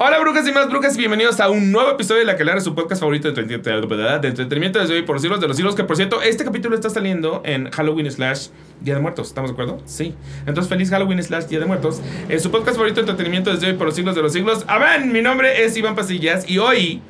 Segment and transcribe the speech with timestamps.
[0.00, 2.72] Hola brujas y más brujas y bienvenidos a un nuevo episodio de La Calara, su
[2.72, 5.96] podcast favorito de de entretenimiento desde hoy por los siglos de los siglos, que por
[5.96, 8.46] cierto, este capítulo está saliendo en Halloween slash
[8.80, 9.82] Día de Muertos, ¿estamos de acuerdo?
[9.86, 10.14] Sí.
[10.46, 12.00] Entonces, feliz Halloween slash Día de Muertos.
[12.28, 14.64] Es su podcast favorito de entretenimiento desde hoy por los siglos de los siglos.
[14.68, 17.02] Amén, mi nombre es Iván Pasillas y hoy...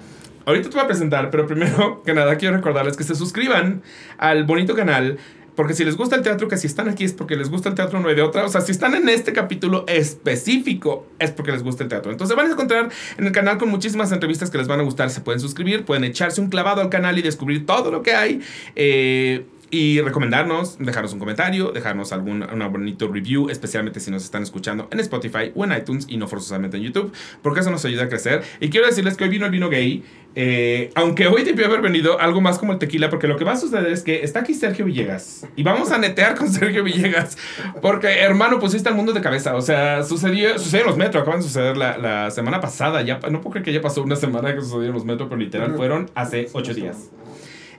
[0.46, 3.83] Ahorita te voy a presentar, pero primero que nada quiero recordarles que se suscriban
[4.17, 5.19] al bonito canal
[5.59, 7.75] porque si les gusta el teatro, que si están aquí es porque les gusta el
[7.75, 8.45] teatro, no hay de otra.
[8.45, 12.12] O sea, si están en este capítulo específico, es porque les gusta el teatro.
[12.12, 15.11] Entonces van a encontrar en el canal con muchísimas entrevistas que les van a gustar.
[15.11, 18.40] Se pueden suscribir, pueden echarse un clavado al canal y descubrir todo lo que hay.
[18.76, 24.43] Eh, y recomendarnos, dejarnos un comentario, dejarnos algún una bonito review, especialmente si nos están
[24.43, 28.04] escuchando en Spotify o en iTunes y no forzosamente en YouTube, porque eso nos ayuda
[28.04, 28.43] a crecer.
[28.61, 30.03] Y quiero decirles que hoy vino el vino gay,
[30.35, 33.53] eh, aunque hoy debió haber venido algo más como el tequila, porque lo que va
[33.53, 37.36] a suceder es que está aquí Sergio Villegas y vamos a netear con Sergio Villegas,
[37.83, 39.56] porque hermano, pusiste al mundo de cabeza.
[39.56, 43.02] O sea, sucedió, sucedió en los metros, acaban de suceder la, la semana pasada.
[43.02, 45.41] Ya, no puedo creer que ya pasó una semana que sucedió en los metros, pero
[45.41, 47.11] literal fueron hace ocho días.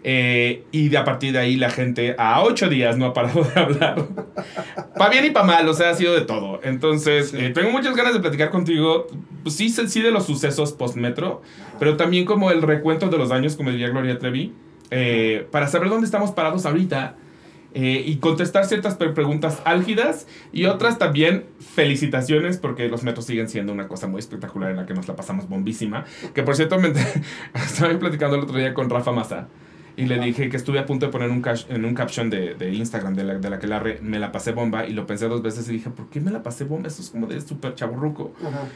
[0.03, 3.44] Eh, y de a partir de ahí la gente a ocho días no ha parado
[3.44, 4.05] de hablar.
[4.97, 6.61] para bien y para mal, o sea, ha sido de todo.
[6.64, 9.08] Entonces, eh, tengo muchas ganas de platicar contigo,
[9.44, 11.42] pues, sí, sí de los sucesos post-metro,
[11.80, 14.53] pero también como el recuento de los daños, como diría Gloria Trevi,
[14.92, 17.16] eh, para saber dónde estamos parados ahorita.
[17.72, 23.88] y contestar ciertas preguntas álgidas y otras también felicitaciones porque los metros siguen siendo una
[23.88, 26.03] cosa muy espectacular en la que nos la pasamos bombísima.
[26.33, 26.92] Que por cierto, me
[27.53, 29.50] estaba platicando el otro día con Rafa Massa
[30.00, 32.73] y le dije que estuve a punto de poner un en un caption de, de
[32.73, 35.42] Instagram de la, de la que la me la pasé bomba y lo pensé dos
[35.42, 36.88] veces y dije, ¿por qué me la pasé bomba?
[36.88, 38.31] Eso es como de súper chaburruco.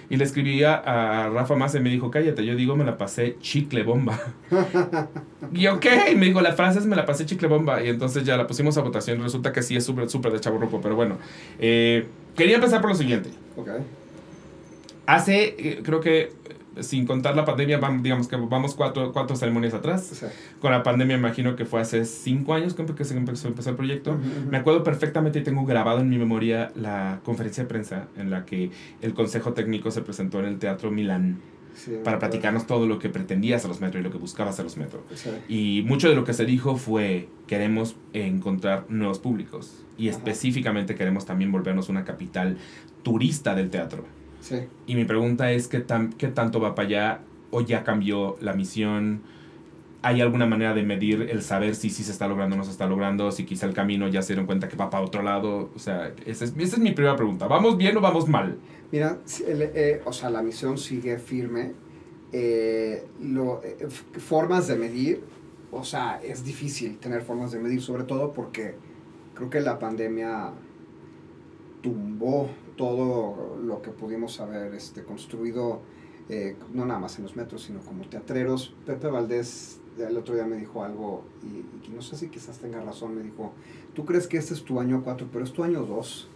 [0.09, 3.37] Y le escribí a, Rafa Más y me dijo, cállate, yo digo me la pasé
[3.39, 4.19] chicle bomba.
[5.53, 7.81] y ok, y me dijo, la frase es me la pasé chicle bomba.
[7.81, 10.41] Y entonces ya la pusimos a votación y resulta que sí es súper, súper de
[10.41, 10.81] chaburruco.
[10.81, 11.19] Pero bueno,
[11.57, 13.29] eh, quería empezar por lo siguiente.
[15.05, 16.33] Hace, eh, creo que
[16.81, 20.25] sin contar la pandemia, vamos, digamos que vamos cuatro, cuatro ceremonias atrás.
[20.59, 24.17] Con la pandemia, imagino que fue hace cinco años que se empezó, empezó el proyecto.
[24.49, 28.45] Me acuerdo perfectamente y tengo grabado en mi memoria la conferencia de prensa en la
[28.45, 31.39] que el consejo técnico se presentó en el Teatro Milán.
[32.03, 34.77] para platicarnos todo lo que pretendía hacer los metros y lo que buscaba hacer los
[34.77, 35.01] metros.
[35.47, 41.25] Y mucho de lo que se dijo fue, queremos encontrar nuevos públicos y específicamente queremos
[41.25, 42.57] también volvernos una capital
[43.01, 44.05] turista del teatro.
[44.87, 47.19] Y mi pregunta es, ¿qué, tan, ¿qué tanto va para allá
[47.51, 49.21] o ya cambió la misión?
[50.01, 52.71] ¿Hay alguna manera de medir el saber si sí se está logrando o no se
[52.71, 53.31] está logrando?
[53.31, 55.71] Si quizá el camino ya se dieron cuenta que va para otro lado.
[55.75, 57.47] O sea, esa es, esa es mi primera pregunta.
[57.47, 58.57] ¿Vamos bien o vamos mal?
[58.91, 59.17] Mira,
[59.47, 61.71] eh, o sea, la misión sigue firme.
[62.33, 63.87] Eh, lo, eh,
[64.17, 65.21] formas de medir,
[65.71, 68.75] o sea, es difícil tener formas de medir, sobre todo porque
[69.35, 70.51] creo que la pandemia
[71.81, 75.81] tumbó todo lo que pudimos haber este, construido,
[76.29, 78.75] eh, no nada más en los metros, sino como teatreros.
[78.85, 83.15] Pepe Valdés el otro día me dijo algo, y, no sé si quizás tenga razón,
[83.15, 83.53] me dijo,
[83.93, 86.29] tú crees que este es tu año 4, pero es tu año 2.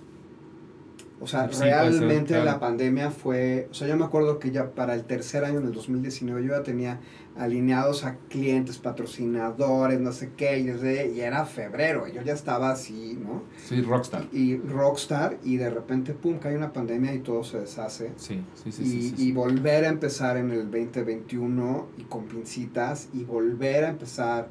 [1.20, 5.06] O sea, realmente la pandemia fue, o sea, yo me acuerdo que ya para el
[5.06, 7.00] tercer año, en el 2019, yo ya tenía
[7.38, 13.44] alineados a clientes, patrocinadores, no sé qué, y, era febrero, yo ya estaba así, ¿no?
[13.64, 14.28] Sí, rockstar.
[14.32, 18.12] Y, rockstar, y de repente, pum, cae una pandemia y todo se deshace.
[18.18, 18.84] Sí, sí, sí.
[18.84, 23.90] Y, sí, y volver a empezar en el 2021 y con pincitas, y volver a
[23.90, 24.50] empezar,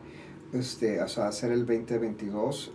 [0.52, 2.72] este, o sea, a hacer el 2022,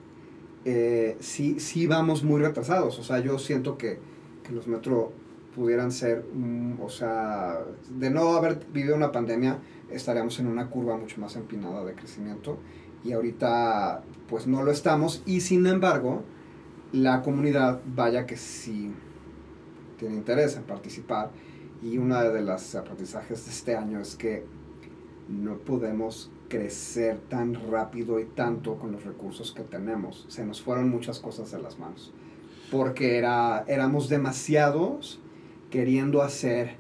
[0.66, 4.00] eh, sí, sí vamos muy retrasados, o sea, yo siento que,
[4.44, 5.14] que los metro
[5.56, 6.26] pudieran ser,
[6.82, 9.60] o sea, de no haber vivido una pandemia,
[9.94, 12.58] estaríamos en una curva mucho más empinada de crecimiento
[13.04, 16.24] y ahorita pues no lo estamos y sin embargo
[16.92, 18.94] la comunidad vaya que sí
[19.98, 21.32] tiene interés en participar
[21.82, 24.46] y una de las aprendizajes de este año es que
[25.28, 30.26] no podemos crecer tan rápido y tanto con los recursos que tenemos.
[30.28, 32.12] Se nos fueron muchas cosas de las manos.
[32.70, 35.20] Porque era, éramos demasiados
[35.70, 36.76] queriendo hacer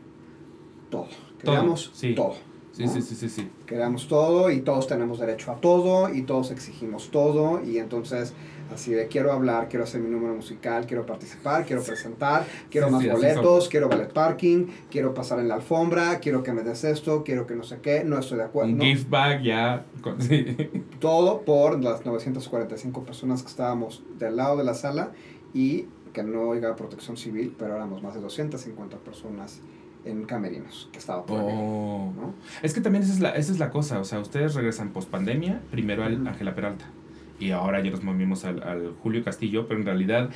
[0.89, 1.07] todo.
[1.39, 2.33] Queríamos todo.
[2.33, 2.41] Sí,
[2.87, 3.51] sí, sí, sí, sí.
[3.65, 8.33] Queremos todo y todos tenemos derecho a todo y todos exigimos todo y entonces
[8.73, 13.05] así de quiero hablar, quiero hacer mi número musical, quiero participar, quiero presentar, quiero más
[13.05, 17.45] boletos, quiero ballet parking, quiero pasar en la alfombra, quiero que me des esto, quiero
[17.45, 18.71] que no sé qué, no estoy de acuerdo.
[18.71, 19.85] Un gift bag ya.
[20.99, 25.11] Todo por las 945 personas que estábamos del lado de la sala
[25.53, 29.61] y que no oiga protección civil, pero éramos más de 250 personas
[30.05, 32.13] en camerinos, que estaba por oh.
[32.15, 32.33] ¿no?
[32.61, 35.09] Es que también esa es, la, esa es la cosa, o sea, ustedes regresan post
[35.09, 36.85] pandemia, primero al Ángela Peralta,
[37.39, 40.29] y ahora ya nos movimos al, al, Julio Castillo, pero en realidad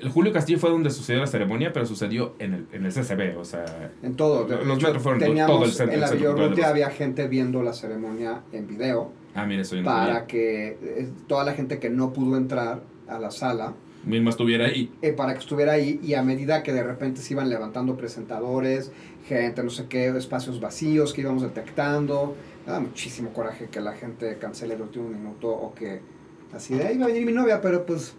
[0.00, 3.36] el Julio Castillo fue donde sucedió la ceremonia, pero sucedió en el, en el CCB,
[3.38, 3.92] o sea...
[4.02, 4.44] En todo.
[4.44, 7.72] De Los metros fueron teníamos, todo el centro- En la Villorrutia había gente viendo la
[7.72, 12.36] ceremonia en video Ah, mire, no para que eh, toda la gente que no pudo
[12.36, 13.74] entrar a la sala
[14.04, 14.90] Mismo estuviera ahí.
[15.02, 18.92] eh, para que estuviera ahí y a medida que de repente se iban levantando presentadores,
[19.26, 22.34] gente, no sé qué, espacios vacíos que íbamos detectando,
[22.66, 26.00] me da muchísimo coraje que la gente cancele el último minuto o que
[26.52, 28.14] así de ahí va a venir mi novia, pero pues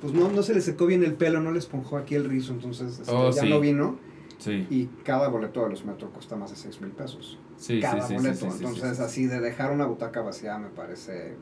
[0.00, 2.52] pues no, no se le secó bien el pelo, no le esponjó aquí el rizo,
[2.52, 3.48] entonces este, Oh, ya sí.
[3.48, 3.96] no vino
[4.36, 7.38] Sí, y cada boleto de los metros cuesta más de 6 mil pesos.
[7.56, 9.02] sí, cada boleto, entonces sí.
[9.02, 11.34] así de dejar una butaca vacía me parece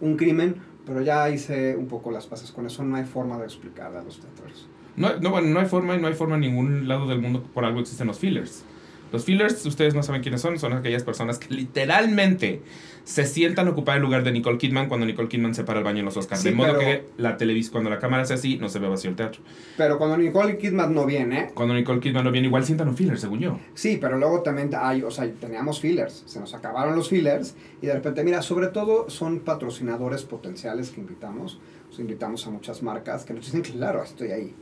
[0.00, 0.56] un crimen,
[0.88, 4.02] pero ya hice un poco las paces con eso, no hay forma de explicarle a
[4.02, 4.66] los teatros.
[4.96, 7.44] No, no, bueno, no hay forma y no hay forma en ningún lado del mundo
[7.52, 8.64] por algo existen los fillers.
[9.12, 12.62] Los fillers, ustedes no saben quiénes son, son aquellas personas que literalmente
[13.04, 15.84] se sientan a ocupar el lugar de Nicole Kidman cuando Nicole Kidman se para el
[15.84, 16.42] baño en los Oscars.
[16.42, 19.08] Sí, de modo que la televisión, cuando la cámara hace así, no se ve vacío
[19.08, 19.40] el teatro.
[19.78, 23.18] Pero cuando Nicole Kidman no viene, Cuando Nicole Kidman no viene, igual sientan un filler,
[23.18, 23.58] según yo.
[23.74, 27.86] sí, pero luego también hay, o sea, teníamos fillers, se nos acabaron los fillers y
[27.86, 31.58] de repente, mira, sobre todo son patrocinadores potenciales que invitamos,
[31.90, 34.54] os invitamos a muchas marcas que nos dicen, claro, estoy ahí.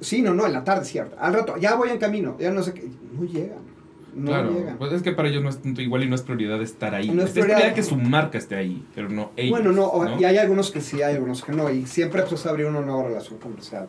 [0.00, 1.14] Sí, no, no, en la tarde, cierto.
[1.20, 3.58] Al rato, ya voy en camino, ya no sé qué, no llegan,
[4.14, 4.78] no claro, llegan.
[4.78, 7.10] pues es que para ellos no es, igual y no es prioridad estar ahí.
[7.10, 9.50] No es es prioridad, que su marca esté ahí, pero no ellos.
[9.50, 12.66] Bueno, no, y hay algunos que sí, hay algunos que no, y siempre pues abrir
[12.66, 13.88] una nueva relación comercial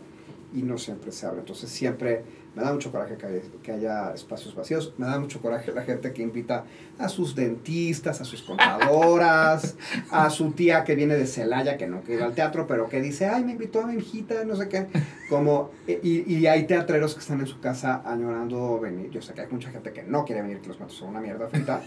[0.54, 2.24] y no siempre se abre, entonces siempre
[2.56, 5.82] me da mucho coraje que haya, que haya espacios vacíos, me da mucho coraje la
[5.82, 6.66] gente que invita
[7.00, 9.76] a sus dentistas, a sus contadoras,
[10.12, 13.02] a su tía que viene de Celaya, que no quiere ir al teatro, pero que
[13.02, 14.88] dice, ay, me invitó a mi hijita, no sé qué,
[15.30, 19.42] como, y, y hay teatreros que están en su casa añorando venir, yo sé que
[19.42, 21.82] hay mucha gente que no quiere venir, que los matos son una mierda frita,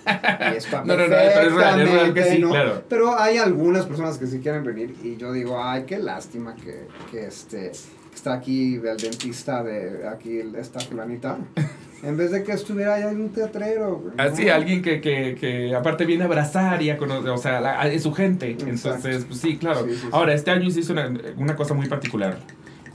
[0.52, 2.50] y está No, no, no, pero es real, es real que sí, ¿no?
[2.50, 2.82] claro.
[2.88, 6.88] Pero hay algunas personas que sí quieren venir y yo digo, ay, qué lástima que,
[7.10, 7.72] que este,
[8.16, 11.38] está aquí el dentista de aquí, esta fulanita,
[12.02, 14.10] en vez de que estuviera allá en un teatrero.
[14.16, 14.54] Así, ¿no?
[14.54, 17.88] alguien que, que, que aparte viene a abrazar y a conocer, o sea, la- a-
[17.88, 18.50] es su gente.
[18.50, 18.68] Exacto.
[18.70, 19.84] Entonces, pues sí, claro.
[19.84, 20.08] Sí, sí, sí.
[20.12, 22.38] Ahora, este año se hizo una, una cosa muy particular,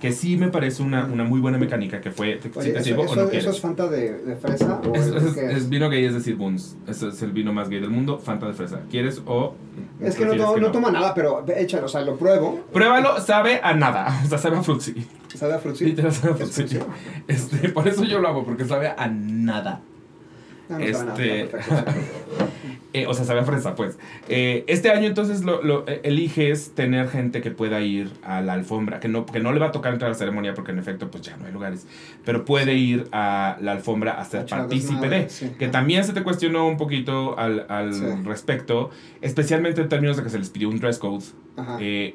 [0.01, 2.79] que sí me parece una, una muy buena mecánica, que fue, ¿te- Oye, si te
[2.79, 3.47] ¿eso, sirvo o eso- no eso quieres?
[3.47, 4.81] es Fanta de, de fresa?
[4.83, 5.55] ¿O Es, es, es- es?
[5.57, 6.75] es vino gay, es decir, Boons.
[6.87, 8.81] Ese es el vino más gay del mundo, Fanta de fresa.
[8.89, 9.53] ¿Quieres o...?
[10.01, 12.61] Es que no, prefieres to- no toma nada, pero échalo, o sea, lo pruebo.
[12.73, 14.21] Pruébalo, sabe a nada.
[14.25, 15.05] O sea, sabe a frutzi.
[15.35, 15.85] ¿Sabe a frutzi?
[15.85, 16.79] Literal sabe a ¿Qué es frutzi?
[17.27, 19.81] Este, por eso yo lo hago, porque sabe a nada.
[20.71, 21.49] No, no Este-.
[22.93, 23.97] Eh, o sea, sabe a fresa, pues.
[24.27, 28.51] Eh, este año entonces lo, lo- eh, eliges tener gente que pueda ir a la
[28.51, 30.79] alfombra, que no, que no le va a tocar entrar a la ceremonia porque en
[30.79, 31.87] efecto pues ya no hay lugares,
[32.25, 35.51] pero puede ir a la alfombra a ser partícipe de, sí.
[35.57, 38.03] que también se te cuestionó un poquito al, al Sí.
[38.25, 38.89] respecto,
[39.21, 41.23] especialmente en términos de que se les pidió un dress code.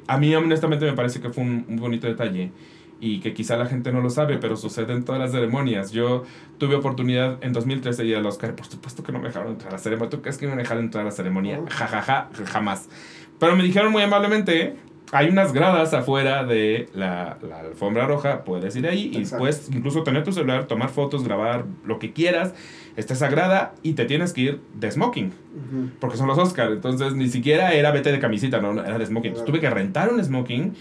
[0.07, 2.51] A mí honestamente me parece que fue un, un bonito detalle
[3.01, 5.93] y que quizá la gente no lo sabe, pero sucede en todas las ceremonias.
[5.93, 6.25] Yo
[6.59, 9.71] tuve oportunidad en 2013 de ir al Oscar, por supuesto que no me dejaron entrar
[9.71, 10.11] a la ceremonia.
[10.11, 11.61] ¿Tú crees que me iban a dejar entrar a la ceremonia?
[11.69, 12.89] Ja, ja, ja, jamás.
[13.39, 14.77] Pero me dijeron muy amablemente,
[15.13, 20.03] hay unas gradas afuera de la, la alfombra roja, puedes ir ahí y puedes incluso
[20.03, 22.55] tener tu celular, tomar fotos, grabar lo que quieras.
[22.97, 25.91] Está esa grada y te tienes que ir de smoking Ujú.
[26.01, 26.73] porque son los Oscars.
[26.73, 29.33] Entonces ni siquiera era vete de camisita, no, no, era de smoking.
[29.33, 30.75] Entonces, tuve que rentar un smoking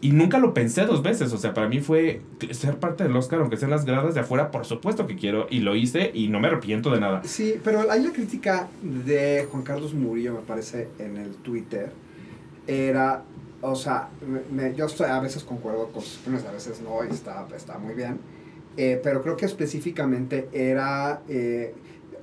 [0.00, 1.32] y nunca lo pensé dos veces.
[1.32, 2.20] O sea, para mí fue
[2.52, 5.60] ser parte del Oscar, aunque sean las gradas de afuera, por supuesto que quiero y
[5.60, 7.22] lo hice y no me arrepiento de nada.
[7.24, 11.90] Sí, pero ahí la crítica de Juan Carlos Murillo, me parece, en el Twitter,
[12.66, 13.22] era,
[13.60, 17.04] o sea, me- me- yo estoy, a veces concuerdo con sus opiniones, a veces no,
[17.04, 18.18] y está, está muy bien,
[18.76, 21.74] eh, pero creo que específicamente era, eh,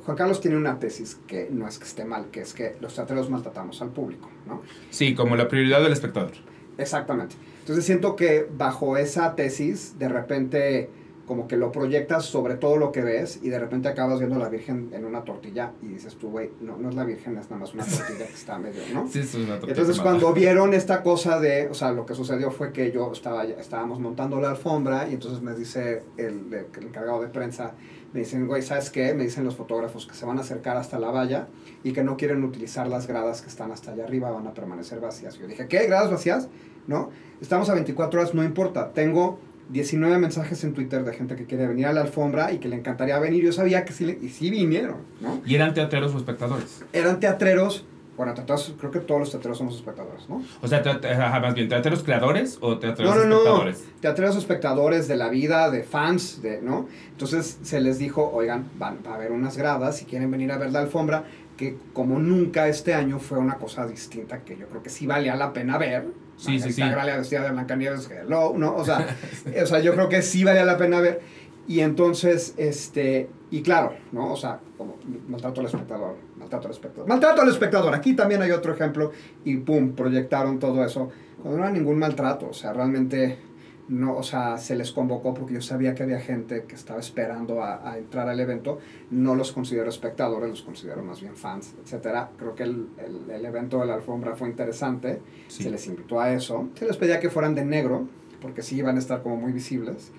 [0.06, 2.94] Juan Carlos tiene una tesis que no es que esté mal, que es que los
[2.96, 4.62] teatreros maltratamos al público, ¿no?
[4.92, 6.32] Sí, como la prioridad del espectador.
[6.78, 7.36] Exactamente.
[7.66, 10.92] Entonces siento que bajo esa tesis, de repente
[11.26, 14.40] como que lo proyectas sobre todo lo que ves y de repente acabas viendo a
[14.40, 17.46] la Virgen en una tortilla y dices tú, güey, no, no es la Virgen, es
[17.46, 19.08] nada más una tortilla que está medio, ¿no?
[19.08, 22.52] Sí, es una tortilla Entonces cuando vieron esta cosa de, o sea, lo que sucedió
[22.52, 27.20] fue que yo estaba, estábamos montando la alfombra y entonces me dice el, el encargado
[27.20, 27.74] de prensa,
[28.14, 29.16] me dicen, güey, ¿sabes qué?
[29.16, 31.48] Me dicen los fotógrafos que se van a acercar hasta la valla
[31.84, 35.00] y que no quieren utilizar las gradas que están hasta allá arriba, van a permanecer
[35.00, 35.40] vacías.
[35.40, 35.88] Yo dije, ¿qué?
[35.88, 36.48] ¿Gradas vacías?
[36.86, 37.10] ¿No?
[37.42, 38.92] Estamos a 24 horas, no importa.
[38.94, 39.40] Tengo
[39.70, 42.76] 19 mensajes en Twitter de gente que quiere venir a la alfombra y que le
[42.76, 43.44] encantaría venir.
[43.44, 45.42] Yo sabía que sí, le- y sí vinieron, ¿no?
[45.46, 46.84] ¿Y eran teatreros o espectadores?
[46.94, 47.84] Eran teatreros,
[48.16, 50.42] bueno, teatreros, creo que todos los teatreros somos espectadores, ¿no?
[50.62, 53.36] O sea, teat- ajá, más bien, ¿teatreros creadores o teatreros No, no, no.
[53.38, 53.84] espectadores?
[54.02, 56.88] Teatreros espectadores de la vida, de fans, de, ¿no?
[57.10, 60.58] Entonces se les dijo, oigan, van, va a haber unas gradas, si quieren venir a
[60.58, 61.26] ver la alfombra,
[61.58, 65.36] que como nunca este año fue una cosa distinta que yo creo que sí valía
[65.36, 66.06] la pena ver,
[66.38, 66.82] Sí, sí, sí.
[66.82, 68.76] Gralia vestida de Blancanieves, hello, ¿no?
[68.76, 69.08] O sea,
[69.64, 71.22] o sea, yo creo que sí valía la pena ver.
[71.68, 74.32] Y entonces, este, y claro, ¿no?
[74.32, 77.08] O sea, como maltrato al espectador, maltrato al espectador.
[77.08, 77.96] Maltrato al espectador.
[77.96, 79.12] Aquí también hay otro ejemplo
[79.44, 81.10] y pum, proyectaron todo eso.
[81.42, 83.40] Cuando no era ningún maltrato, o sea, realmente
[83.88, 87.62] no, o sea, se les convocó porque yo sabía que había gente que estaba esperando
[87.64, 88.80] a, entrar al evento.
[89.12, 92.32] No los considero espectadores, los considero más bien fans, etcétera.
[92.38, 92.88] Creo que el,
[93.30, 95.22] el, evento de la alfombra fue interesante.
[95.48, 96.70] Se les invitó a eso.
[96.74, 98.08] Se les pedía que fueran de negro,
[98.42, 100.12] porque sí iban a estar como muy visibles.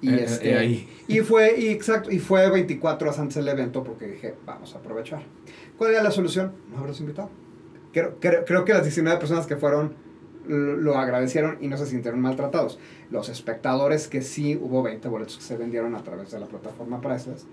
[0.00, 3.84] Y, eh, este, eh, y fue, y exacto, y fue 24 horas antes del evento
[3.84, 5.22] porque dije, vamos a aprovechar.
[5.78, 6.52] ¿Cuál era la solución?
[6.70, 7.30] No haberlos invitado.
[7.92, 9.94] Creo, creo, creo que las 19 personas que fueron
[10.48, 12.78] lo agradecieron y no se sintieron maltratados.
[13.10, 17.00] Los espectadores que sí, hubo 20 boletos que se vendieron a través de la plataforma
[17.00, 17.46] Priceless,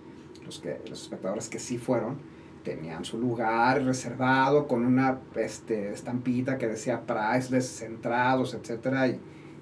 [0.46, 2.18] los, que, los espectadores que sí fueron,
[2.64, 9.20] tenían su lugar reservado con una este, estampita que decía Priceless, centrados, etcétera, y,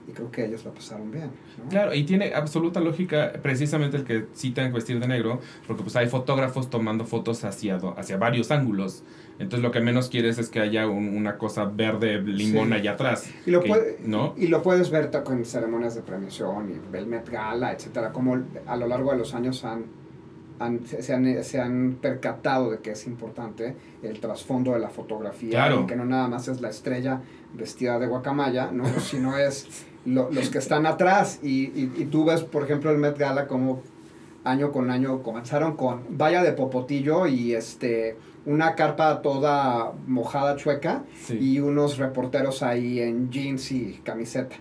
[0.07, 1.31] y creo que ellos lo pasaron bien.
[1.69, 6.07] Claro, y tiene absoluta lógica precisamente el que citan vestir de negro, porque pues hay
[6.07, 9.03] fotógrafos tomando fotos hacia, hacia varios ángulos.
[9.39, 13.29] Entonces lo que menos quieres es que haya una cosa verde limón allá atrás.
[13.45, 13.63] Y lo,
[14.05, 14.35] ¿no?
[14.37, 18.75] y lo puedes ver con ceremonias de premiación y el Met Gala, etcétera, como a
[18.75, 19.85] lo largo de los años han,
[20.85, 25.85] se, han, se, han, percatado de que es importante el trasfondo de la fotografía, y
[25.87, 27.21] que no nada más es la estrella
[27.53, 28.85] vestida de guacamaya, ¿no?
[28.99, 31.39] sino es los que están atrás.
[31.41, 33.81] Y, y, y, tú ves, por ejemplo, el Met Gala como
[34.43, 41.03] año con año comenzaron con valla de popotillo y este una carpa toda mojada chueca
[41.29, 44.55] y unos reporteros ahí en jeans y camiseta.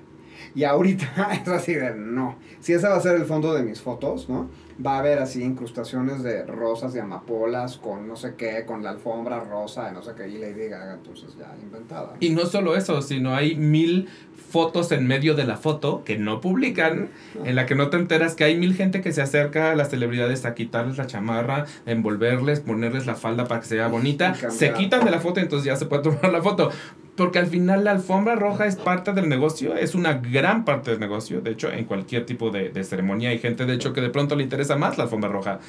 [0.54, 3.80] Y ahorita es así de, no, si ese va a ser el fondo de mis
[3.80, 4.50] fotos, ¿no?
[4.84, 8.90] Va a haber así incrustaciones de rosas y amapolas con no sé qué, con la
[8.90, 12.14] alfombra rosa, no sé qué, y Lady Gaga, entonces ya inventada.
[12.18, 14.08] Y no solo eso, sino hay mil
[14.50, 17.10] fotos en medio de la foto que no publican,
[17.44, 19.90] en la que no te enteras que hay mil gente que se acerca a las
[19.90, 25.04] celebridades a quitarles la chamarra, envolverles, ponerles la falda para que sea bonita, se quitan
[25.04, 26.70] de la foto y entonces ya se puede tomar la foto.
[27.16, 31.00] Porque al final la alfombra roja es parte del negocio, es una gran parte del
[31.00, 31.40] negocio.
[31.40, 34.42] De hecho, en cualquier tipo de, ceremonia hay gente, de hecho, que de pronto le
[34.42, 35.60] interesa más la alfombra roja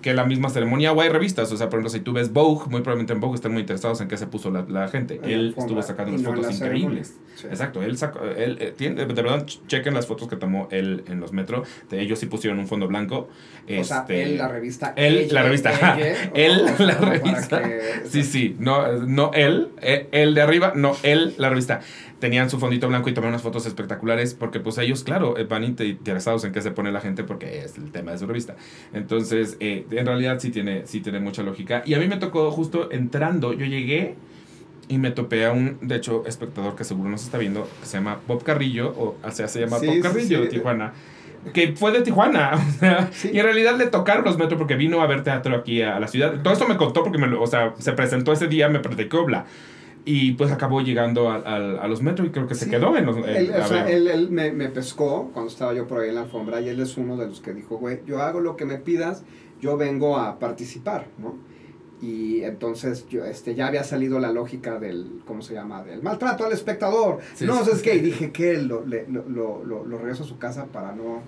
[0.00, 1.50] que la misma ceremonia o hay revistas.
[1.50, 4.00] O sea, por ejemplo, si tú ves Vogue, muy probablemente en Vogue están muy interesados
[4.00, 5.20] en qué se puso la, la gente.
[5.24, 7.16] él estuvo sacando unas fotos increíbles.
[7.44, 11.20] Exacto, él sacó, él, eh, tiene, de verdad, chequen las fotos que tomó él en
[11.20, 11.64] los metro.
[11.90, 13.28] De ellos sí pusieron un fondo blanco.
[13.64, 14.92] O sea, este, él la revista.
[14.96, 15.98] Él la revista.
[16.34, 17.62] él la revista.
[18.04, 21.80] sí, sí, no, no él, eh, él de arriba, no él la revista
[22.18, 25.64] tenían su fondito blanco y tomaron unas fotos espectaculares porque pues ellos, claro, eh, van
[25.64, 28.56] interesados en qué se pone la gente porque es el tema de su revista.
[28.92, 31.82] Entonces, eh, en realidad sí tiene, sí tiene mucha lógica.
[31.86, 34.16] Y a mí me tocó justo entrando, yo llegué
[34.88, 37.98] y me topé a un, de hecho, espectador que seguro nos está viendo, que se
[37.98, 40.92] llama Bob Carrillo, o, sea, se llama Bob Carrillo de Tijuana
[41.52, 42.50] que fue de Tijuana.
[42.68, 45.82] O sea, Y en realidad le tocaron los metros porque vino a ver teatro aquí
[45.82, 46.42] a la ciudad.
[46.42, 49.46] Todo esto me contó porque me o sea, se presentó ese día, me predicó Bla.
[50.10, 53.18] Y pues acabó llegando a, a, los metros y creo que se quedó en los...
[53.18, 56.22] él, o sea, él, él me, me, pescó cuando estaba yo por ahí en la
[56.22, 58.78] alfombra y él es uno de los que dijo, güey, yo hago lo que me
[58.78, 59.22] pidas,
[59.60, 61.36] yo vengo a participar, ¿no?
[62.00, 65.82] Y entonces yo, este, ya había salido la lógica del, ¿cómo se llama?
[65.82, 67.18] Del maltrato al espectador.
[67.42, 70.64] no, sé, es que, y dije que lo, lo, lo, lo regreso a su casa
[70.72, 71.20] para no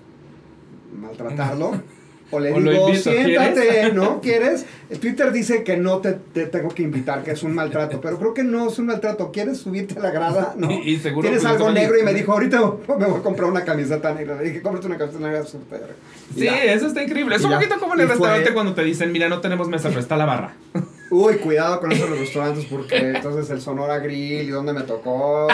[0.99, 1.73] maltratarlo.
[2.31, 4.21] O le digo, siéntate, ¿no?
[4.21, 4.65] ¿Quieres?
[4.89, 8.33] El Twitter dice que no te, tengo que invitar, que es un maltrato, pero creo
[8.33, 9.31] que no es un maltrato.
[9.31, 10.53] ¿Quieres subirte a la grada?
[10.57, 10.71] ¿no?
[10.71, 12.59] Y, seguro Tienes algo negro y me dijo, ahorita
[12.97, 14.37] me voy a comprar una camiseta negra.
[14.37, 15.43] Le dije, cómprate una camiseta negra.
[15.45, 17.35] Sí, eso está increíble.
[17.35, 19.99] Es un poquito como en el restaurante cuando te dicen, mira, no tenemos mesa, pero
[19.99, 20.55] está la barra.
[21.11, 25.49] Uy, cuidado con esos restaurantes porque entonces el Sonora Grill y dónde me tocó,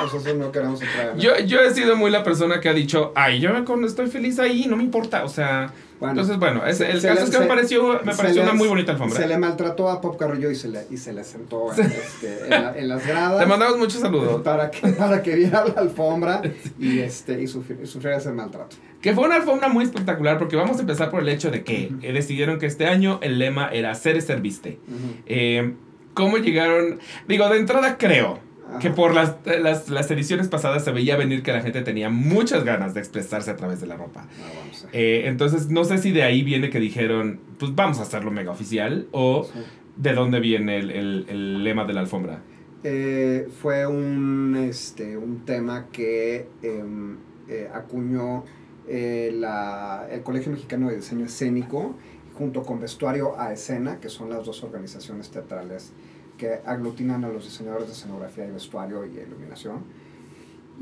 [0.00, 1.16] nosotros no queremos entrar.
[1.16, 3.50] Yo, yo he sido muy la persona que ha dicho, ay, yo
[3.84, 5.72] estoy feliz ahí, no me importa, o sea...
[6.10, 9.18] Entonces, bueno, es, el caso es que me pareció, me pareció una muy bonita alfombra.
[9.18, 12.88] Se le maltrató a Pop Carrillo y se le, y se le sentó este, en,
[12.88, 13.40] las gradas.
[13.40, 14.42] Te mandamos muchos saludos.
[14.42, 16.42] Para que, para que viera la alfombra
[16.78, 18.76] y, este, y, sufriera ese maltrato.
[19.00, 21.92] Que fue una alfombra muy espectacular porque vamos a empezar por el hecho de que
[22.02, 24.78] eh, decidieron que este año el lema era ser es ser viste.
[25.26, 25.74] Eh,
[26.14, 27.00] ¿Cómo llegaron?
[27.26, 31.52] Digo, de entrada creo que por las, las, las, ediciones pasadas se veía venir que
[31.52, 34.26] la gente tenía muchas ganas de expresarse a través de la ropa.
[34.26, 38.30] Ah, eh, entonces, no sé si de ahí viene que dijeron, pues vamos a hacerlo
[38.30, 39.48] mega oficial, o
[39.96, 42.40] de dónde viene el, el, el lema de la alfombra.
[42.84, 47.16] Eh, fue un, este, un tema que em,
[47.48, 48.44] eh, acuñó
[48.88, 51.94] la, el Colegio Mexicano de Diseño Escénico
[52.34, 55.92] junto con Vestuario a Escena, que son las dos organizaciones teatrales
[56.42, 59.84] que aglutinan a los diseñadores de escenografía y vestuario y iluminación.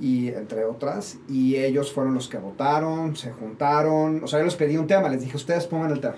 [0.00, 4.56] y entre otras, y ellos fueron los que votaron, se juntaron, o sea, yo les
[4.56, 6.16] pedí un tema, les dije, ustedes pongan el tema,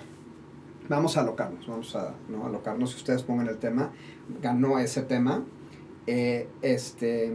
[0.88, 2.46] vamos a alocarnos, vamos a ¿no?
[2.46, 3.90] alocarnos ustedes pongan el tema,
[4.40, 5.42] ganó ese tema,
[6.06, 7.32] eh, este,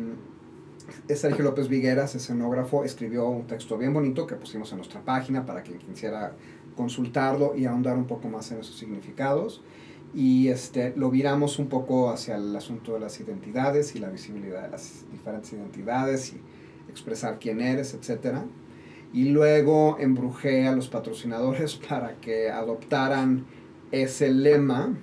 [1.13, 5.63] Sergio López Vigueras, escenógrafo, escribió un texto bien bonito que pusimos en nuestra página para
[5.63, 6.31] quien quisiera
[6.77, 9.61] consultarlo y ahondar un poco más en esos significados.
[10.13, 14.63] Y este, lo viramos un poco hacia el asunto de las identidades y la visibilidad
[14.63, 16.41] de las diferentes identidades y
[16.89, 18.37] expresar quién eres, etc.
[19.13, 23.45] Y luego embrujé a los patrocinadores para que adoptaran
[23.91, 24.97] ese lema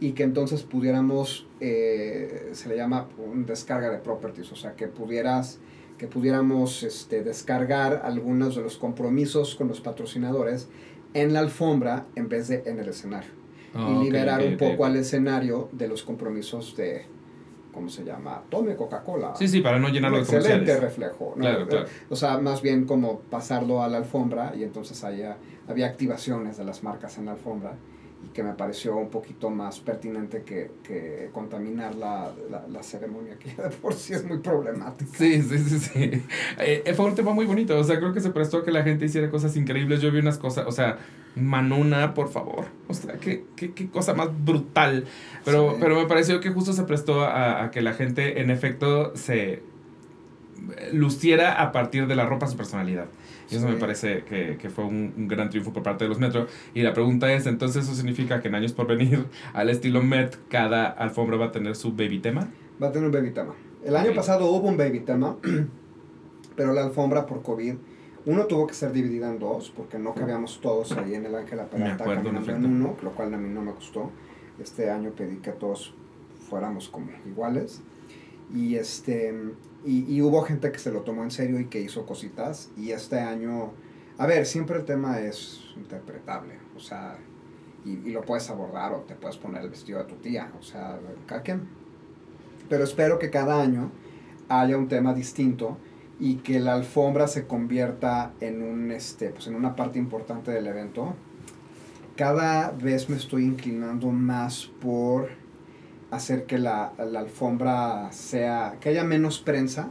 [0.00, 3.08] y que entonces pudiéramos, eh, se le llama
[3.46, 5.60] descarga de properties, o sea, que pudieras
[6.02, 10.68] que pudiéramos este, descargar algunos de los compromisos con los patrocinadores
[11.14, 13.41] en la alfombra en vez de en el escenario.
[13.74, 17.06] Ah, y liberar un poco al escenario de los compromisos de,
[17.72, 18.42] ¿cómo se llama?
[18.50, 19.34] Tome Coca-Cola.
[19.34, 20.82] Sí, sí, para no llenarlo de excelente comerciales.
[20.82, 21.32] reflejo.
[21.36, 21.40] ¿no?
[21.40, 21.86] Claro, claro.
[22.10, 25.36] O sea, más bien como pasarlo a la alfombra y entonces haya,
[25.68, 27.76] había activaciones de las marcas en la alfombra
[28.32, 33.54] que me pareció un poquito más pertinente que, que contaminar la, la, la ceremonia, que
[33.56, 35.10] ya de por sí es muy problemática.
[35.16, 36.00] Sí, sí, sí, sí.
[36.58, 37.78] Eh, eh, fue un tema muy bonito.
[37.78, 40.00] O sea, creo que se prestó a que la gente hiciera cosas increíbles.
[40.00, 40.98] Yo vi unas cosas, o sea,
[41.36, 42.66] Manuna, por favor.
[42.88, 45.04] O sea, qué, qué, qué cosa más brutal.
[45.44, 45.76] Pero, Sí.
[45.80, 49.62] pero me pareció que justo se prestó a, a que la gente, en efecto, se
[50.92, 53.06] luciera a partir de la ropa su personalidad.
[53.50, 53.72] Y eso Sí.
[53.74, 56.46] me parece que, que fue un, un gran triunfo por parte de los Metro.
[56.74, 60.36] Y la pregunta es, entonces, ¿eso significa que en años por venir, al estilo Met,
[60.48, 62.48] cada alfombra va a tener su baby tema?
[62.82, 63.54] Va a tener un baby tema.
[63.84, 65.36] El año pasado hubo un baby tema,
[66.56, 67.74] pero la alfombra por COVID,
[68.24, 71.64] uno tuvo que ser dividida en dos, porque no cabíamos todos ahí en el Ángela
[71.68, 74.10] Peralta caminando en uno, lo cual a mí no me gustó.
[74.60, 75.92] Este año pedí que todos
[76.48, 77.82] fuéramos como iguales.
[78.54, 79.34] Y, este,
[79.84, 82.70] y, y hubo gente que se lo tomó en serio y que hizo cositas.
[82.76, 83.72] Y este año,
[84.18, 86.54] a ver, siempre el tema es interpretable.
[86.76, 87.18] O sea,
[87.84, 90.52] y, y lo puedes abordar o te puedes poner el vestido de tu tía.
[90.58, 91.68] O sea, cada quien.
[92.68, 93.90] Pero espero que cada año
[94.48, 95.78] haya un tema distinto
[96.20, 100.66] y que la alfombra se convierta en, un, este, pues en una parte importante del
[100.66, 101.14] evento.
[102.16, 105.41] Cada vez me estoy inclinando más por
[106.12, 109.88] hacer que la, la alfombra sea, que haya menos prensa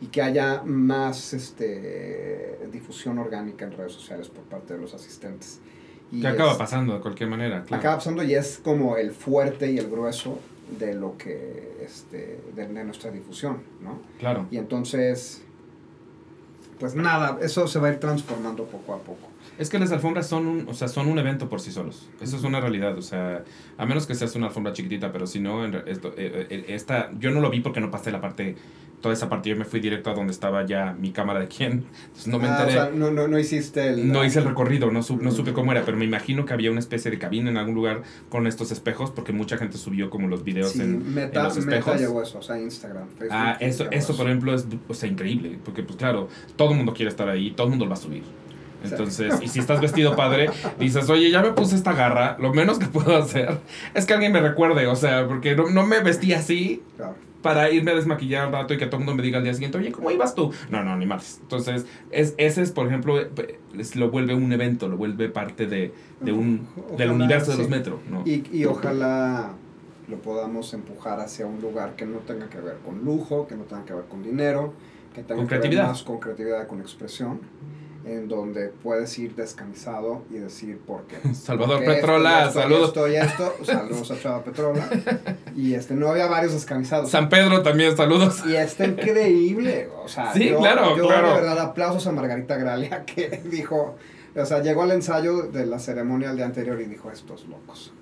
[0.00, 5.60] y que haya más este, difusión orgánica en redes sociales por parte de los asistentes.
[6.12, 7.80] Y Que acaba es- pasando de cualquier manera, claro.
[7.80, 10.38] acaba pasando y es como el fuerte y el grueso
[10.78, 14.46] de lo que este de, de nuestra difusión no Claro.
[14.52, 15.42] y entonces
[16.78, 19.26] pues nada eso se va a ir transformando poco a poco
[19.60, 22.08] Es que las alfombras son un, o sea, son un evento por sí solos.
[22.20, 22.96] Eso es una realidad.
[22.96, 23.44] O sea,
[23.76, 27.10] a menos que seas una alfombra chiquitita, pero si no, en esto, eh, eh, esta,
[27.18, 28.56] yo no lo vi porque no pasé la parte,
[29.02, 29.50] toda esa parte.
[29.50, 31.84] Yo me fui directo a donde estaba ya mi cámara de quién.
[32.06, 32.72] Entonces no me Ah, o enteré.
[32.72, 35.72] sea, no, no, no hiciste el no hice el recorrido, no, su- no supe cómo
[35.72, 38.72] era, pero me imagino que había una especie de cabina en algún lugar con estos
[38.72, 42.00] espejos, porque mucha gente subió como los videos sí, en, meta, en los meta espejos.
[42.00, 45.58] llevó eso o sea Instagram Facebook Ah, eso, eso por ejemplo es o sea, increíble,
[45.64, 48.00] porque pues claro, todo el mundo quiere estar ahí, todo el mundo lo va a
[48.00, 48.22] subir.
[48.82, 52.78] Entonces, y si estás vestido padre, dices, oye, ya me puse esta garra, lo menos
[52.78, 53.58] que puedo hacer
[53.94, 57.14] es que alguien me recuerde, o sea, porque no, no me vestí así claro.
[57.42, 59.54] para irme a desmaquillar un rato y que todo el mundo me diga al día
[59.54, 60.52] siguiente, oye, ¿cómo ibas tú?
[60.70, 61.38] No, no, ni más.
[61.42, 63.18] Entonces, es, ese es, por ejemplo,
[63.78, 66.66] es- lo vuelve un evento, lo vuelve parte de, de un,
[66.96, 68.22] del universo de los metros, ¿no?
[68.26, 69.52] y, y ojalá
[70.08, 73.62] lo podamos empujar hacia un lugar que no tenga que ver con lujo, que no
[73.64, 74.72] tenga que ver con dinero,
[75.14, 77.40] que tenga Con que ver más con creatividad, con expresión,
[78.04, 81.16] en donde puedes ir descamisado y decir por qué.
[81.34, 82.88] Salvador Porque Petrola, esto, saludos.
[82.88, 84.88] esto, y esto, saludos a Chava Petrola.
[85.56, 87.10] Y este, no había varios descamisados.
[87.10, 88.42] San Pedro también, saludos.
[88.46, 91.28] Y está increíble, o sea, Sí, yo, claro, yo claro.
[91.28, 93.96] de verdad aplausos a Margarita Gralia que dijo,
[94.34, 97.92] o sea, llegó al ensayo de la ceremonia el día anterior y dijo, estos locos,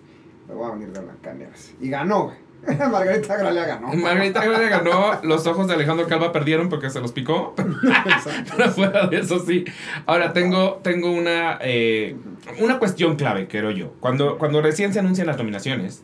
[0.46, 1.74] me voy a venir de Blancanieves.
[1.80, 2.47] Y ganó, güey.
[2.90, 3.88] Margarita Gralia ganó.
[3.94, 7.54] Margarita Gracia ganó, los ojos de Alejandro Calva perdieron porque se los picó.
[7.56, 9.64] Pero fuera de eso sí.
[10.06, 12.16] Ahora tengo, tengo una, eh,
[12.60, 13.92] una cuestión clave, creo yo.
[14.00, 16.02] Cuando, cuando recién se anuncian las nominaciones,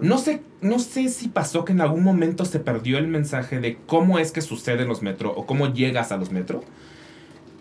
[0.00, 3.78] no sé, no sé si pasó que en algún momento se perdió el mensaje de
[3.86, 6.62] cómo es que sucede en los metro o cómo llegas a los metro.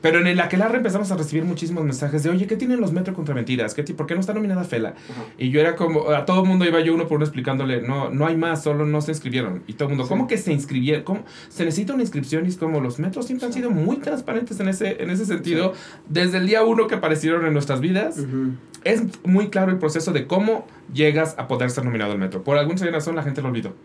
[0.01, 3.13] Pero en el aquelarre empezamos a recibir muchísimos mensajes de, oye, ¿qué tienen los metro
[3.13, 3.73] contra mentiras?
[3.73, 4.89] ¿Qué ¿Por qué no está nominada Fela?
[4.89, 5.23] Ajá.
[5.37, 8.09] Y yo era como, a todo el mundo iba yo uno por uno explicándole, no,
[8.09, 9.63] no hay más, solo no se inscribieron.
[9.67, 10.09] Y todo el mundo, Sí.
[10.09, 11.03] ¿cómo que se inscribieron?
[11.03, 11.23] ¿Cómo?
[11.49, 13.59] Se necesita una inscripción y es como los metros siempre han Sí.
[13.59, 15.73] sido muy transparentes en ese, en ese sentido,
[16.09, 18.17] desde el día uno que aparecieron en nuestras vidas.
[18.19, 18.51] Ujú.
[18.83, 22.43] es muy claro el proceso de cómo llegas a poder ser nominado al metro.
[22.43, 23.75] Por alguna razón la gente lo olvidó.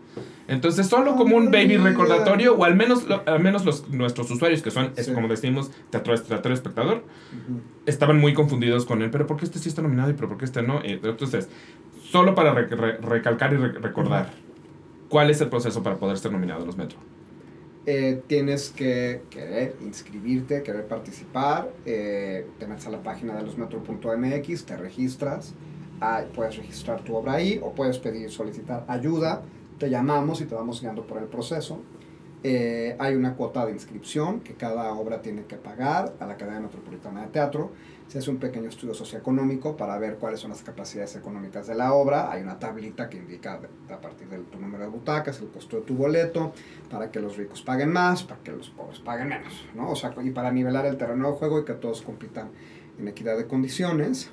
[0.47, 4.71] Entonces, solo como un baby recordatorio, o al menos, al menos los, nuestros usuarios, que
[4.71, 7.03] son, es como decimos, teatro, teatro espectador,
[7.85, 9.09] estaban muy confundidos con él.
[9.11, 10.81] Pero ¿por qué este sí está nominado y pero por qué este no?
[10.83, 11.49] Eh, entonces,
[12.03, 14.31] solo para recalcar y recordar,
[15.09, 16.97] ¿cuál es el proceso para poder ser nominado a los metro?
[17.89, 24.65] Eh, tienes que querer inscribirte, querer participar, eh, te metes a la página de losmetro.mx,
[24.65, 25.53] te registras,
[26.01, 29.41] ah, puedes registrar tu obra ahí o puedes pedir, solicitar ayuda,
[29.77, 31.79] te llamamos y te vamos guiando por el proceso.
[32.43, 36.59] Eh, hay una cuota de inscripción que cada obra tiene que pagar a la Academia
[36.59, 37.71] Metropolitana de Teatro.
[38.07, 41.93] Se hace un pequeño estudio socioeconómico para ver cuáles son las capacidades económicas de la
[41.93, 42.31] obra.
[42.31, 45.81] Hay una tablita que indica a partir de tu número de butacas, el costo de
[45.81, 46.53] tu boleto,
[46.89, 49.65] para que los ricos paguen más, para que los pobres paguen menos.
[49.75, 49.89] ¿no?
[49.89, 52.51] O sea, y para nivelar el terreno de juego y que todos compitan
[52.99, 54.29] en equidad de condiciones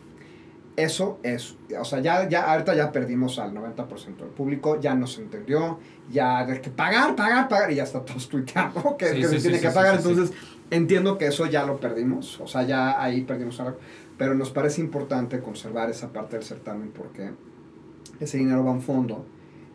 [0.76, 5.18] eso es, o sea, ya, ya ahorita ya perdimos al 90% del público, ya nos
[5.18, 5.78] entendió,
[6.10, 9.60] ya de que pagar, pagar, pagar, y ya está todos tuiteando que, que se tiene
[9.60, 10.32] que pagar, entonces
[10.70, 13.78] entiendo que eso ya lo perdimos, o sea, ya ahí perdimos algo,
[14.18, 17.30] pero nos parece importante conservar esa parte del certamen porque
[18.20, 19.24] ese dinero va a un fondo,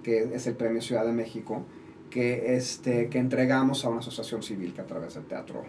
[0.04, 1.64] que es el Premio Ciudad de México,
[2.10, 5.64] que, este, que entregamos a una asociación civil que a través del teatro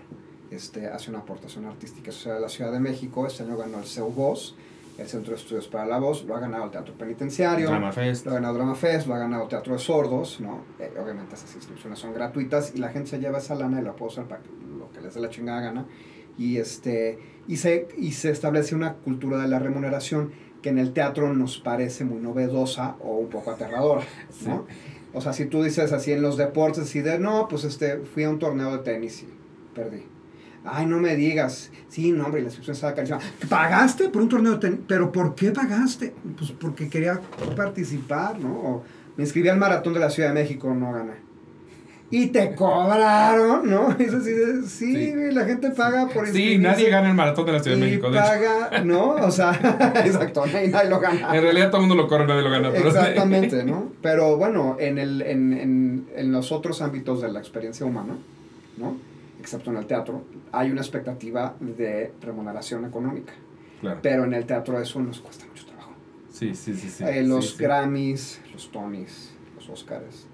[0.51, 3.85] este, hace una aportación artística social de la Ciudad de México, este año ganó el
[3.85, 4.57] CEU Voz,
[5.01, 8.27] el Centro de Estudios para la Voz, lo ha ganado el Teatro Penitenciario, Drama Fest.
[8.27, 10.65] lo ha ganado Drama Fest, lo ha ganado Teatro de Sordos, ¿no?
[10.79, 13.95] Eh, obviamente esas inscripciones son gratuitas y la gente se lleva esa lana y la
[13.97, 14.43] puede usar para
[14.79, 15.87] lo que les dé la chingada gana.
[16.37, 20.33] Y, este, y, se, y se establece una cultura de la remuneración
[20.63, 24.05] que en el teatro nos parece muy novedosa o un poco aterradora,
[24.47, 24.67] ¿no?
[25.13, 28.25] O sea, si tú dices así en los deportes, y de, no, pues este, fui
[28.25, 29.29] a un torneo de tenis y
[29.75, 30.05] perdí
[30.65, 31.71] Ay, no me digas.
[31.89, 33.19] Sí, no, hombre, la inscripción estaba carísima.
[33.49, 34.73] ¿Pagaste por un torneo de?
[34.73, 36.13] ¿Pero por qué pagaste?
[36.37, 37.21] Pues porque quería
[37.57, 38.83] participar, ¿no?
[39.17, 41.13] me inscribí al maratón de la Ciudad de México, no gané.
[42.13, 43.91] Y te cobraron, ¿no?
[43.99, 44.33] Eso sí,
[44.67, 48.09] sí, la gente paga por Sí, nadie gana el maratón de la Ciudad de México.
[48.11, 49.11] Y paga, ¿no?
[49.11, 49.53] O sea,
[50.05, 51.37] exacto, nadie, lo gana.
[51.37, 52.71] En realidad todo el mundo lo corre, nadie lo gana.
[52.71, 53.93] Exactamente, ¿no?
[54.03, 58.17] Pero bueno, en, el, en, en, en los otros ámbitos de la experiencia humana,
[58.77, 59.10] ¿no?
[59.41, 63.33] Excepto en el teatro, hay una expectativa de remuneración económica.
[64.03, 65.93] Pero en el teatro eso nos cuesta mucho trabajo.
[66.29, 66.89] Sí, sí, sí.
[66.89, 70.27] sí, eh, los Grammys, los Tonys, los Oscars,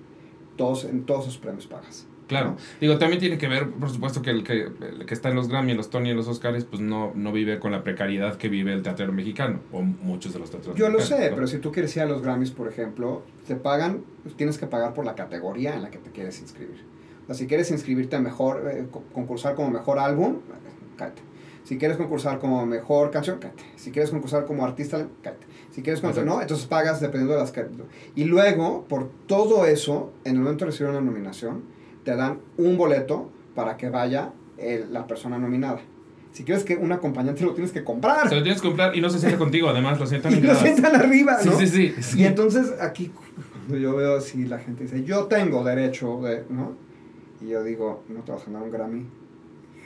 [0.56, 2.08] todos, en todos esos premios pagas.
[2.26, 2.56] Claro.
[2.80, 4.72] Digo, también tiene que ver, por supuesto, que el que,
[5.06, 7.60] que está en los Grammy, en los Tony, en los Oscars, pues no, no vive
[7.60, 10.98] con la precariedad que vive el teatro mexicano, o muchos de los teatros Yo lo
[10.98, 14.66] sé, pero si tú quieres ir a los Grammys, por ejemplo, te pagan, tienes que
[14.66, 16.95] pagar por la categoría en la que te quieres inscribir
[17.34, 20.36] si quieres inscribirte mejor, eh, concursar como mejor álbum,
[20.96, 21.22] cállate.
[21.64, 23.64] Si quieres concursar como mejor canción, cállate.
[23.76, 25.46] Si quieres concursar como artista, cállate.
[25.70, 27.52] Si quieres concursar, no, entonces pagas dependiendo de las
[28.14, 31.64] Y luego, por todo eso, en el momento de recibir una nominación,
[32.04, 34.32] te dan un boleto para que vaya
[34.90, 35.80] la persona nominada.
[36.36, 38.28] Si quieres que un acompañante lo tienes que comprar.
[38.28, 40.54] Se lo tienes que comprar y no se sienta contigo, además lo sientan y lo
[40.54, 41.58] sientan arriba, ¿no?
[41.58, 43.10] Sí, sí, sí, Y entonces aquí
[43.70, 46.74] yo veo así la gente dice, yo tengo derecho de, ¿no?
[47.40, 49.06] Y yo digo, no te vas a ganar un Grammy.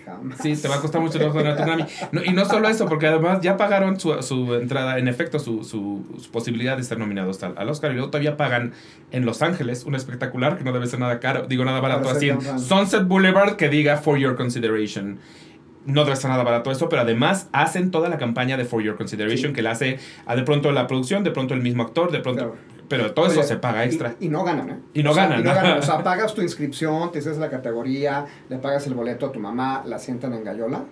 [0.05, 0.39] Jamás.
[0.43, 1.85] Sí, te va a costar mucho trabajo ganar tu Grammy.
[2.27, 6.05] y no solo eso, porque además ya pagaron su, su entrada, en efecto, su, su,
[6.33, 7.91] posibilidad de ser nominados al, Oscar.
[7.91, 8.73] Y luego todavía pagan
[9.11, 12.31] en Los Ángeles un espectacular que no debe ser nada caro, digo nada barato, así
[12.31, 15.19] en Sunset Boulevard que diga For Your Consideration
[15.87, 18.97] no debe ser nada barato eso, pero además hacen toda la campaña de For Your
[18.97, 22.21] Consideration, que la hace a de pronto la producción, de pronto el mismo actor, de
[22.21, 22.57] pronto...
[22.91, 24.17] Pero todo eso se paga extra.
[24.19, 24.79] Y, no ganan, ¿eh?
[24.95, 25.47] Y no ganan.
[25.79, 29.39] O sea, pagas tu inscripción, te haces la categoría, le pagas el boleto a tu
[29.39, 30.83] mamá, la sientan en gallola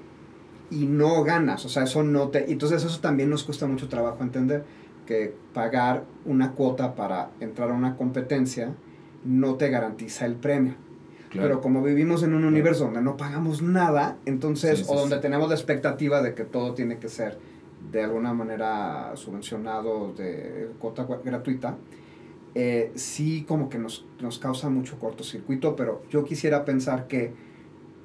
[0.70, 1.64] y no ganas.
[1.64, 2.52] O sea, eso no te...
[2.52, 4.62] Entonces eso también nos cuesta mucho trabajo entender
[5.06, 8.74] que pagar una cuota para entrar a una competencia
[9.24, 10.76] no te garantiza el premio.
[11.32, 15.56] Pero como vivimos en un universo donde no pagamos nada, entonces, o donde tenemos la
[15.56, 17.38] expectativa de que todo tiene que ser
[17.90, 21.76] de alguna manera subvencionado de cuota gratuita,
[22.54, 27.32] eh, sí como que nos, nos causa mucho cortocircuito, pero yo quisiera pensar que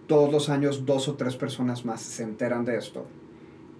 [0.08, 3.06] todos los años dos o tres personas más se enteran de esto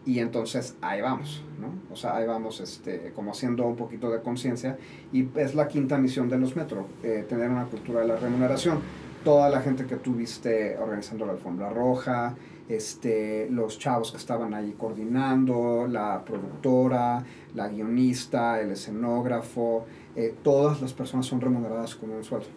[0.06, 1.94] y entonces ahí vamos, ¿no?
[1.94, 4.78] O sea, ahí vamos este, como haciendo un poquito de conciencia
[5.12, 8.80] y es la quinta misión de los metros, eh, tener una cultura de la remuneración
[9.24, 12.36] toda la gente que tuviste organizando la alfombra roja,
[12.70, 17.24] este, los chavos que estaban ahí coordinando, la productora,
[17.56, 22.48] la guionista, el escenógrafo, eh, todas las personas son remuneradas con un sueldo.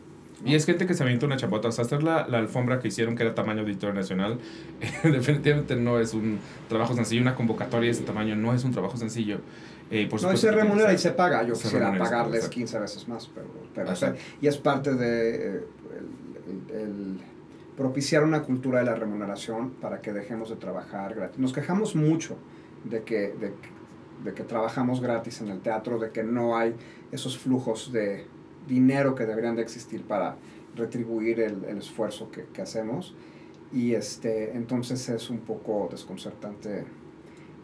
[0.44, 1.68] Y es gente que se avienta una chapota.
[1.68, 4.38] O sea, hacer la, la alfombra que hicieron, que era tamaño Auditorio Nacional,
[5.02, 6.38] definitivamente no es un
[6.68, 7.22] trabajo sencillo.
[7.22, 9.40] Una convocatoria de ese tamaño no es un trabajo sencillo.
[9.90, 11.42] Eh, por no, se remunera y se- paga.
[11.42, 12.54] Yo se quisiera remunera pagarles exacto.
[12.54, 15.64] 15 veces más, pero, pero o sea, y es parte de eh,
[16.68, 17.20] el, el- el
[17.76, 21.38] propiciar una cultura de la remuneración para que dejemos de trabajar gratis.
[21.38, 22.36] Nos quejamos mucho
[22.84, 23.52] de que, de,
[24.24, 26.74] de que trabajamos gratis en el teatro, de que no hay
[27.12, 28.26] esos flujos de
[28.66, 30.36] dinero que deberían de existir para
[30.74, 33.14] retribuir el, el esfuerzo que, que hacemos.
[33.72, 36.84] Y este, entonces es un poco desconcertante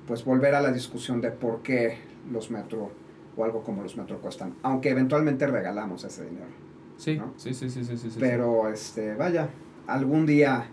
[0.06, 1.98] pues volver a la discusión de por qué
[2.30, 2.90] los metro
[3.36, 6.50] o algo como los metro cuestan, aunque eventualmente regalamos ese dinero.
[6.96, 7.32] Sí, ¿no?
[7.36, 8.16] sí, sí, sí, sí, sí, sí.
[8.20, 9.48] Pero este, vaya,
[9.86, 10.64] algún día,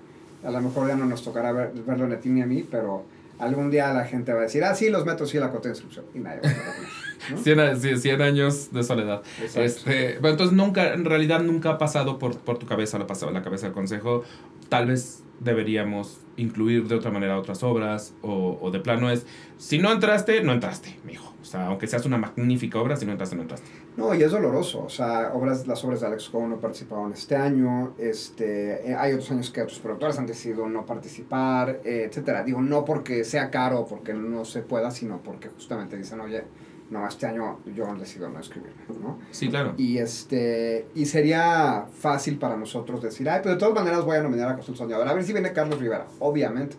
[0.43, 2.65] a lo mejor ya no nos tocará ver- verlo ni a ti ni a mí,
[2.69, 3.03] pero
[3.39, 5.75] algún día la gente va a decir, ah, sí, los metros, sí, la cuota de
[5.75, 6.05] inscripción.
[6.13, 7.37] Y nadie va a ¿no?
[7.37, 9.21] 100, a- sí, 100 años de soledad.
[9.41, 9.61] Exacto.
[9.61, 13.29] Este, entonces nunca, en realidad nunca ha pasado por, por tu cabeza, lo ha pasado
[13.29, 14.23] en la cabeza del consejo.
[14.69, 19.25] Tal vez deberíamos incluir de otra manera otras obras o, o de plano es,
[19.57, 21.33] si no entraste, no entraste, mijo.
[21.41, 23.67] O sea, aunque seas una magnífica obra, si no entraste, no entraste.
[23.95, 24.83] No, y es doloroso.
[24.83, 27.93] O sea, obras, las obras de Alex Cohen no participaron este año.
[27.97, 32.43] Este, eh, hay otros años que otros productores han decidido no participar, eh, etcétera.
[32.43, 36.43] Digo, no porque sea caro o porque no se pueda, sino porque justamente dicen, oye,
[36.89, 39.19] no, este año yo decido no escribirme, ¿no?
[39.31, 39.73] Sí, claro.
[39.77, 44.23] Y, este, y sería fácil para nosotros decir, ay, pero de todas maneras voy a
[44.23, 45.07] nominar a Costa del Soñador.
[45.07, 46.75] A ver si viene Carlos Rivera, obviamente.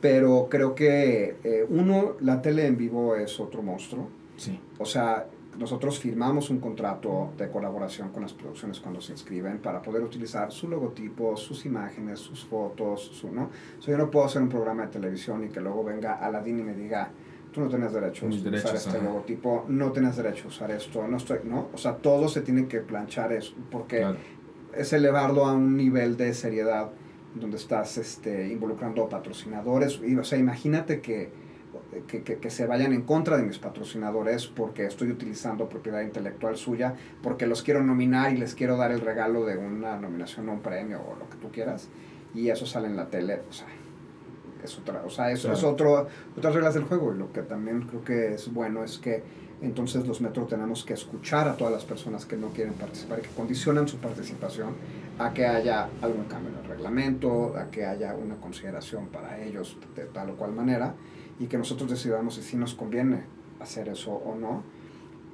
[0.00, 4.08] Pero creo que, eh, uno, la tele en vivo es otro monstruo.
[4.36, 4.60] Sí.
[4.78, 5.26] O sea,
[5.58, 10.52] nosotros firmamos un contrato de colaboración con las producciones cuando se inscriben para poder utilizar
[10.52, 13.50] su logotipo, sus imágenes, sus fotos, su, ¿no?
[13.78, 16.60] O sea, yo no puedo hacer un programa de televisión y que luego venga Aladdin
[16.60, 17.10] y me diga,
[17.58, 19.04] tú no tienes derecho a usar derechos, este ajá.
[19.06, 21.68] logotipo, no tienes derecho a usar esto, no estoy, ¿no?
[21.74, 24.16] O sea, todo se tiene que planchar eso, porque Claro.
[24.76, 26.90] es elevarlo a un nivel de seriedad
[27.34, 30.00] donde estás este, involucrando patrocinadores.
[30.06, 31.30] Y, o sea, imagínate que,
[32.06, 36.56] que, que- que se vayan en contra de mis patrocinadores porque estoy utilizando propiedad intelectual
[36.56, 40.52] suya, porque los quiero nominar y les quiero dar el regalo de una nominación o
[40.52, 41.88] un premio o lo que tú quieras.
[42.34, 43.40] Y eso sale en la tele.
[43.48, 43.66] O sea,
[44.62, 45.74] es otra, o sea, eso es Claro.
[45.74, 47.14] otro, otras reglas del juego.
[47.14, 49.22] Y lo que también creo que es bueno es que
[49.60, 53.22] entonces los metros tenemos que escuchar a todas las personas que no quieren participar y
[53.22, 54.74] que condicionan su participación
[55.18, 59.76] a que haya algún cambio en el reglamento, a que haya una consideración para ellos
[59.96, 60.94] de tal o cual manera
[61.40, 63.24] y que nosotros decidamos si sí nos conviene
[63.60, 64.62] hacer eso o no.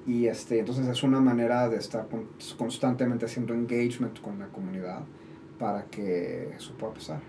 [0.06, 5.00] Y este, entonces es una manera de estar con- constantemente haciendo engagement con la comunidad
[5.58, 7.20] para que eso pueda pasar.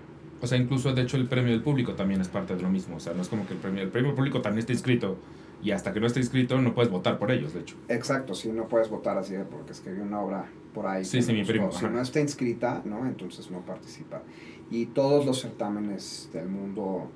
[0.42, 2.98] O sea, incluso de hecho el premio del público también es parte de lo mismo.
[2.98, 5.18] O sea, no es como que el premio, el premio del público también está inscrito
[5.64, 7.76] y hasta que no esté inscrito no puedes votar por ellos, de hecho.
[7.88, 11.04] Exacto, si no puedes votar así porque escribí una obra por ahí.
[11.04, 13.06] Sí, sí, mi primo, Si no está inscrita, ¿no?
[13.08, 14.22] Entonces no participa.
[14.70, 17.10] Y todos los certámenes del mundo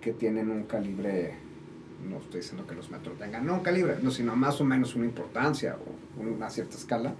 [0.00, 1.34] que tienen un calibre,
[2.08, 4.94] no estoy diciendo que los metros tengan, no un calibre, no, sino más o menos
[4.94, 7.14] una importancia o una cierta escala,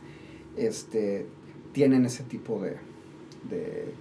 [0.56, 1.26] este,
[1.72, 2.76] tienen ese tipo de,
[3.48, 3.92] de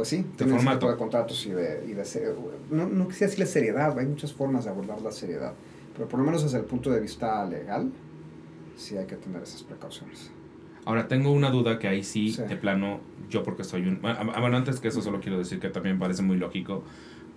[0.00, 0.90] pues sí, ese formato.
[0.90, 2.34] de contratos y de, y de
[2.70, 5.52] no, no quisiera decirle seriedad, hay muchas formas de abordar la seriedad,
[5.94, 7.90] pero por lo menos desde el punto de vista legal,
[8.76, 10.30] sí hay que tener esas precauciones.
[10.86, 12.42] Ahora, tengo una duda que ahí sí, Sí.
[12.42, 14.00] de plano, yo porque soy un...
[14.02, 16.82] ah, ah, Bueno, antes que eso solo quiero decir que también parece muy lógico,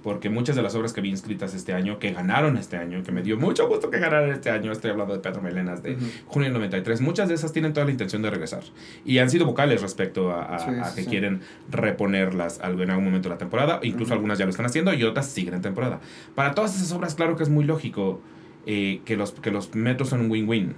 [0.03, 3.11] porque muchas de las obras que vi inscritas este año, que ganaron este año, que
[3.13, 5.95] me dio mucho gusto que ganaran este año, estoy hablando de Pedro Melenas de
[6.27, 8.63] junio del 93, muchas de esas tienen toda la intención de regresar.
[9.05, 11.09] Y han sido vocales respecto a, a- Sí, a sí, que sí.
[11.09, 15.03] quieren reponerlas en algún momento de la temporada, incluso algunas ya lo están haciendo y
[15.03, 15.99] otras siguen en temporada.
[16.35, 18.21] Para todas esas obras, claro que es muy lógico
[18.65, 20.75] eh, que, los, que los metros son un win-win.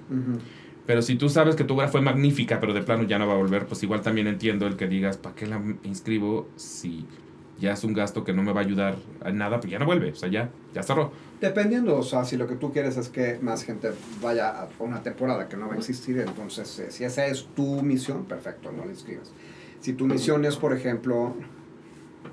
[0.85, 3.33] Pero si tú sabes que tu obra fue magnífica, pero de plano ya no va
[3.33, 7.05] a volver, pues igual también entiendo el que digas, ¿para qué la inscribo si
[7.59, 9.59] ya es un gasto que no me va a ayudar a nada?
[9.59, 11.11] Pues ya no vuelve, o sea, ya, ya cerró.
[11.39, 13.91] Dependiendo, o sea, si lo que tú quieres es que más gente
[14.21, 17.81] vaya a una temporada que no va a existir, entonces eh, si esa es tu
[17.81, 19.31] misión, perfecto, no la inscribas.
[19.79, 21.35] Si tu misión es, por ejemplo,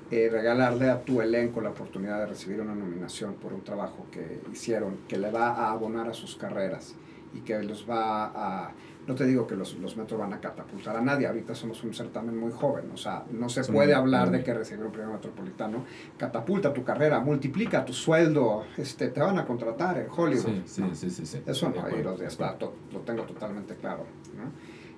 [0.09, 4.41] eh, regalarle a tu elenco la oportunidad de recibir una nominación por un trabajo que
[4.51, 6.95] hicieron, que le va a abonar a sus carreras
[7.33, 8.71] y que los va a...
[9.05, 11.93] No te digo que los, los metros van a catapultar a nadie, ahorita somos un
[11.93, 14.85] certamen muy joven, o sea, no se Son puede muy- hablar muy- de que recibir
[14.85, 15.83] un premio metropolitano
[16.17, 20.45] catapulta tu carrera, multiplica tu sueldo, este, te van a contratar en Hollywood.
[20.45, 20.95] Sí, sí, ¿no?
[20.95, 21.41] sí, sí, sí.
[21.45, 24.05] Eso no, acuerdo, ahí lo, de está to- lo tengo totalmente claro.
[24.37, 24.51] ¿no?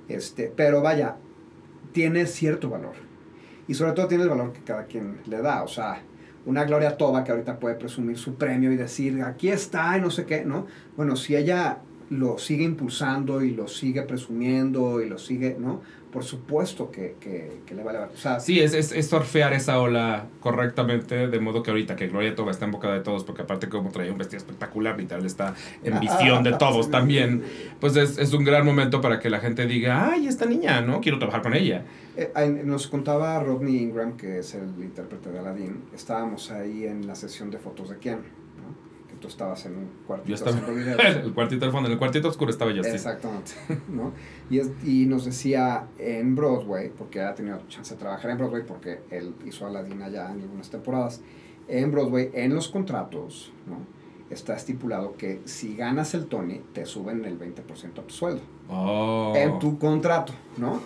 [0.07, 1.15] Este, pero vaya,
[1.91, 2.93] tiene cierto valor.
[3.67, 5.63] Y sobre todo tiene el valor que cada quien le da.
[5.63, 5.99] O sea,
[6.45, 10.11] una Gloria Toba que ahorita puede presumir su premio y decir, aquí está, y no
[10.11, 10.67] sé qué, ¿no?
[10.95, 15.81] Bueno, si ella lo sigue impulsando y lo sigue presumiendo y lo sigue, ¿no?
[16.11, 17.99] Por supuesto que, que, que le vale.
[17.99, 22.07] O sea, Sí, es, es, es surfear esa ola correctamente, de modo que ahorita que
[22.07, 25.25] Gloria Tova está en boca de todos, porque aparte como traía un vestido espectacular, literal
[25.25, 27.43] está en visión de todos también,
[27.81, 31.01] pues es, es un gran momento para que la gente diga, ay, esta niña, ¿no?
[31.01, 31.83] Quiero trabajar con ella.
[32.15, 37.15] Eh, nos contaba Rodney Ingram, que es el intérprete de Aladdin, estábamos ahí en la
[37.15, 38.15] sesión de fotos de que
[39.25, 42.51] tú estabas en un cuartito Yo estaba el cuartito del fondo, en el cuartito oscuro
[42.51, 42.91] estaba yo, sí.
[42.91, 43.53] Exactamente,
[43.89, 44.11] ¿no?
[44.51, 48.63] Y, es- y nos decía en Broadway, porque ha tenido chance de trabajar en Broadway,
[48.67, 51.21] porque él hizo Aladdin allá en algunas temporadas,
[51.67, 53.77] en Broadway, en los contratos, ¿no?
[54.29, 58.41] Está estipulado que si ganas el Tony, te suben el 20% a tu sueldo.
[58.69, 59.33] Oh.
[59.35, 60.81] En tu contrato, ¿no?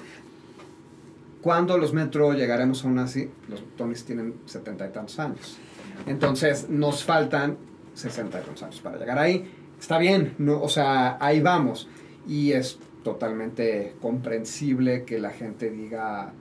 [1.41, 5.57] Cuando los Metro llegaremos aún así, los Tonys tienen setenta y tantos años.
[6.05, 7.57] Entonces, nos faltan
[7.99, 9.49] 60 y tantos años para llegar ahí.
[9.79, 11.87] Está bien, no, o sea, ahí vamos.
[12.27, 16.33] Y es totalmente comprensible que la gente diga,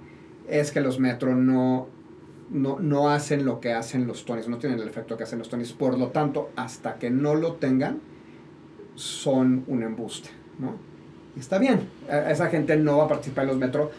[0.48, 1.88] es que los Metro no,
[2.50, 5.48] no, no hacen lo que hacen los Tonys, no tienen el efecto que hacen los
[5.48, 5.72] Tonys.
[5.72, 8.00] Por lo tanto, hasta que no lo tengan,
[8.94, 10.74] son un embuste, ¿no?
[11.38, 13.90] Está bien, a- esa gente no va a participar en los Metro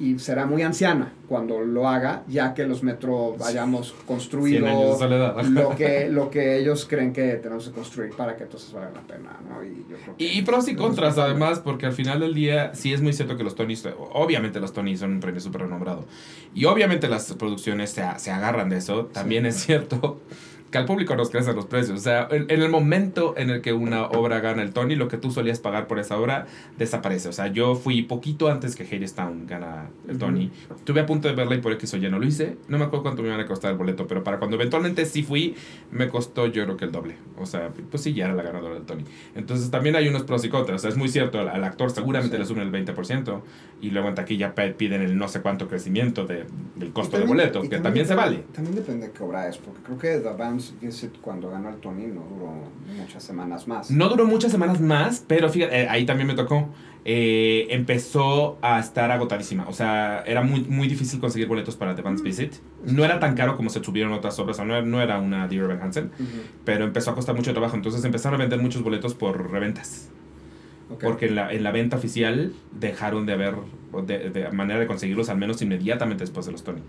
[0.00, 4.98] y será muy anciana cuando lo haga, ya que los Metro hayamos 100 construido
[5.50, 9.00] lo que, lo que ellos creen que tenemos que construir para que entonces valga la
[9.02, 9.64] pena, ¿no?
[9.64, 12.92] Y, yo creo que- Y, pros y contras, además, porque al final del día sí
[12.92, 16.04] es muy cierto que los Tonys, obviamente los Tonys son un premio súper renombrado.
[16.54, 19.06] Y obviamente las producciones se, se agarran de eso.
[19.06, 20.20] También es cierto
[20.74, 22.00] que al público nos crecen los precios.
[22.00, 25.06] O sea, en, en el momento en el que una obra gana el Tony, lo
[25.06, 27.28] que tú solías pagar por esa obra desaparece.
[27.28, 30.50] O sea, yo fui poquito antes que Hadestown gana el Tony.
[30.74, 32.56] Estuve a punto de verla y por X o Y no lo hice.
[32.66, 35.22] No me acuerdo cuánto me iban a costar el boleto, pero para cuando eventualmente sí
[35.22, 35.54] fui,
[35.92, 37.14] me costó yo creo que el doble.
[37.38, 39.04] O sea, pues sí, ya era la ganadora del Tony.
[39.36, 40.80] Entonces también hay unos pros y contras.
[40.80, 42.40] O sea, es muy cierto, al, al actor seguramente Sí.
[42.42, 43.42] le suben el 20%
[43.80, 47.48] y luego en taquilla piden el no sé cuánto crecimiento de- del costo del también-
[47.50, 48.44] boleto, y que también se depende- vale.
[48.54, 50.63] También depende de qué obra es, porque creo que The Vance
[51.20, 52.52] Cuando ganó el Tony no duró
[52.96, 53.90] muchas semanas más.
[53.90, 56.68] No duró muchas semanas más, pero fíjate, eh, ahí también me tocó.
[57.06, 59.66] eh, empezó a estar agotadísima.
[59.68, 62.54] O sea, era muy, muy difícil conseguir boletos para The Vance Visit.
[62.86, 64.56] No era tan caro como se subieron otras obras.
[64.56, 66.10] O sea, no, era- no era una Dear Evan Hansen,
[66.64, 67.76] pero empezó a costar mucho trabajo.
[67.76, 70.08] Entonces empezaron a vender muchos boletos por reventas.
[71.02, 73.54] Porque en la, en la venta oficial dejaron de haber
[74.06, 76.80] de, de manera de conseguirlos al menos inmediatamente después de los Tony.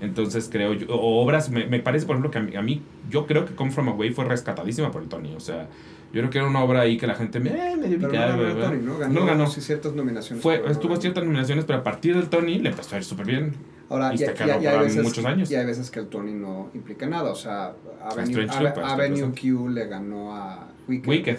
[0.00, 2.82] Entonces creo yo, o obras, me, me parece por ejemplo que a mí, a mí,
[3.10, 5.34] yo creo que Come From Away fue rescatadísima por el Tony.
[5.34, 5.68] O sea,
[6.12, 8.18] yo creo que era una obra ahí que la gente me, eh, medio Pero no
[8.18, 8.60] ubicaba, ganó.
[8.60, 8.98] Tony, ¿no?
[8.98, 9.46] Ganó, No ganó.
[9.46, 10.42] sí, ciertas nominaciones.
[10.42, 13.26] Fue, no estuvo ciertas nominaciones, pero a partir del Tony le empezó a ir súper
[13.26, 13.54] bien.
[13.88, 15.50] Ahora, y ya, se ya- ya hay veces, muchos años.
[15.50, 17.30] y hay veces que el Tony no implica nada.
[17.30, 18.46] O sea, Avenue,
[18.82, 21.08] Avenue Q le ganó a Wicked.
[21.08, 21.38] Wicked.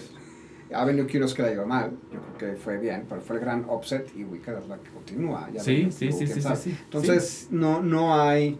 [0.72, 3.42] Avenue no es que la llevó mal, yo creo que fue bien, pero fue el
[3.42, 5.48] gran upset y Wicked es la que continúa.
[5.52, 6.76] Ya Sí, sí, sí, sí, sí.
[6.84, 8.58] Entonces, no, no hay,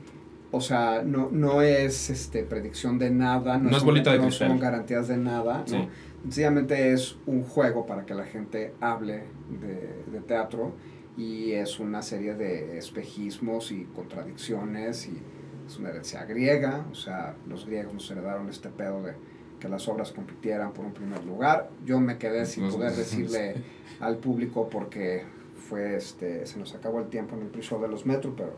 [0.51, 4.25] o sea, no, no es este, predicción de nada, No es son- bolita de no
[4.25, 4.49] cristal.
[4.49, 5.77] son garantías de nada, Sí.
[5.77, 5.89] ¿no?
[6.23, 9.23] Sencillamente es un juego para que la gente hable
[9.61, 10.73] de, de teatro
[11.17, 15.19] y es una serie de espejismos y contradicciones y
[15.67, 19.13] es una herencia griega, o sea, los griegos nos heredaron este pedo de
[19.61, 21.71] que las obras compitieran por un primer lugar.
[21.85, 23.55] Yo me quedé sin Los- poder decirle
[24.01, 25.25] al público porque
[25.69, 28.53] fue este se nos acabó el tiempo en el pre-show de los Metro, pero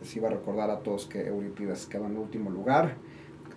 [0.00, 2.96] les iba a recordar a todos que Euripides quedó en último lugar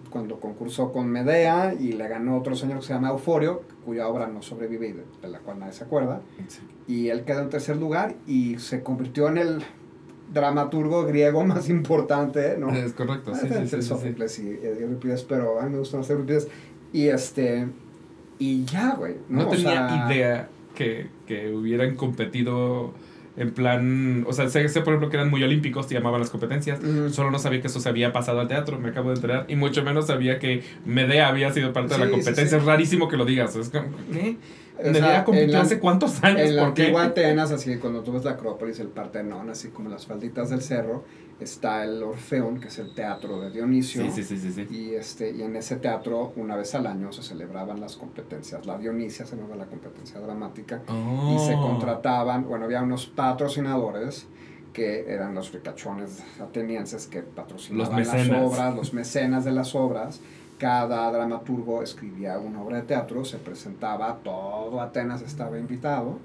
[0.09, 4.27] cuando concursó con Medea y le ganó otro señor que se llama Euforio, cuya obra
[4.27, 6.21] no sobrevive y de, de la cual nadie se acuerda.
[6.47, 6.59] Sí.
[6.87, 9.63] Y él quedó en tercer lugar y se convirtió en el
[10.31, 12.69] dramaturgo griego más importante, ¿no?
[12.71, 13.87] Es correcto, sí, sí, entre sí, sí.
[13.87, 16.47] Sófocles y, Eurípides, pero a mí me gustan más Eurípides.
[16.95, 17.67] Y este.
[18.39, 19.15] Y ya, güey.
[19.29, 22.93] No, O tenía sea, idea que, que hubieran competido
[23.37, 24.23] en plan.
[24.27, 26.79] O sea, sé, sé, por ejemplo que eran muy olímpicos, se llamaban las competencias.
[27.11, 29.45] Solo no sabía que eso se había pasado al teatro, me acabo de enterar.
[29.49, 32.47] Y mucho menos sabía que Medea había sido parte de la sí, competencia.
[32.47, 32.55] sí.
[32.55, 33.55] Es rarísimo que lo digas.
[33.55, 34.37] Es como, ¿qué?
[34.77, 36.41] O sea, Medea compitió en la- hace cuántos años.
[36.41, 39.89] En la antigua Atenas, así que cuando tú ves la Acrópolis, el Partenón, así como
[39.89, 41.05] las falditas del cerro,
[41.39, 44.09] está el Orfeón, que es el teatro de Dionisio.
[44.11, 44.67] Sí, sí, sí.
[44.71, 48.65] Y, este, y en ese teatro, una vez al año, se celebraban las competencias.
[48.65, 50.81] La Dionisia se llamaba la competencia dramática.
[50.87, 51.61] Y se Oh.
[51.67, 54.27] contrataban, bueno, había unos patrocinadores
[54.73, 60.19] que eran los ricachones atenienses que patrocinaban las obras, los mecenas de las obras.
[60.57, 66.17] Cada dramaturgo escribía una obra de teatro, se presentaba, todo Atenas estaba invitado.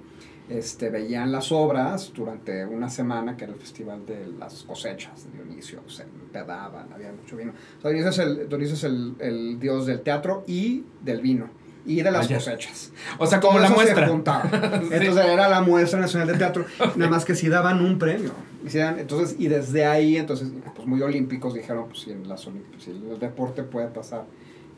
[0.51, 5.43] Este, veían las obras durante una semana, que era el festival de las cosechas de
[5.45, 7.53] Dionisio, se empedaban, había mucho vino.
[7.79, 11.49] O sea, Dionisio es, el, Dionisio es el, el dios del teatro y del vino.
[11.87, 12.93] y de las cosechas.
[13.19, 14.09] O sea, como Todo la eso se muestra.
[14.09, 14.43] juntaba.
[14.51, 14.89] Sí.
[14.91, 16.65] Entonces era la muestra nacional de teatro,
[16.97, 18.33] nada más que sí daban un premio.
[18.65, 22.29] Y sí dan- Entonces, y desde ahí, entonces, pues muy olímpicos dijeron, pues si en
[22.29, 24.25] las si el deporte puede pasar,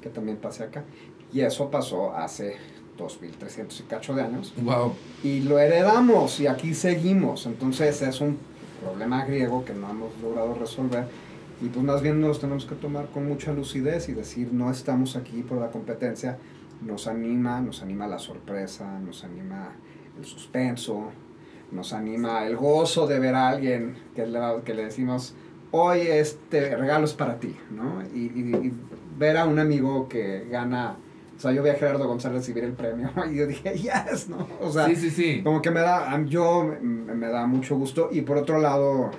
[0.03, 0.85] que también pase acá.
[1.33, 2.57] Y eso pasó hace
[3.03, 4.53] 2300 y cacho de años.
[4.63, 4.95] Wow.
[5.23, 7.47] Y lo heredamos y aquí seguimos.
[7.47, 8.39] Entonces es un
[8.83, 11.05] problema griego que no hemos logrado resolver.
[11.61, 15.15] Y pues más bien nos tenemos que tomar con mucha lucidez y decir, no estamos
[15.17, 16.39] aquí por la competencia.
[16.85, 19.71] Nos anima, nos anima la sorpresa, nos anima
[20.19, 21.11] el suspenso,
[21.71, 25.35] nos anima el gozo de ver a alguien que le, que le decimos,
[25.71, 28.03] hoy este regalo es para ti, ¿no?
[28.13, 28.73] Y, y- y
[29.17, 30.97] ver a un amigo que gana,
[31.43, 34.49] sea, yo vi a Gerardo González recibir el premio y yo dije, yes, ¿no?
[34.61, 35.43] O sea, sí, sí, sí.
[35.43, 39.11] como que me da, yo me, me da mucho gusto y por otro lado,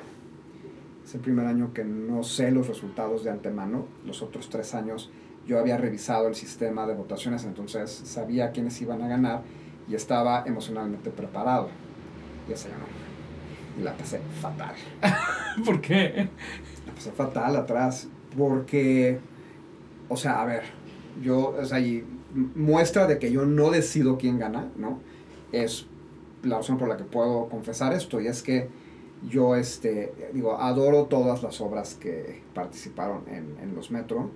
[1.03, 5.11] es el primer año que no sé los resultados de antemano, los otros tres años
[5.45, 9.41] yo había revisado el sistema de votaciones, entonces sabía quiénes iban a ganar
[9.89, 11.69] y estaba emocionalmente preparado.
[12.47, 13.81] Y ese no.
[13.81, 14.75] Y la pasé fatal.
[15.65, 16.29] ¿Por qué?
[16.85, 18.07] La pasé fatal atrás.
[18.37, 19.19] Porque,
[20.09, 20.63] o sea, a ver,
[21.21, 22.03] yo, o sea, y
[22.33, 24.99] muestra de que yo no decido quién gana, ¿no?
[25.51, 25.87] Es
[26.43, 28.69] la razón por la que puedo confesar esto, y es que
[29.29, 34.29] yo, este, digo, adoro todas las obras que participaron en, en los Metro.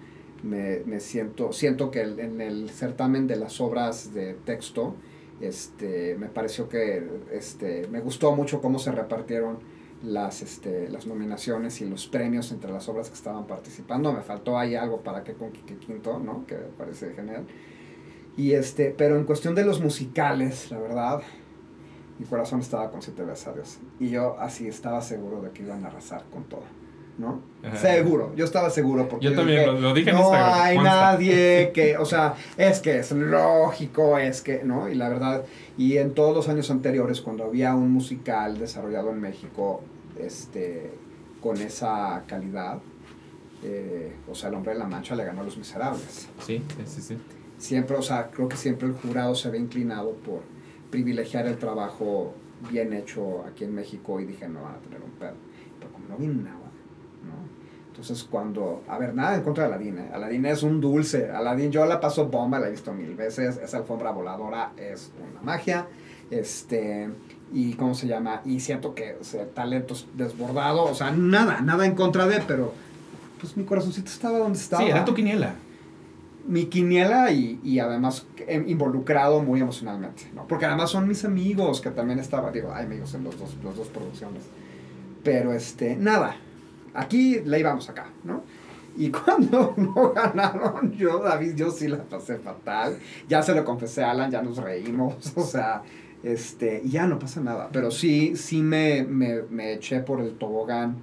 [0.44, 4.96] Me, me siento, siento que en el certamen de las obras de texto,
[5.42, 9.58] este, me pareció que, este, me gustó mucho cómo se repartieron
[10.04, 14.14] las, este, las nominaciones y los premios entre las obras que estaban participando.
[14.14, 16.46] Me faltó ahí algo para que con Quique Quinto, ¿no?
[16.46, 17.46] Que me parece genial.
[18.38, 21.22] Y este, pero en cuestión de los musicales, la verdad,
[22.20, 23.80] mi corazón estaba con Siete veces a Dios.
[24.00, 26.62] Y yo así estaba seguro de que iban a arrasar con todo,
[27.18, 27.42] ¿no?
[27.64, 27.76] Ajá.
[27.76, 30.96] Seguro, yo estaba seguro porque Yo también lo- lo dije en no Instagram, hay consta".
[31.02, 34.88] nadie que, o sea, es que es lógico, es que, ¿no?
[34.88, 35.44] Y la verdad,
[35.78, 39.82] y en todos los años anteriores, cuando había un musical desarrollado en México,
[40.20, 40.92] este,
[41.42, 42.80] con esa calidad,
[43.64, 46.28] eh, o sea, El Hombre de la Mancha le ganó a Los Miserables.
[46.46, 47.18] Sí, sí, sí, sí.
[47.58, 50.42] Siempre, o sea, creo que siempre el jurado se ve inclinado por
[50.92, 52.34] privilegiar el trabajo
[52.70, 55.36] bien hecho aquí en México y dije, no van a tener un pedo.
[55.80, 56.72] Pero como no vi nada,
[57.24, 57.58] ¿no?
[57.90, 60.10] Entonces cuando, a ver, nada en contra de Aladdin, ¿eh?
[60.14, 63.78] Aladdin es un dulce, Aladdin yo la paso bomba, la he visto mil veces, esa
[63.78, 65.88] alfombra voladora es una magia,
[66.30, 67.10] este,
[67.52, 68.42] y ¿cómo se llama?
[68.46, 69.48] Y siento que o sea,
[70.14, 72.72] desbordado, o sea, nada, nada en contra de, pero
[73.40, 75.56] pues mi corazoncito estaba donde estaba Sí, era quiniela.
[76.48, 80.48] Mi quiniela y, y además em, involucrado muy emocionalmente, ¿no?
[80.48, 83.76] Porque además son mis amigos que también estaban, digo, hay amigos en los dos, las
[83.76, 84.44] dos producciones.
[85.24, 86.38] Pero este, nada,
[86.94, 88.44] aquí le íbamos acá, ¿no?
[88.96, 92.98] Y cuando no ganaron, yo, David, yo sí la pasé fatal.
[93.28, 95.84] Ya se lo confesé a Alan, ya nos reímos, o sea,
[96.24, 97.70] este, ya no pasa nada.
[97.72, 100.96] Pero sí, sí me, me, me eché por el tobogán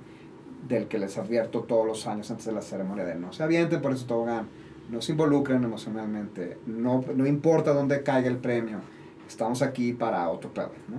[0.67, 3.83] del que les advierto todos los años antes de la ceremonia de no se avienten
[3.83, 4.49] por ese tobogán,
[4.91, 8.79] no se involucren emocionalmente, no, no importa dónde caiga el premio,
[9.27, 10.97] estamos aquí para otro pedo, ¿no?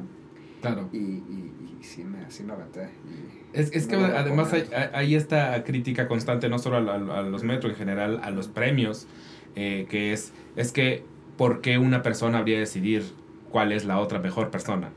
[0.61, 0.89] Claro.
[0.91, 2.89] Y, y, y sí, me, sí me aventé.
[3.05, 7.19] y Es, es que no además hay, hay esta crítica constante, no solo a, la-
[7.19, 9.07] a los metros en general, a los premios,
[9.55, 11.03] eh, que es, es que,
[11.37, 13.03] ¿por qué una persona habría de decidir
[13.51, 14.89] cuál es la otra mejor persona?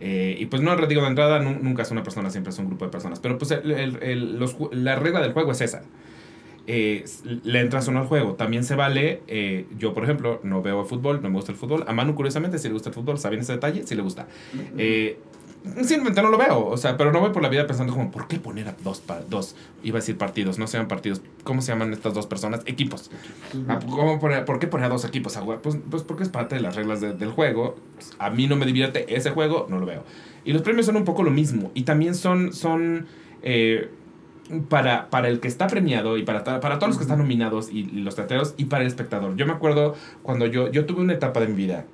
[0.00, 2.66] Eh, y pues no, digo de entrada, nu- nunca es una persona, siempre es un
[2.66, 3.20] grupo de personas.
[3.20, 5.82] Pero pues el- el- el- los la regla del juego es esa.
[6.68, 7.04] Eh,
[7.44, 8.34] le entras o no al juego.
[8.34, 11.58] También se vale, eh, yo por ejemplo, no veo el fútbol, no me gusta el
[11.58, 11.84] fútbol.
[11.86, 13.86] A Manu, curiosamente, si le gusta el fútbol, ¿saben ese detalle?
[13.86, 14.26] Si le gusta.
[14.76, 15.18] Eh,
[15.82, 18.28] simplemente no lo veo, o sea, pero no voy por la vida pensando como, ¿por
[18.28, 21.72] qué poner a dos, dos, iba a decir partidos, no se llaman partidos, ¿cómo se
[21.72, 22.60] llaman estas dos personas?
[22.66, 23.10] Equipos.
[23.68, 25.60] Ah, ¿cómo poner- ¿Por qué poner a dos equipos a jugar?
[25.62, 27.76] Pues, pues porque es parte de las reglas de- del juego.
[28.20, 30.04] A mí no me divierte ese juego, no lo veo.
[30.44, 33.06] Y los premios son un poco lo mismo, y también son, son
[33.42, 33.90] eh,
[34.68, 37.80] para, para el que está premiado y para, para todos los que están nominados y,
[37.80, 39.36] y los teatreros y para el espectador.
[39.36, 41.86] Yo me acuerdo cuando yo, yo tuve una etapa de mi vida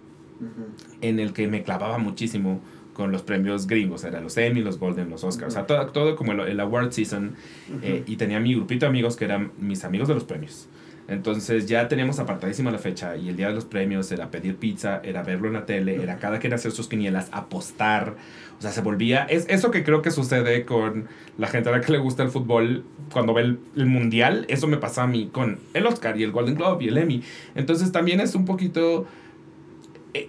[1.01, 2.61] en el que me clavaba muchísimo
[2.93, 6.17] con los premios gringos, eran los Emmy, los Golden, los Oscars, o sea, todo, todo
[6.17, 7.37] como el, el award season,
[7.83, 10.69] eh, y tenía mi grupito de amigos que eran mis amigos de los premios.
[11.13, 15.01] Entonces ya teníamos apartadísima la fecha y el día de los premios era pedir pizza,
[15.05, 18.15] era verlo en la tele, era cada quien hacer sus quinielas, apostar,
[18.59, 21.81] o sea, se volvía, es eso que creo que sucede con la gente a la
[21.81, 25.59] que le gusta el fútbol cuando ve el, mundial, eso me pasa a mí con
[25.75, 27.23] el Oscar y el Golden Globe y el Emmy.
[27.55, 29.07] Entonces también es un poquito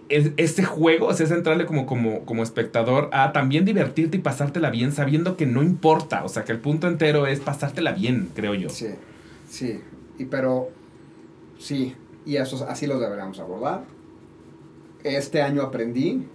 [0.07, 4.69] este juego, o sea, es entrarle como, como, como espectador a también divertirte y pasártela
[4.69, 8.53] bien sabiendo que no importa, o sea, que el punto entero es pasártela bien, creo
[8.53, 8.69] yo.
[8.69, 8.87] Sí,
[9.49, 9.81] sí,
[10.17, 10.69] y pero,
[11.57, 11.95] sí,
[12.25, 13.85] y eso así lo deberíamos abordar.
[15.03, 16.27] Este año aprendí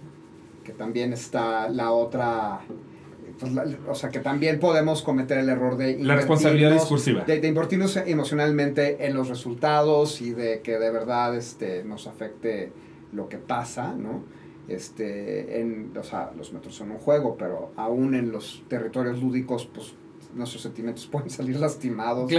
[0.63, 2.61] que también está la otra
[3.39, 3.53] pues,
[3.87, 5.97] o sea, que también podemos cometer el error de...
[5.99, 7.23] La responsabilidad discursiva.
[7.23, 12.71] De, de, invertirnos emocionalmente en los resultados y de que de verdad este, nos afecte
[13.13, 14.23] lo que pasa, ¿no?
[14.67, 19.67] Este, en, o sea, los metros son un juego, pero aún en los territorios lúdicos,
[19.73, 19.95] pues
[20.33, 22.31] nuestros sentimientos pueden salir lastimados.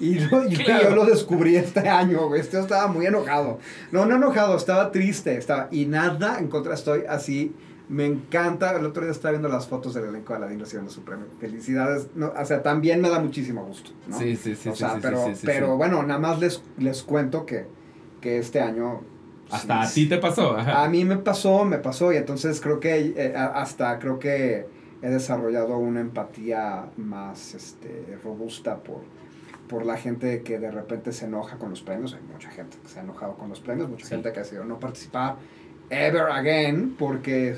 [0.00, 2.40] Y, yo, lo descubrí este año, güey.
[2.40, 3.58] Este estaba muy enojado.
[3.92, 5.36] No, no enojado, estaba triste.
[5.36, 7.54] Estaba, y nada en contra, estoy así
[7.88, 8.76] me encanta.
[8.76, 11.26] El otro día estaba viendo las fotos del elenco de Aladdin recibiendo su premio.
[11.38, 12.08] Felicidades.
[12.14, 13.90] No, o sea, también me da muchísimo gusto.
[14.08, 14.18] ¿no?
[14.18, 14.68] Sí, sí, sí.
[14.68, 17.66] O sea, pero, pero bueno, nada más les, les cuento que,
[18.20, 19.02] que este año.
[19.50, 20.56] Hasta a ti te pasó.
[20.56, 22.12] A mí me pasó, me pasó.
[22.12, 24.66] Y entonces creo que eh, hasta creo que
[25.02, 29.02] he desarrollado una empatía más este, robusta por,
[29.68, 32.14] por la gente que de repente se enoja con los premios.
[32.14, 34.64] Hay mucha gente que se ha enojado con los premios, mucha gente que ha decidido
[34.64, 35.36] no participar
[35.90, 37.56] ever again porque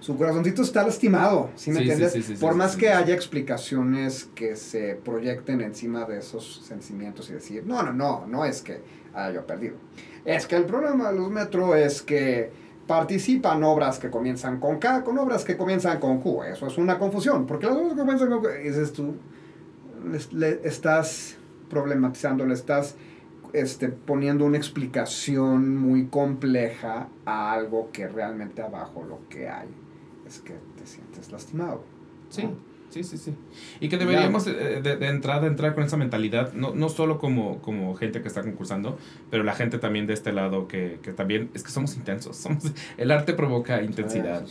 [0.00, 2.32] su corazoncito está lastimado, ¿sí me entiendes?
[2.40, 7.84] Por más que haya explicaciones que se proyecten encima de esos sentimientos y decir, no,
[7.84, 8.80] no, no, no es que
[9.14, 9.76] haya perdido.
[10.24, 12.50] Es que el problema de los metro es que
[12.92, 16.42] participan obras que comienzan con K con obras que comienzan con Q.
[16.42, 19.14] Eso es una confusión, porque las obras que comienzan con Q, dices tú,
[20.32, 21.38] le, estás
[21.70, 22.96] problematizando, le estás
[23.54, 29.68] este, poniendo una explicación muy compleja a algo que realmente abajo lo que hay
[30.26, 31.84] es que te sientes lastimado.
[32.28, 32.46] Sí.
[32.92, 33.34] Sí, sí, sí.
[33.80, 37.62] Y que deberíamos de, de, de, entrada entrar con esa mentalidad, no, no solo como,
[37.62, 38.98] como gente que está concursando,
[39.30, 42.64] pero la gente también de este lado que, que también, es que somos intensos, somos,
[42.98, 44.44] el arte provoca intensidad.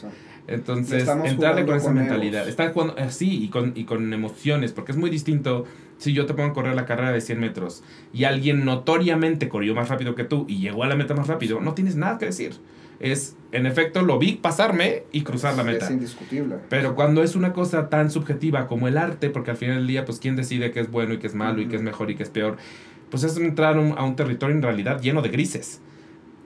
[0.48, 2.50] Entonces, entrarle con esa mentalidad.
[2.50, 5.66] Está jugando así y con, y con emociones, porque es muy distinto
[6.00, 9.76] si yo te pongo a correr la carrera de 100 metros y alguien notoriamente corrió
[9.76, 12.26] más rápido que tú y llegó a la meta más rápido, no tienes nada que
[12.26, 12.56] decir
[13.02, 15.86] es, en efecto, lo vi pasarme y cruzar la meta.
[15.86, 16.58] Es indiscutible.
[16.70, 20.06] Pero cuando es una cosa tan subjetiva como el arte, porque al final del día,
[20.06, 22.16] pues, ¿quién decide qué es bueno y qué es malo y qué es mejor y
[22.16, 22.58] qué es peor?
[23.10, 25.82] Pues es entrar a un territorio en realidad lleno de grises.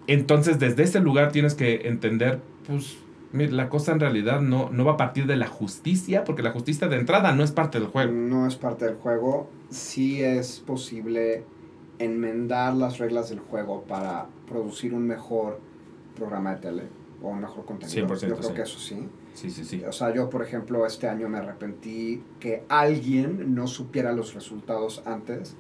[0.08, 2.98] Entonces, desde ese lugar tienes que entender, pues,
[3.34, 6.88] la cosa en realidad no, no va a partir de la justicia, porque la justicia
[6.88, 8.12] de entrada no es parte del juego.
[8.12, 9.50] No es parte del juego.
[9.70, 11.44] Sí es posible
[12.00, 15.60] enmendar las reglas del juego para producir un mejor
[16.16, 16.84] programa de tele
[17.22, 18.08] o un mejor contenido.
[18.08, 19.08] 100%, yo creo que eso sí.
[19.34, 19.84] Sí, sí, sí.
[19.84, 25.04] O sea, yo, por ejemplo, este año me arrepentí que alguien no supiera los resultados
[25.06, 25.56] antes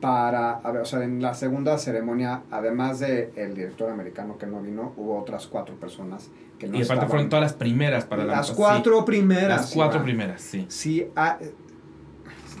[0.00, 4.46] para, a ver, o sea, en la segunda ceremonia, además de el director americano que
[4.46, 8.24] no vino, hubo otras cuatro personas que no Y aparte fueron todas las primeras para
[8.24, 9.60] la Las cuatro primeras.
[9.60, 10.64] Las cuatro primeras, sí.
[10.68, 11.06] Sí,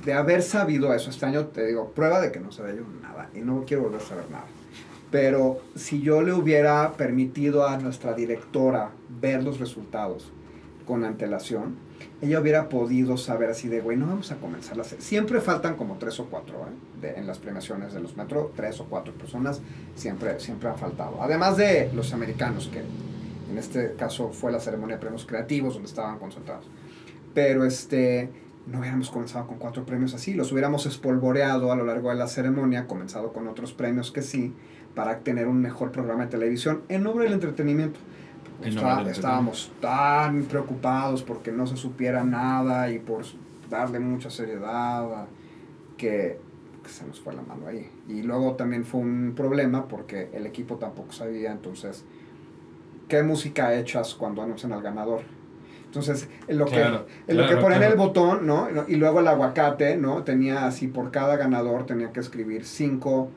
[0.04, 3.30] de haber sabido eso este año, te digo, prueba de que no sabía yo nada
[3.34, 4.46] y no quiero volver a saber nada.
[5.10, 8.90] Pero si yo le hubiera permitido a nuestra directora
[9.20, 10.32] ver los resultados
[10.86, 11.76] con antelación,
[12.22, 15.04] ella hubiera podido saber así de, güey, no vamos a comenzar la serie.
[15.04, 16.66] Siempre faltan como tres o cuatro,
[17.02, 17.14] ¿eh?
[17.16, 19.60] en las premiaciones de los metro, tres o cuatro personas
[19.94, 21.22] siempre, siempre han faltado.
[21.22, 22.80] Además de los americanos, que
[23.50, 26.66] en este caso fue la ceremonia de premios creativos donde estaban concentrados.
[27.34, 28.28] Pero este,
[28.66, 32.28] no hubiéramos comenzado con cuatro premios así, los hubiéramos espolvoreado a lo largo de la
[32.28, 34.54] ceremonia, comenzado con otros premios que sí,
[34.94, 37.98] para tener un mejor programa de televisión en nombre del entretenimiento.
[38.62, 43.24] estábamos tan preocupados porque no se supiera nada y por
[43.68, 45.26] darle mucha seriedad
[45.96, 46.38] que,
[46.86, 47.88] se nos fue la mano ahí.
[48.08, 52.04] Y luego también fue un problema porque el equipo tampoco sabía, entonces,
[53.06, 55.20] ¿qué música echas cuando anuncian al ganador?
[55.84, 58.68] Entonces, en lo que, en lo que ponen el botón, ¿no?
[58.88, 60.22] Y luego el aguacate, ¿no?
[60.22, 63.30] Tenía así, por cada ganador tenía que escribir cinco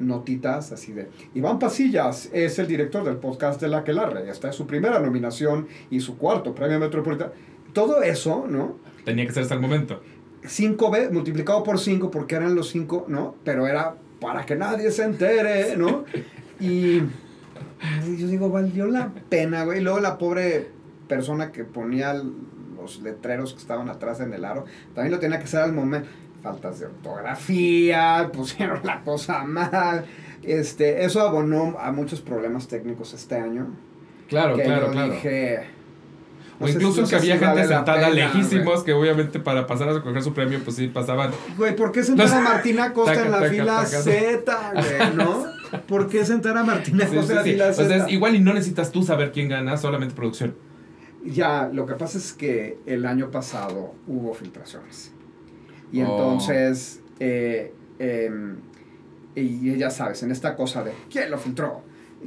[0.00, 4.56] notitas así de Iván Pasillas es el director del podcast de La Quelarre, esta es
[4.56, 7.32] su primera nominación y su cuarto premio metropolitano.
[7.72, 8.78] Todo eso, ¿no?
[9.04, 10.02] Tenía que ser hasta el momento.
[10.42, 13.36] 5B multiplicado por 5 porque eran los 5, ¿no?
[13.44, 16.04] Pero era para que nadie se entere, ¿no?
[16.62, 16.98] Y
[18.18, 19.78] yo digo, valió la pena, güey.
[19.78, 20.68] Y luego la pobre
[21.08, 25.44] persona que ponía los letreros que estaban atrás en el aro, también lo tenía que
[25.44, 26.06] hacer al momento
[26.42, 30.04] faltas de ortografía, pusieron la cosa mal.
[30.42, 33.68] Este, eso abonó a muchos problemas técnicos este año.
[34.28, 35.12] Claro, claro, claro.
[35.12, 35.66] Dije,
[36.60, 40.60] o incluso que había gente sentada lejísimos que obviamente para pasar a recoger su premio,
[40.62, 41.30] pues sí pasaban.
[41.56, 45.46] Güey, ¿por qué sentar a Martina Costa en la fila Z, güey, no?
[45.88, 47.88] ¿Por qué sentar a Martina Costa en la fila Z?
[47.88, 50.54] Pues igual y no necesitas tú saber quién gana, solamente producción.
[51.24, 55.12] Ya, lo que pasa es que el año pasado hubo filtraciones.
[55.92, 56.06] Y oh.
[56.06, 58.56] entonces, eh, em,
[59.34, 61.82] Y ya sabes, en esta cosa de ¿quién lo filtró?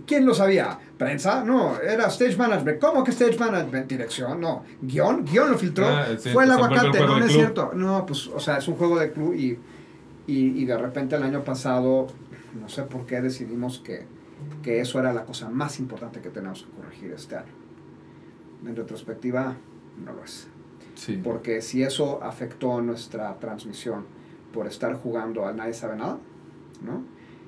[0.07, 0.79] ¿Quién lo sabía?
[0.97, 1.43] ¿Prensa?
[1.43, 2.79] No, era stage management.
[2.79, 3.87] ¿Cómo que stage management?
[3.87, 4.63] Dirección, no.
[4.81, 5.23] ¿Guión?
[5.23, 5.87] ¿Guión lo filtró?
[5.87, 7.71] Ah, sí, Fue el aguacate, no, es cierto.
[7.75, 9.59] No, pues, o sea, es un juego de club y,
[10.25, 12.07] y, y de repente el año pasado,
[12.59, 14.07] no sé por qué decidimos que,
[14.63, 17.53] que eso era la cosa más importante que tenemos que corregir este año.
[18.65, 19.55] En retrospectiva,
[20.03, 20.47] no lo es.
[20.95, 21.19] Sí.
[21.23, 24.05] Porque si eso afectó nuestra transmisión
[24.53, 26.19] por estar jugando a nadie sabe nada,
[26.81, 27.03] ¿no?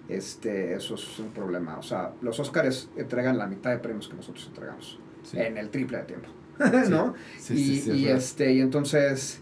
[0.10, 1.78] Este, eso es un problema.
[1.78, 5.00] O sea, los Oscars entregan la mitad de premios que nosotros entregamos.
[5.24, 5.38] Sí.
[5.40, 6.30] En el triple de tiempo.
[6.90, 7.16] ¿No?
[7.50, 9.42] Y, y, este, y entonces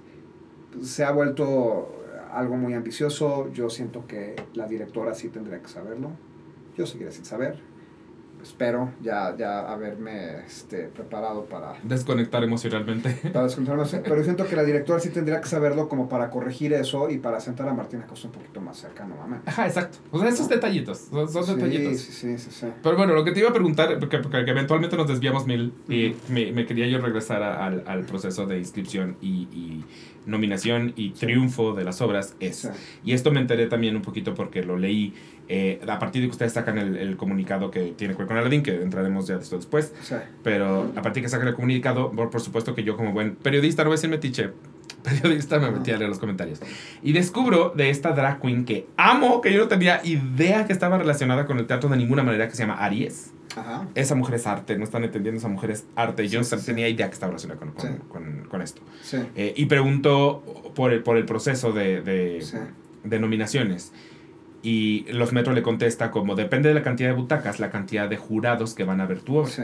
[0.73, 3.51] pues, se ha vuelto algo muy ambicioso.
[3.51, 6.11] Yo siento que la directora sí tendría que saberlo.
[6.77, 7.59] Yo seguiré sin saber.
[8.43, 13.09] Espero ya, ya haberme este, preparado para, Desconectar emocionalmente.
[13.33, 17.09] para desconcentrarme, pero siento que la directora sí tendría que saberlo como para corregir eso
[17.09, 19.49] y para sentar a Martina Costa un poquito más cerca nuevamente.
[19.49, 19.99] Ajá, exacto.
[20.11, 21.07] O sea, esos detallitos.
[21.09, 21.97] Son, son Sí, detallitos.
[22.01, 22.67] sí, sí, sí, sí.
[22.83, 26.13] Pero bueno, lo que te iba a preguntar, porque, porque eventualmente nos desviamos mil, y
[26.27, 29.85] me, me quería yo regresar a- al, al proceso de inscripción y, y
[30.25, 32.57] nominación y triunfo de las obras es.
[32.57, 32.67] Sí.
[33.05, 35.13] Y esto me enteré también un poquito porque lo leí
[35.55, 38.37] eh, a partir de que ustedes sacan el, el comunicado que tiene que ver con
[38.37, 39.93] Aladdin, que entraremos ya de esto después.
[40.01, 40.15] Sí.
[40.43, 43.35] Pero a partir de que sacan el comunicado, por, por supuesto que yo como buen
[43.35, 44.49] periodista, no voy a decir metiche,
[45.03, 46.59] periodista me metí a leer los comentarios.
[47.03, 50.97] Y descubro de esta drag queen que amo, que yo no tenía idea que estaba
[50.97, 53.31] relacionada con el teatro de ninguna manera, que se llama Aries.
[53.55, 53.87] Ajá.
[53.93, 56.27] Esa mujer es arte, no están entendiendo, esa mujer es arte.
[56.27, 58.81] Yo no sí, tenía idea que estaba relacionada con, con, con- con esto.
[59.35, 60.41] Eh, y pregunto
[60.73, 62.43] por el, por el proceso de, de,
[63.03, 63.91] de nominaciones.
[64.64, 68.18] Y los Metro le contesta como depende de la cantidad de butacas, la cantidad de
[68.18, 69.49] jurados que van a ver tu obra.
[69.51, 69.64] Sí.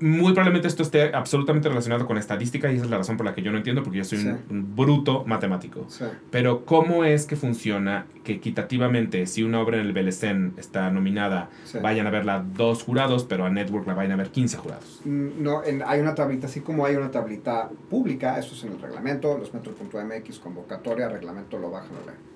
[0.00, 3.34] Muy probablemente esto esté absolutamente relacionado con estadística y esa es la razón por la
[3.34, 4.30] que yo no entiendo porque yo soy un, Sí.
[4.50, 5.86] un bruto matemático.
[5.88, 6.04] Sí.
[6.30, 11.48] Pero ¿cómo es que funciona que equitativamente si una obra en el Belecén está nominada,
[11.82, 15.00] vayan a verla dos jurados, pero a Network la vayan a ver 15 jurados?
[15.06, 18.72] Mm, No, en- hay una tablita, así como hay una tablita pública, eso es en
[18.72, 21.88] el reglamento, los metros.mx, convocatoria, reglamento lo bajan.
[21.98, 22.29] lo leen.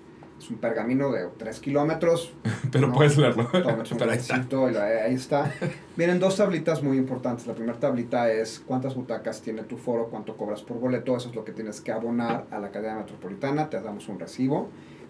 [0.44, 2.34] Es un pergamino de 3 kilómetros,
[2.70, 3.46] Pero No, puedes leerlo.
[3.46, 3.98] tomas un
[4.72, 5.50] y ahí está.
[5.96, 7.46] Vienen dos tablitas muy importantes.
[7.46, 11.34] La primera tablita es cuántas butacas tiene tu foro, cuánto cobras por boleto, eso es
[11.34, 14.68] lo que tienes que abonar a la cadena metropolitana, te damos un recibo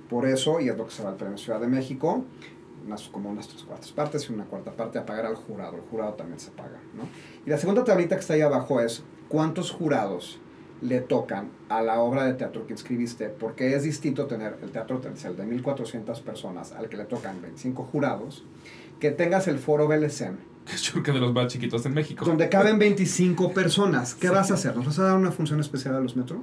[0.08, 2.22] por eso y es lo que se va al Premio Ciudad de México,
[2.86, 5.82] unas, como unas tres cuartas partes y una cuarta parte a pagar al jurado, el
[5.82, 6.78] jurado también se paga.
[6.94, 7.02] ¿no?
[7.44, 10.38] Y la segunda tablita que está ahí abajo es cuántos jurados
[10.84, 14.98] le tocan a la obra de teatro que inscribiste, porque es distinto tener el teatro
[14.98, 18.44] Telcel de 1400 personas al que le tocan 25 jurados,
[19.00, 22.24] que tengas el foro BLSM, Que es que de los más chiquitos en México.
[22.24, 24.14] donde caben 25 personas.
[24.14, 24.76] ¿Qué vas a hacer?
[24.76, 26.42] ¿Nos vas a dar una función especial a los metro?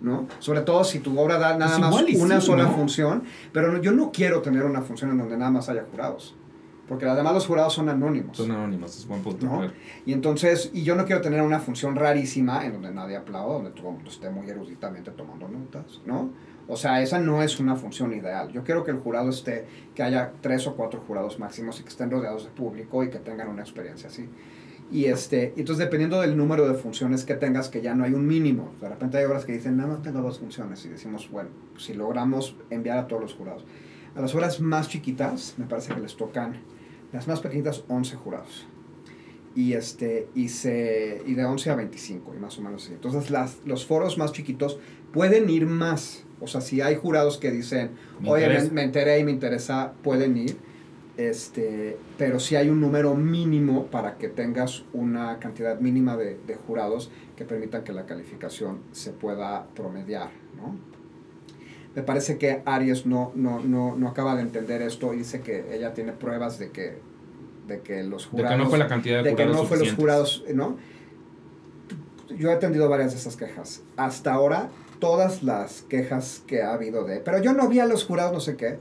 [0.00, 0.26] ¿No?
[0.38, 2.72] Sobre todo si tu obra da nada Pues más una sí, sola ¿no?
[2.74, 6.34] función, pero no- yo no quiero tener una función en donde nada más haya jurados,
[6.90, 8.36] porque además los jurados son anónimos.
[8.36, 9.46] Son anónimos, es buen punto.
[9.46, 9.58] ¿No?
[9.58, 9.72] claro.
[10.04, 13.70] Y entonces, y yo no quiero tener una función rarísima en donde nadie aplauda, donde
[13.70, 16.30] todo el mundo esté muy eruditamente tomando notas, ¿no?
[16.66, 18.50] O sea, esa no es una función ideal.
[18.50, 21.90] Yo quiero que el jurado esté, que haya tres o cuatro jurados máximos y que
[21.90, 24.28] estén rodeados de público y que tengan una experiencia así.
[24.90, 28.26] Y este, entonces dependiendo del número de funciones que tengas, que ya no hay un
[28.26, 28.72] mínimo.
[28.80, 30.84] De repente hay obras que dicen, nada más tengo dos funciones.
[30.86, 33.64] Y decimos, bueno, si logramos enviar a todos los jurados.
[34.16, 36.56] A las obras más chiquitas, me parece que les tocan,
[37.12, 38.66] las más pequeñitas, 11 jurados
[39.54, 42.92] y este y se y de 11 a 25 y más o menos así.
[42.94, 44.78] Entonces las, los foros más chiquitos
[45.12, 46.24] pueden ir más.
[46.40, 47.90] O sea, si hay jurados que dicen,
[48.20, 48.72] Me oye, me, interesa".
[48.72, 50.56] me enteré y me interesa, pueden ir.
[51.16, 56.54] Este, pero si hay un número mínimo para que tengas una cantidad mínima de, de
[56.54, 60.78] jurados que permitan que la calificación se pueda promediar, ¿no?
[61.94, 65.74] Me parece que Aries no, no, no, no acaba de entender esto y dice que
[65.74, 66.98] ella tiene pruebas de que,
[67.66, 69.78] de que los De jurados que no fue la cantidad de, de que no fue
[69.78, 70.76] los jurados, ¿no?
[72.36, 73.82] Yo he atendido varias de esas quejas.
[73.96, 74.70] Hasta ahora,
[75.00, 78.40] todas las quejas que ha habido de, pero yo no vi a los jurados, no
[78.40, 78.78] sé qué,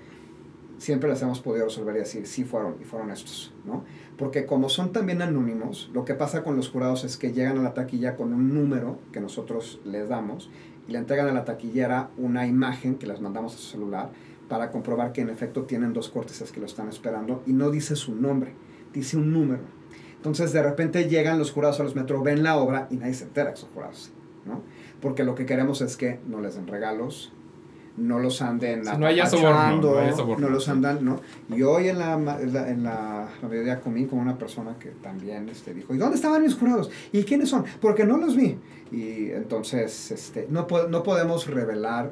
[0.80, 3.84] siempre las hemos podido resolver y decir, sí fueron, y fueron estos, ¿no?
[4.18, 7.64] Porque como son también anónimos, lo que pasa con los jurados es que llegan a
[7.64, 10.50] la taquilla con un número que nosotros les damos
[10.90, 14.10] y le entregan a la taquillera una imagen que les mandamos a su celular
[14.48, 17.96] para comprobar que en efecto tienen dos cortes que lo están esperando y no dice
[17.96, 18.54] su nombre,
[18.92, 19.62] dice un número.
[20.16, 23.26] Entonces de repente llegan los jurados a los metros, ven la obra y nadie se
[23.26, 24.12] entera que son jurados,
[24.48, 24.64] ¿no?
[25.00, 27.32] Porque lo que queremos es que no les den regalos,
[28.00, 31.20] no los anden Sí, no haya soborno, no haya soborno, los andan, ¿no?
[31.56, 34.90] Y hoy en la, en la, en la, la mediodía comí con una persona que
[34.90, 36.90] también este, dijo, ¿y dónde estaban mis jurados?
[37.12, 37.66] ¿Y quiénes son?
[37.82, 38.58] Porque no los vi.
[38.92, 42.12] Y entonces este, no, po- no podemos revelar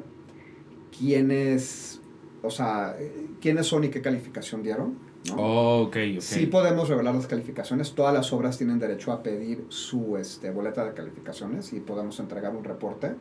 [0.96, 2.00] quiénes,
[2.42, 2.96] o sea,
[3.40, 4.98] quiénes son y qué calificación dieron.
[5.28, 5.34] ¿no?
[5.36, 6.20] Oh, ok, ok.
[6.20, 7.92] Sí podemos revelar las calificaciones.
[7.94, 12.54] Todas las obras tienen derecho a pedir su este, boleta de calificaciones y podemos entregar
[12.56, 13.12] un reporte.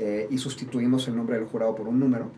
[0.00, 2.30] Eh, y sustituimos el nombre del jurado por un número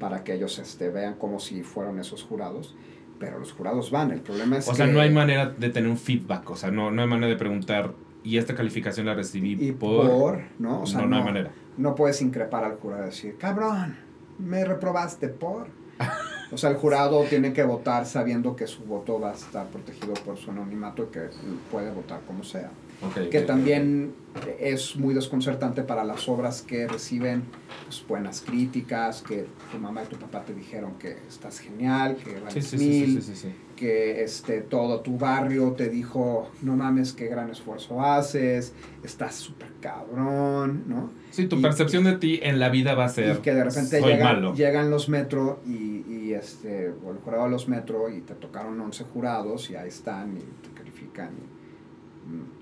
[0.00, 2.74] para que ellos este, vean como si fueron esos jurados.
[3.20, 4.10] Pero los jurados van.
[4.10, 4.78] El problema es o que...
[4.78, 6.50] sea, no hay manera de tener un feedback.
[6.50, 7.92] O sea, no, no hay manera de preguntar,
[8.24, 10.08] ¿y esta calificación la recibí Y por...?
[10.08, 10.82] por, ¿no?
[10.82, 11.50] O sea, no, no, hay manera.
[11.76, 13.96] no puedes increpar al jurado y decir, cabrón,
[14.38, 15.68] me reprobaste por.
[16.52, 20.14] O sea, el jurado tiene que votar sabiendo que su voto va a estar protegido
[20.24, 21.28] por su anonimato y que
[21.72, 22.70] puede votar como sea.
[23.02, 23.46] Ok, Que ok.
[23.46, 24.14] también
[24.58, 27.42] es muy desconcertante para las obras que reciben
[27.84, 32.60] pues, buenas críticas, que tu mamá y tu papá te dijeron que estás genial, que
[32.60, 37.50] Sí, sí, mil, sí, que este, todo tu barrio te dijo, no mames, qué gran
[37.50, 38.72] esfuerzo haces,
[39.02, 41.10] estás súper cabrón, ¿no?
[41.30, 43.36] Sí, tu Y- percepción de ti en la vida va a ser...
[43.36, 44.54] Y que de repente soy llegan, malo.
[44.54, 49.04] llegan los metro y, y, este, o el jurado los metro y te tocaron 11
[49.12, 51.30] jurados y ahí están y te califican.
[51.34, 51.53] Y,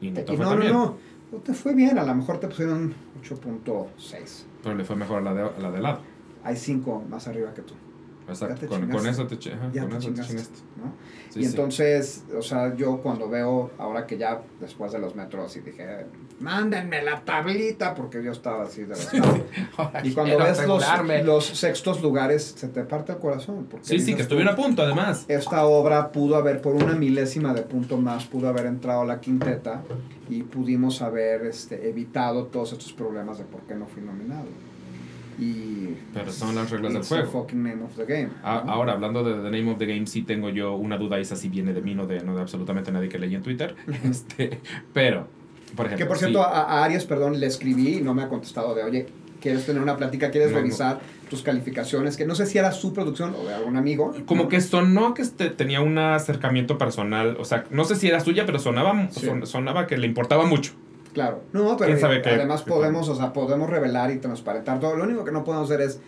[0.00, 0.96] Y no te- y no, no, no,
[1.32, 4.44] no te fue bien, a lo mejor te pusieron 8.6.
[4.62, 6.00] Pero le fue mejor a la de, a la de lado.
[6.44, 7.74] Hay 5 más arriba que tú.
[8.28, 8.66] Exacto.
[8.68, 9.10] Con, con chingaste.
[9.10, 10.58] eso te, chi- ajá, Ya con te eso te chingaste, chingaste.
[10.76, 10.92] ¿no?
[11.30, 11.48] Sí, y sí.
[11.50, 16.06] entonces, o sea, yo cuando veo, ahora que ya después de los metros, y dije,
[16.40, 20.02] mándenme la tablita, porque yo estaba así de verdad.
[20.04, 20.84] Y cuando ves los,
[21.24, 23.66] los sextos lugares, se te parte el corazón.
[23.70, 25.24] Porque Sí, sí, que estuvieron a punto, además.
[25.28, 29.20] Esta obra pudo haber, por una milésima de punto más, pudo haber entrado a la
[29.20, 29.82] quinteta
[30.28, 34.46] y pudimos haber este, evitado todos estos problemas de por qué no fui nominado.
[35.38, 37.30] Y Pero son las reglas del the juego.
[37.30, 38.28] fucking name of the game.
[38.42, 38.72] A- ¿no?
[38.72, 41.36] Ahora, hablando de The Name of the Game, sí tengo yo una duda, y esa
[41.36, 43.74] sí viene de mí, no de, no de absolutamente nadie que leí en Twitter.
[44.04, 44.60] este,
[44.92, 45.26] pero,
[45.76, 46.04] por ejemplo.
[46.04, 48.74] Que por sí, cierto, a, a Aries, perdón, le escribí y no me ha contestado
[48.74, 49.06] de, oye,
[49.40, 50.30] ¿quieres tener una plática?
[50.30, 50.62] ¿Quieres No, no.
[50.62, 52.16] revisar tus calificaciones?
[52.16, 54.14] Que no sé si era su producción o de algún amigo.
[54.26, 58.20] Como que sonó que este, tenía un acercamiento personal, o sea, no sé si era
[58.20, 59.26] suya, pero sonaba, Sí.
[59.26, 60.72] son- sonaba que le importaba mucho.
[61.14, 61.42] Claro.
[61.52, 62.30] No, pero ¿Quién sabe qué?
[62.30, 64.96] además qué podemos, o sea, podemos revelar y transparentar todo.
[64.96, 66.00] Lo único que no podemos hacer es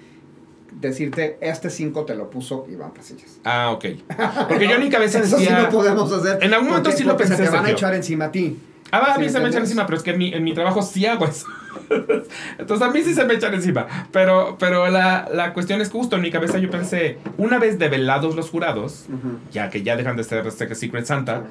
[0.81, 3.39] decirte, este 5 te lo puso Iván Pasillas.
[3.45, 3.85] Ah, ok.
[4.49, 5.63] Porque yo en mi cabeza Eso sí decía...
[5.63, 6.43] no podemos hacer.
[6.43, 8.59] En algún momento porque- sí lo pensé, se te van a echar encima a ti.
[8.91, 10.45] Ah, va, a mí ¿Sí se me echan encima, pero es que en mi, en
[10.45, 11.47] mi trabajo sí hago eso.
[12.59, 13.87] Entonces a mí sí se me echan encima.
[14.13, 17.79] Pero, pero la, la cuestión es que justo en mi cabeza yo pensé, una vez
[17.79, 19.07] develados los jurados,
[19.53, 21.45] ya que ya dejan de ser este Secret Santa,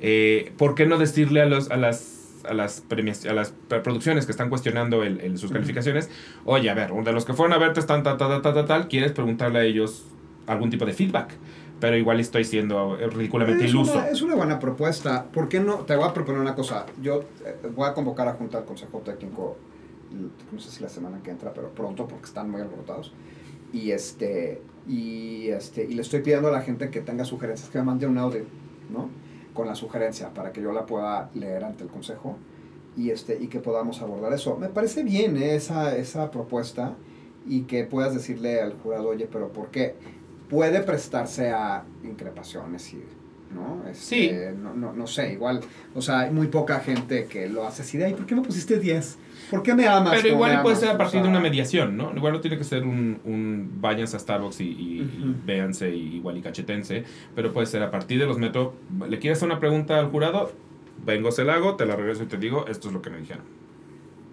[0.00, 2.17] eh, ¿por qué no decirle a, los, a las
[2.48, 6.10] a las, premias, a las producciones que están cuestionando el, el- sus calificaciones,
[6.44, 8.88] oye, a ver, de los que fueron a verte están tal, tal, tal, tal, tal,
[8.88, 10.04] quieres preguntarle a ellos
[10.46, 11.32] algún tipo de feedback,
[11.80, 13.92] pero igual estoy siendo eh, ridículamente Es iluso.
[13.98, 15.24] una, es una buena propuesta.
[15.30, 15.76] ¿Por qué no?
[15.80, 16.86] Te voy a proponer una cosa.
[17.02, 19.56] Yo eh, voy a convocar a junta al Consejo Técnico,
[20.10, 23.12] l- no sé si la semana que entra, pero pronto porque están muy alborotados.
[23.72, 27.78] Y este, y este, y le estoy pidiendo a la gente que tenga sugerencias, que
[27.78, 28.42] me mande un audio,
[28.90, 29.10] ¿no?
[29.58, 32.36] Con la sugerencia para que yo la pueda leer ante el Consejo
[32.96, 34.56] y este, y que podamos abordar eso.
[34.56, 36.94] Me parece bien eh, esa, esa propuesta
[37.44, 39.96] y que puedas decirle al jurado, oye, pero ¿por qué?
[40.48, 43.02] Puede prestarse a increpaciones y,
[43.54, 43.82] ¿no?
[43.92, 44.26] Sí.
[44.26, 45.60] Este, No, no, no sé, igual,
[45.94, 48.42] o sea, hay muy poca gente que lo hace así de, ay, ¿por qué me
[48.42, 49.18] pusiste 10?
[49.50, 50.14] ¿Por qué me amas?
[50.16, 52.12] Pero igual puede amas?" ser a O partir de una mediación, ¿no?
[52.14, 56.16] Igual no tiene que ser un, un váyanse a Starbucks y, y- y véanse y
[56.16, 58.74] igual y cachetense, pero puede ser a partir de los métodos.
[59.08, 60.52] ¿Le quieres hacer una pregunta al jurado?
[61.06, 63.18] Vengo, se la hago, te la regreso y te digo, esto es lo que me
[63.18, 63.44] dijeron.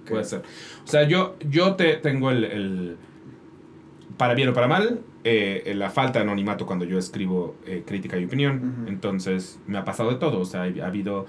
[0.10, 0.42] Puede ser.
[0.84, 2.98] O sea, yo, yo te tengo el, el-
[4.18, 8.18] para bien o para mal, eh, la falta de anonimato cuando yo escribo eh, crítica
[8.18, 8.86] y opinión.
[8.88, 10.40] Entonces, me ha pasado de todo.
[10.40, 11.26] O sea, ha habido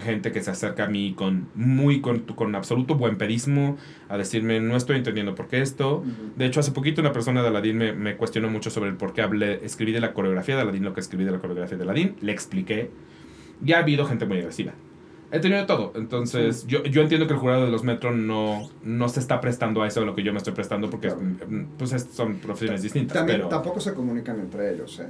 [0.00, 4.60] gente que se acerca a mí con muy, con, con absoluto buen pedismo, a decirme,
[4.60, 6.04] no estoy entendiendo por qué esto.
[6.36, 9.12] De hecho, hace poquito una persona de Aladdin me, me cuestionó mucho sobre el por
[9.12, 11.82] qué hablé, escribí de la coreografía de Aladdin lo que escribí de la coreografía de
[11.82, 12.16] Aladdin.
[12.20, 12.90] Le expliqué.
[13.60, 14.72] Ya ha habido gente muy agresiva.
[15.32, 15.92] He tenido de todo.
[15.96, 19.82] Entonces, yo, yo entiendo que el jurado de los Metro no, no se está prestando
[19.82, 21.22] a eso de lo que yo me estoy prestando porque Claro.
[21.48, 23.16] mm, pues es- son profesiones distintas.
[23.16, 25.06] También pero, tampoco se comunican entre ellos, ¿eh?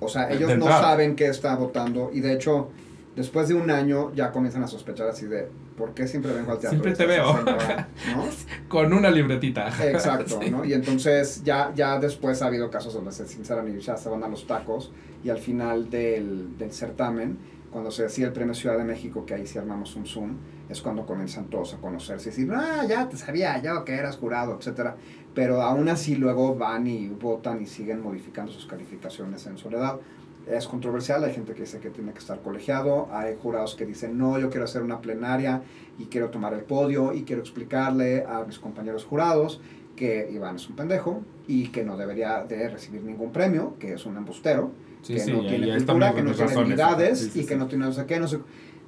[0.00, 0.82] O sea, De ellos no entrada.
[0.82, 2.68] saben qué está votando y de hecho,
[3.16, 6.58] después de un año ya comienzan a sospechar así de, ¿por qué siempre vengo al
[6.58, 6.70] teatro?
[6.82, 7.36] Siempre te veo.
[7.36, 8.24] señora?", ¿no?
[8.68, 9.68] Con una libretita.
[9.88, 10.50] Exacto, Sí.
[10.50, 10.64] ¿no?
[10.64, 14.22] Y entonces ya, ya después ha habido casos donde se sinceran y ya se van
[14.22, 14.92] a los tacos
[15.24, 17.38] y al final del, del certamen,
[17.76, 20.80] cuando se decía el premio Ciudad de México, que ahí sí armamos un Zoom, es
[20.80, 24.56] cuando comienzan todos a conocerse y decir, ah, ya te sabía, ya que eras jurado,
[24.56, 24.96] etcétera.
[25.34, 29.98] Pero aún así luego van y votan y siguen modificando sus calificaciones en soledad.
[30.46, 34.16] Es controversial, hay gente que dice que tiene que estar colegiado, hay jurados que dicen,
[34.16, 35.60] no, yo quiero hacer una plenaria
[35.98, 39.60] y quiero tomar el podio y quiero explicarle a mis compañeros jurados
[39.96, 44.06] que Iván es un pendejo y que no debería de recibir ningún premio, que es
[44.06, 44.70] un embustero,
[45.06, 47.84] Sí, que sí, no tiene está cultura, que no tiene habilidades y que no tiene
[47.84, 48.40] no sé qué, no sé.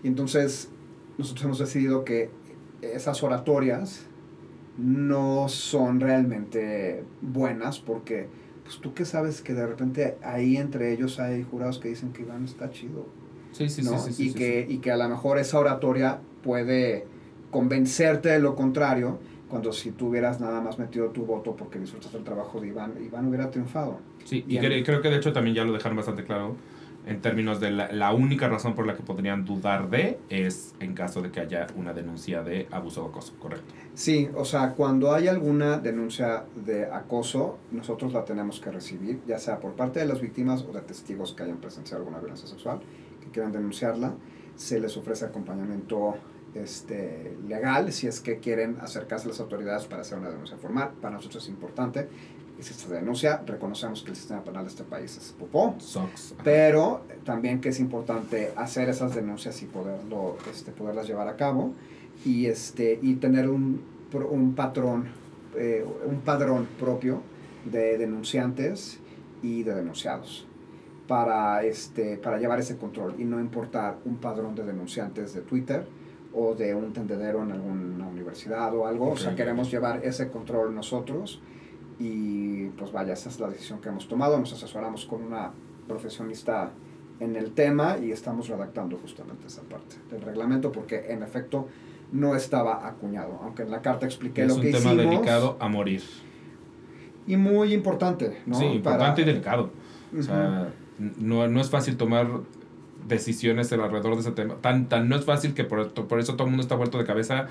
[0.02, 0.68] Y entonces
[1.16, 2.30] nosotros hemos decidido que
[2.82, 4.06] esas oratorias
[4.78, 8.28] no son realmente buenas porque
[8.64, 12.22] pues tú que sabes que de repente ahí entre ellos hay jurados que dicen que
[12.22, 13.06] Iván está chido
[13.52, 13.98] Sí, sí, ¿no?
[13.98, 14.74] sí, sí, sí, y, sí, que, sí.
[14.74, 17.06] y que a lo mejor esa oratoria puede
[17.50, 19.18] convencerte de lo contrario,
[19.48, 22.94] cuando si tú hubieras nada más metido tu voto porque disfrutas el trabajo de Iván,
[23.02, 23.98] Iván hubiera triunfado.
[24.24, 24.64] Sí, y Bien.
[24.64, 26.56] cre- creo que de hecho también ya lo dejaron bastante claro
[27.06, 30.92] en términos de la, la única razón por la que podrían dudar de es en
[30.92, 33.72] caso de que haya una denuncia de abuso o acoso, correcto.
[33.94, 39.38] Sí, o sea, cuando hay alguna denuncia de acoso, nosotros la tenemos que recibir, ya
[39.38, 42.80] sea por parte de las víctimas o de testigos que hayan presenciado alguna violencia sexual,
[43.22, 44.12] que quieran denunciarla,
[44.56, 46.16] se les ofrece acompañamiento
[46.62, 50.92] este, legal si es que quieren acercarse a las autoridades para hacer una denuncia formal.
[51.00, 52.08] Para nosotros es importante
[52.60, 56.34] si esta denuncia, reconocemos que el sistema penal de este país es popó, SOX.
[56.42, 61.72] pero también que es importante hacer esas denuncias y poderlo, este, poderlas llevar a cabo
[62.24, 63.80] y, este, y tener un,
[64.12, 65.06] un patrón,
[65.56, 67.22] eh, un padrón propio
[67.64, 68.98] de denunciantes
[69.42, 70.46] y de denunciados
[71.06, 75.86] para, este, para llevar ese control y no importar un padrón de denunciantes de Twitter
[76.32, 80.74] o de un tendedero en alguna universidad o algo, o sea, queremos llevar ese control
[80.74, 81.40] nosotros
[81.98, 85.50] y pues vaya, esa es la decisión que hemos tomado, nos asesoramos con una
[85.88, 86.70] profesionista
[87.18, 91.66] en el tema y estamos redactando justamente esa parte del reglamento porque en efecto
[92.12, 95.56] no estaba acuñado, aunque en la carta expliqué es lo un que tema hicimos delicado
[95.60, 96.02] a morir.
[97.26, 98.54] y muy importante, ¿no?
[98.58, 99.70] Sí, importante Para- y delicado.
[100.16, 100.72] O sea,
[101.18, 102.26] no, no es fácil tomar
[103.08, 104.56] decisiones alrededor de ese tema.
[104.60, 107.04] Tan, tan no es fácil que por, por eso todo el mundo está vuelto de
[107.04, 107.48] cabeza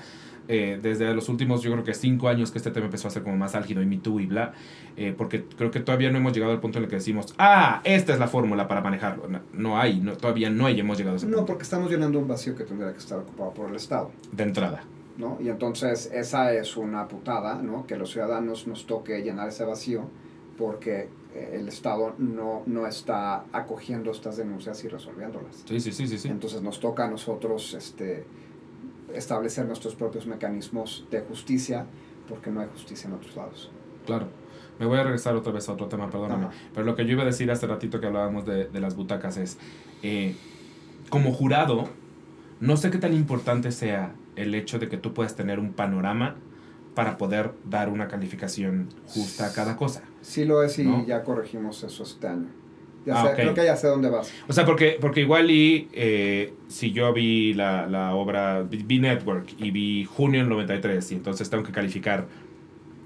[0.48, 3.22] eh, desde los últimos, yo creo que cinco años que este tema empezó a ser
[3.22, 4.54] como más álgido y Me Too y bla,
[4.96, 7.82] eh, porque creo que todavía no hemos llegado al punto en el que decimos, ah,
[7.84, 9.28] esta es la fórmula para manejarlo.
[9.28, 12.18] No, no hay, no, todavía no hemos llegado a ese No, punto porque estamos llenando
[12.18, 14.84] un vacío que tendría que estar ocupado por el Estado, de entrada.
[15.18, 15.36] ¿no?
[15.40, 17.86] Y entonces esa es una putada, ¿no?
[17.86, 20.08] Que los ciudadanos nos toque llenar ese vacío
[20.56, 21.08] porque
[21.52, 25.64] el Estado no, no está acogiendo estas denuncias y resolviéndolas.
[25.66, 26.18] Sí, sí, sí, sí.
[26.18, 26.28] sí.
[26.28, 28.24] Entonces nos toca a nosotros este,
[29.14, 31.86] establecer nuestros propios mecanismos de justicia
[32.28, 33.70] porque no hay justicia en otros lados.
[34.06, 34.26] Claro.
[34.78, 36.46] Me voy a regresar otra vez a otro tema, perdóname.
[36.46, 36.54] Ajá.
[36.72, 39.36] Pero lo que yo iba a decir hace ratito que hablábamos de, de las butacas
[39.36, 39.58] es,
[40.02, 40.36] eh,
[41.10, 41.88] como jurado,
[42.60, 46.36] no sé qué tan importante sea el hecho de que tú puedas tener un panorama
[46.98, 50.02] para poder dar una calificación justa a cada cosa.
[50.20, 51.06] Sí lo es y ¿No?
[51.06, 52.48] ya corregimos eso este año.
[53.06, 53.34] Ya Ah, sé.
[53.36, 54.32] Creo que ya sé dónde vas.
[54.48, 59.46] O sea, porque, porque igual y eh, si yo vi la, la obra, vi Network
[59.58, 62.26] y vi junio del 93 y entonces tengo que calificar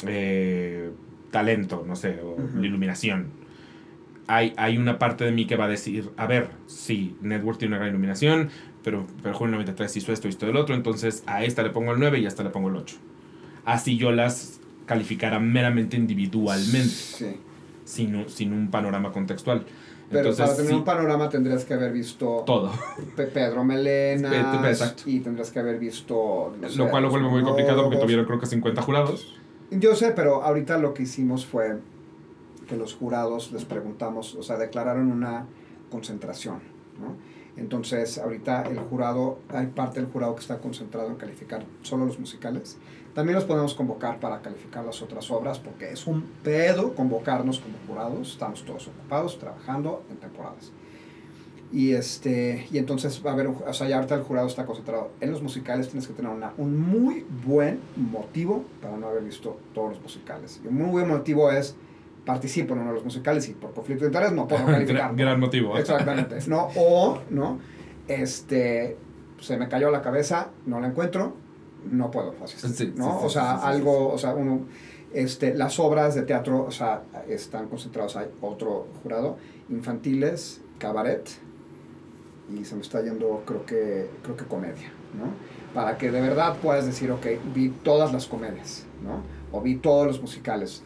[0.07, 0.91] eh,
[1.31, 2.65] talento, no sé, o Ujú.
[2.65, 3.27] iluminación.
[4.27, 7.73] Hay, hay una parte de mí que va a decir, a ver, sí, Network tiene
[7.75, 8.49] una gran iluminación,
[8.83, 11.93] pero, pero junio del 93 hizo esto, hizo el otro, entonces a esta le pongo
[11.93, 12.97] el 9 y a esta le pongo el 8.
[13.65, 17.37] Así yo las calificara meramente individualmente, Sí.
[17.85, 19.65] sin, un- sin un panorama contextual.
[20.11, 22.71] Pero Entonces, para tener sí, un panorama tendrías que haber visto todo.
[23.17, 25.05] Pe- Pedro Melena exacto.
[25.07, 26.55] y tendrías que haber visto...
[26.77, 29.39] Lo cual lo vuelve muy complicado porque tuvieron creo que 50 jurados.
[29.71, 31.79] Yo sé, pero ahorita lo que hicimos fue
[32.69, 35.47] que los jurados les preguntamos, o sea, declararon una
[35.91, 36.61] concentración,
[37.01, 37.17] ¿no?
[37.57, 42.19] Entonces, ahorita el jurado, hay parte del jurado que está concentrado en calificar solo los
[42.19, 42.77] musicales.
[43.15, 47.75] También los podemos convocar para calificar las otras obras, porque es un pedo convocarnos como
[47.87, 48.33] jurados.
[48.33, 50.73] Estamos todos ocupados, trabajando en temporadas.
[51.71, 55.11] Y, este, y entonces va a haber, o sea, ya ahorita el jurado está concentrado
[55.21, 59.59] en los musicales, tienes que tener una, un muy buen motivo para no haber visto
[59.75, 60.61] todos los musicales.
[60.63, 61.75] Y un muy buen motivo es
[62.27, 64.97] participo en uno de los musicales y por conflicto de interés no puedo calificar.
[64.97, 65.77] gran, gran motivo.
[65.79, 66.37] Exactamente.
[66.47, 66.69] ¿no?
[66.77, 67.59] O, ¿no?
[68.07, 68.99] Este,
[69.41, 71.35] se me cayó la cabeza, no la encuentro,
[71.91, 73.05] no puedo asistir, Sí, ¿no?
[73.13, 74.63] sí, sí, o sea, algo, o sea, uno,
[75.13, 79.37] este, las obras de teatro, o sea, están concentrados, hay otro jurado,
[79.69, 81.29] infantiles, cabaret,
[82.55, 85.33] y se me está yendo, creo que, creo que comedia, ¿no?
[85.75, 89.23] Para que de verdad puedas decir, ok, vi todas las comedias, ¿no?
[89.57, 90.83] O vi todos los musicales.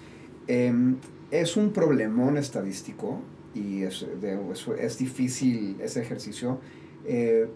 [0.47, 0.97] Em,
[1.31, 3.21] es un problemón estadístico
[3.55, 6.61] y es, de- es, es difícil ese ejercicio.
[7.05, 7.49] Eh,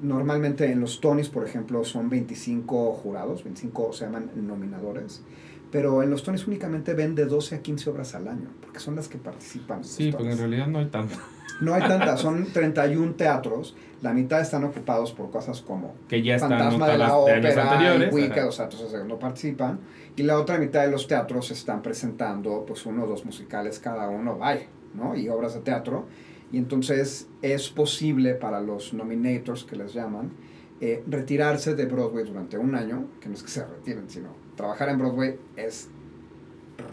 [0.00, 5.22] normalmente en los Tonys, por ejemplo, son 25 jurados, 25 se llaman nominadores,
[5.70, 8.96] pero en los Tonys únicamente ven de 12 a 15 obras al año, porque son
[8.96, 9.84] las que participan.
[9.84, 11.16] Sí, porque en realidad no hay tanto.
[11.60, 16.36] No hay tantas, son 31 teatros, la mitad están ocupados por cosas como que ya
[16.36, 18.46] están Fantasma de la Ópera ajá.
[18.46, 19.80] o sea, entonces no participan,
[20.16, 24.08] y la otra mitad de los teatros están presentando pues uno o dos musicales cada
[24.08, 25.16] uno, vaya, ¿no?
[25.16, 26.06] Y obras de teatro,
[26.52, 30.32] y entonces es posible para los nominators que les llaman,
[30.80, 34.88] eh, retirarse de Broadway durante un año, que no es que se retiren, sino trabajar
[34.90, 35.88] en Broadway es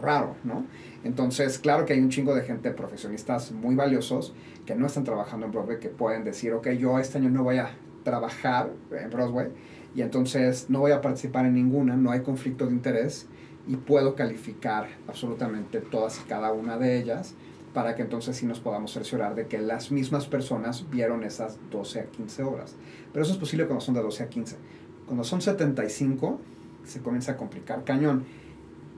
[0.01, 0.66] raro, ¿no?
[1.04, 4.34] Entonces, claro que hay un chingo de gente, profesionistas muy valiosos,
[4.66, 7.58] que no están trabajando en Broadway, que pueden decir, ok, yo este año no voy
[7.58, 9.49] a trabajar en Broadway,
[9.95, 13.28] y entonces no voy a participar en ninguna, no hay conflicto de interés,
[13.68, 17.36] y puedo calificar absolutamente todas y cada una de ellas,
[17.74, 21.99] para que entonces sí nos podamos cerciorar de que las mismas personas vieron esas 12
[22.01, 22.76] a 15 obras.
[23.11, 24.57] Pero eso es posible cuando son de 12 a 15.
[25.05, 26.39] Cuando son 75,
[26.84, 28.26] se comienza a complicar cañón.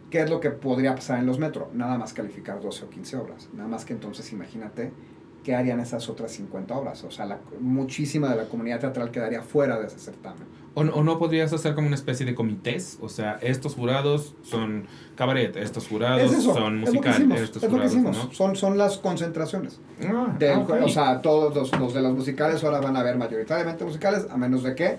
[0.09, 1.73] ¿Qué es lo que podría pasar en los metros?
[1.73, 3.49] Nada más calificar 12 o 15 obras.
[3.53, 4.91] Nada más que entonces imagínate
[5.45, 7.03] qué harían esas otras 50 obras.
[7.03, 10.43] O sea, la, muchísima de la comunidad teatral quedaría fuera de ese certamen.
[10.73, 14.87] O, o no podrías hacer como una especie de comités, o sea, estos jurados son
[15.15, 18.17] cabaret, estos jurados Es son es musical, hicimos, estos es lo que jurados, hicimos.
[18.25, 18.33] ¿no?
[18.33, 19.79] Son, son las concentraciones.
[20.05, 20.73] Ah, Del- ah, ok.
[20.83, 24.35] O sea, todos los, los de los musicales ahora van a ver mayoritariamente musicales, a
[24.35, 24.97] menos de que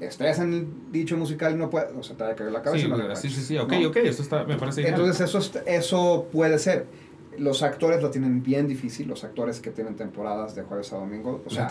[0.00, 2.84] estés en el dicho musical y no puedes, o sea, te haya caído la cabeza.
[2.84, 3.88] sí, no sí, sí, sí, ok, ¿no?
[3.88, 5.00] ok, eso está, me parece genial.
[5.00, 6.86] Entonces eso, es- eso puede ser.
[7.38, 11.42] Los actores lo tienen bien difícil, los actores que tienen temporadas de jueves a domingo.
[11.46, 11.70] O sea,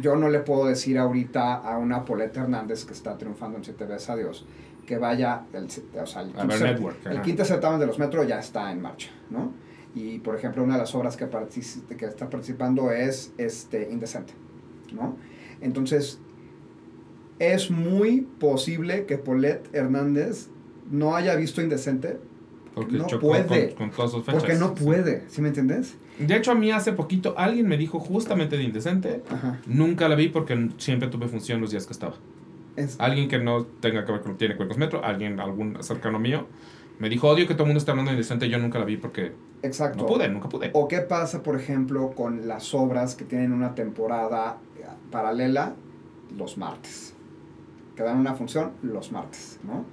[0.00, 3.84] yo no le puedo decir ahorita a una Paulette Hernández que está triunfando en Siete
[3.84, 4.46] veces a Dios
[4.86, 8.38] que vaya, el, o sea, el, quinto, Network, el quinto certamen de los Metro ya
[8.38, 9.52] está en marcha, ¿no?
[9.94, 11.28] Y por ejemplo, una de las obras que,
[11.96, 14.32] que está participando es este, Indecente,
[14.92, 15.16] ¿no?
[15.60, 16.20] Entonces,
[17.38, 20.48] es muy posible que Paulette Hernández
[20.90, 22.18] no haya visto Indecente
[22.76, 23.70] Porque no chocó puede.
[23.74, 24.42] Con, con todas sus fechas.
[24.42, 25.96] porque no puede, ¿sí me entiendes?
[26.18, 29.22] De hecho, a mí hace poquito alguien me dijo justamente de Indecente.
[29.30, 29.58] Ajá.
[29.66, 32.14] Nunca la vi porque siempre tuve función los días que estaba.
[32.76, 36.46] Es- Alguien que no tenga que ver con tiene con Metro, alguien, algún cercano mío,
[36.98, 38.48] me dijo, odio que todo el mundo esté hablando de Indecente.
[38.50, 40.02] Yo nunca la vi porque exacto.
[40.02, 40.70] no pude, nunca pude.
[40.74, 45.74] ¿O qué pasa, por ejemplo, con las obras que tienen una temporada eh, paralela
[46.36, 47.14] los martes?
[47.96, 49.86] Que dan una función los martes, ¿no?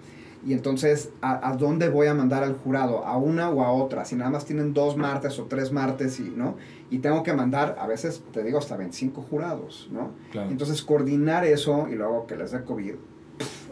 [0.45, 3.05] Y entonces, ¿a, a dónde voy a mandar al jurado?
[3.05, 4.05] ¿A una o a otra?
[4.05, 6.55] Si nada más tienen dos martes o tres martes, y, ¿no?
[6.89, 10.11] Y tengo que mandar, a veces, te digo, hasta 25 jurados, ¿no?
[10.31, 10.49] Claro.
[10.49, 12.95] Entonces, coordinar eso y luego que les dé COVID,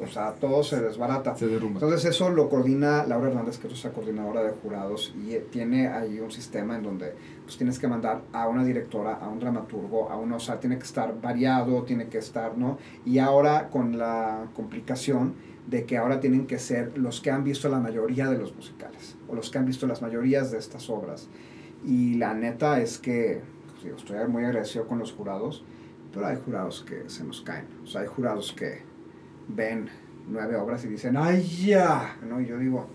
[0.01, 1.35] o sea, todo se desbarata.
[1.35, 1.79] se derrumba.
[1.79, 5.87] Entonces eso lo coordina Laura Hernández, que es nuestra coordinadora de jurados, y eh, tiene
[5.87, 7.13] ahí un sistema en donde
[7.43, 10.77] pues, tienes que mandar a una directora, a un dramaturgo, a uno, o sea, tiene
[10.77, 12.77] que estar variado, tiene que estar, ¿no?
[13.05, 15.35] Y ahora con la complicación
[15.71, 19.15] de que ahora tienen que ser los que han visto la mayoría de los musicales,
[19.29, 21.29] o los que han visto las mayorías de estas obras.
[21.85, 23.41] Y la neta es que,
[23.81, 25.63] pues, estoy muy agradecido con los jurados,
[26.13, 28.81] pero hay jurados que se nos caen, o sea, hay jurados que
[29.47, 29.87] ven
[30.29, 32.17] nueve obras y dicen, ¡ay, ya!
[32.27, 32.41] ¿No?
[32.41, 32.87] Y yo digo,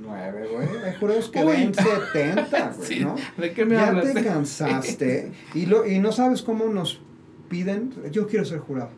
[0.00, 0.68] nueve, güey.
[0.84, 1.50] Hay jurados que Uy.
[1.50, 3.16] ven 70, güey, Sí, ¿no?
[3.36, 4.14] ¿De qué me ya hablas?
[4.14, 7.02] te cansaste y, lo, y no sabes cómo nos
[7.48, 8.90] piden, yo quiero ser jurado.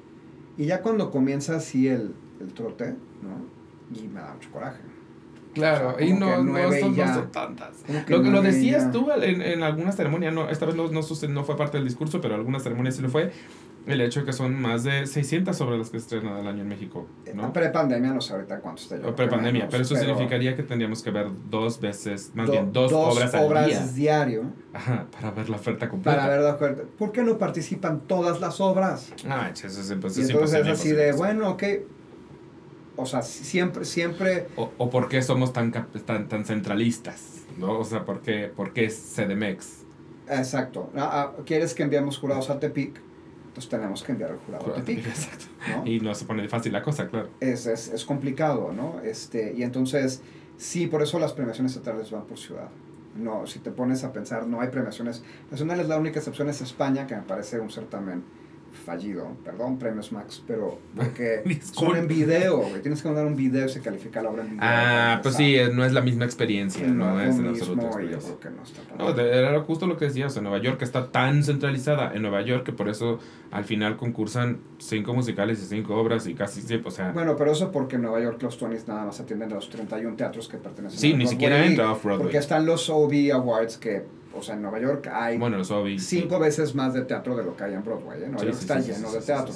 [0.59, 3.47] Y ya cuando comienza así el, el trote, ¿no?
[3.99, 4.81] Y me da mucho coraje.
[5.55, 7.07] Claro, O sea, y no, no, son, ya.
[7.07, 7.83] no son tantas.
[7.87, 8.91] Como que Lo, lo decías ya.
[8.93, 12.21] tú en, en algunas ceremonias, no, esta vez no, no, no fue parte del discurso,
[12.21, 13.33] pero algunas ceremonias sí lo fue,
[13.87, 16.69] el hecho de que son más de 600 sobre las que estrenan al año en
[16.69, 17.53] México, ¿no?
[17.55, 19.01] Pre-pandemia, no sé ahorita cuánto está.
[19.01, 22.93] yo pre-pandemia, pero eso significaría que tendríamos que ver dos veces, más do- bien dos,
[22.93, 24.43] obras al día diario
[24.75, 26.19] Ajá, para ver la oferta completa.
[26.19, 26.85] para ver de acuerdo.
[26.99, 29.11] ¿Por qué no participan todas las obras?
[29.27, 31.63] Ah, eso es, pues, y es entonces es así de, bueno, ok.
[32.97, 37.81] O sea, siempre, siempre O, o por qué somos tan, tan, tan centralistas, ¿no?
[37.81, 39.85] O sea, ¿por qué, por qué es CDMX?
[40.29, 40.91] Exacto.
[40.97, 43.01] Ah, ah, ¿Quieres que enviamos jurados a Tepic?
[43.49, 45.07] Entonces tenemos que enviar el jurado a Tepic.
[45.07, 45.47] Exacto.
[45.69, 45.87] ¿no?
[45.87, 47.29] Y no se pone fácil la cosa, claro.
[47.41, 49.01] Es, es, es complicado, ¿no?
[49.03, 50.23] Este, y entonces,
[50.57, 52.69] sí, por eso las premiaciones estatales van por ciudad.
[53.15, 55.89] No, si te pones a pensar, no hay premiaciones nacionales.
[55.89, 58.25] La única excepción es España, que me parece un certamen
[58.77, 59.29] fallido.
[59.45, 62.81] Perdón, premios Max, pero porque son en video, güey.
[62.83, 64.61] Tienes que mandar un video y se califica la obra en video.
[64.63, 68.41] Ah, pues sí, no es la misma experiencia, no, no es en absoluto yo creo
[68.41, 71.11] que no está tan No, de- era justo lo que decías, en Nueva York está
[71.11, 73.19] tan centralizada, en Nueva York que por eso
[73.51, 77.53] al final concursan cinco musicales y cinco obras y casi siempre, o sea, Bueno, pero
[77.53, 80.59] eso porque en Nueva York los Tonys nada más atienden a los 31 teatros que
[80.59, 81.31] pertenecen sí, a ni Broadway.
[81.33, 82.23] siquiera entra Off-Broadway.
[82.25, 84.05] Porque están los OB Awards que,
[84.39, 85.59] o sea, en Nueva York hay Bueno,
[85.99, 88.23] cinco veces más de teatro de lo que hay en Broadway.
[88.23, 88.27] ¿eh?
[88.27, 89.55] Nueva Sí, York sí, está sí, lleno de teatro.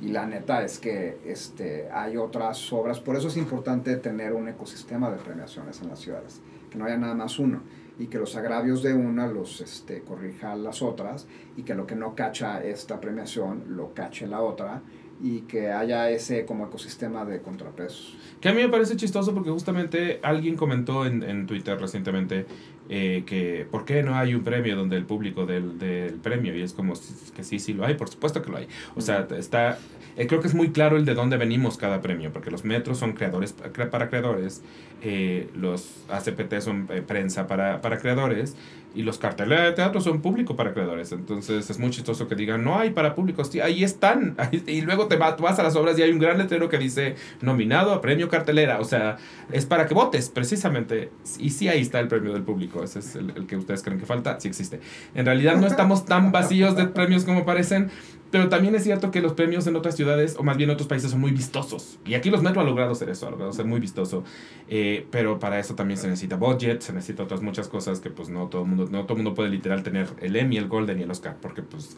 [0.00, 4.48] Y la neta es que este, hay otras obras, por eso es importante tener un
[4.48, 7.62] ecosistema de premiaciones en las ciudades, que no haya nada más uno
[7.98, 11.94] y que los agravios de una los este, corrija las otras y que lo que
[11.94, 14.82] no cacha esta premiación lo cache la otra
[15.22, 18.16] y que haya ese como ecosistema de contrapesos.
[18.40, 22.46] Que a mí me parece chistoso porque justamente alguien comentó en, en Twitter recientemente
[22.94, 26.60] eh, que por qué no hay un premio donde el público del, del, premio y
[26.60, 26.92] es como
[27.34, 28.68] que sí, sí lo hay, por supuesto que lo hay.
[28.94, 29.78] O sea, está,
[30.16, 32.98] eh, creo que es muy claro el de dónde venimos cada premio, porque los metros
[32.98, 34.62] son creadores para creadores,
[35.02, 38.56] eh, los ACPT son prensa para, para creadores
[38.94, 41.12] y los carteles de teatro son público para creadores.
[41.12, 43.50] Entonces es muy chistoso que digan, no hay para públicos.
[43.62, 44.36] Ahí están.
[44.66, 47.92] Y luego te vas, a las obras y hay un gran letrero que dice, nominado
[47.92, 48.80] a premio cartelera.
[48.80, 49.16] O sea,
[49.50, 51.10] es para que votes, precisamente.
[51.38, 52.82] Y sí, ahí está el premio del público.
[52.82, 54.38] Ese es el que ustedes creen que falta.
[54.40, 54.80] Sí existe.
[55.14, 57.90] En realidad no estamos tan vacíos de premios como parecen.
[58.32, 60.88] Pero también es cierto que los premios en otras ciudades, o más bien en otros
[60.88, 61.98] países, son muy vistosos.
[62.06, 64.24] Y aquí los Metro ha logrado ser eso, ha logrado ser muy vistoso.
[64.70, 68.30] Eh, pero para eso también se necesita budget, se necesita otras muchas cosas que pues
[68.30, 71.02] no todo el mundo, no todo mundo puede literal tener el Emmy, el Golden y
[71.02, 71.94] el Oscar, porque pues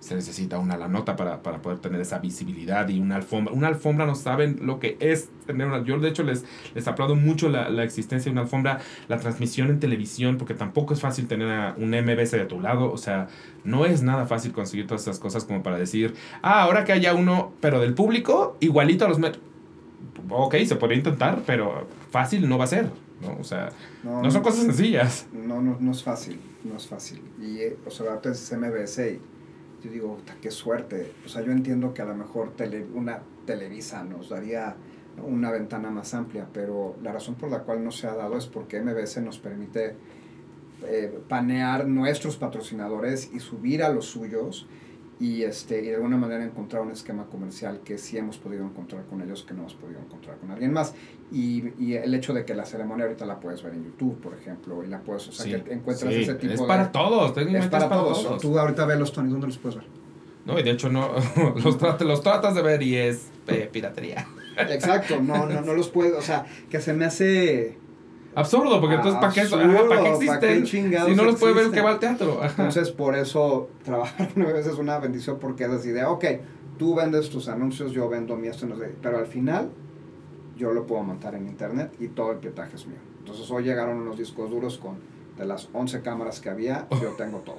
[0.00, 3.52] se necesita una la nota para, para poder tener esa visibilidad y una alfombra.
[3.52, 5.82] Una alfombra no saben lo que es tener una...
[5.82, 6.44] Yo de hecho les,
[6.74, 10.94] les aplaudo mucho la, la existencia de una alfombra, la transmisión en televisión, porque tampoco
[10.94, 13.28] es fácil tener a un MBS de tu lado, o sea,
[13.64, 17.14] no es nada fácil conseguir todas esas cosas como para decir, ah, ahora que haya
[17.14, 19.18] uno, pero del público, igualito a los...
[20.30, 22.90] Ok, se puede intentar, pero fácil no va a ser.
[23.20, 23.36] ¿no?
[23.40, 23.70] O sea,
[24.04, 25.26] no, no son cosas sencillas.
[25.32, 27.20] No, no, no es fácil, no es fácil.
[27.40, 29.20] Y, eh, o sea, ahorita es MBS y
[29.82, 31.12] yo digo, qué suerte.
[31.24, 34.76] O sea, yo entiendo que a lo mejor tele, una Televisa nos daría
[35.26, 38.46] una ventana más amplia, pero la razón por la cual no se ha dado es
[38.46, 39.96] porque MBS nos permite
[40.86, 44.66] eh, panear nuestros patrocinadores y subir a los suyos
[45.20, 49.04] y, este, y de alguna manera encontrar un esquema comercial que sí hemos podido encontrar
[49.06, 50.94] con ellos que no hemos podido encontrar con alguien más.
[51.32, 54.34] Y, y el hecho de que la ceremonia ahorita la puedes ver en YouTube, por
[54.34, 56.66] ejemplo, y la puedes, o sea, Sí, que encuentras sí, ese tipo es de...
[56.66, 58.40] para todos, Es técnicamente para, todos.
[58.40, 59.86] Tú ahorita ves los Tony, ¿dónde los puedes ver?
[60.44, 61.10] No, y de hecho no,
[61.64, 64.26] los, tratas, los tratas de ver y es eh, piratería.
[64.56, 67.76] Exacto, no, no, no los puedes, o sea, que se me hace...
[68.34, 70.64] Absurdo, porque entonces ¿para qué, ajá, ¿para qué ¿para qué existen?
[70.64, 72.38] chingados si no los puede ver el que va al teatro.
[72.42, 72.48] Ajá.
[72.48, 76.24] Entonces, por eso trabajar una vez es una bendición porque es así de, ok,
[76.78, 79.70] tú vendes tus anuncios, yo vendo mi esto, no sé, pero al final
[80.56, 82.98] yo lo puedo montar en internet y todo el pietaje es mío.
[83.18, 84.96] Entonces, hoy llegaron unos discos duros con,
[85.36, 87.58] de las 11 cámaras que había, yo tengo todo,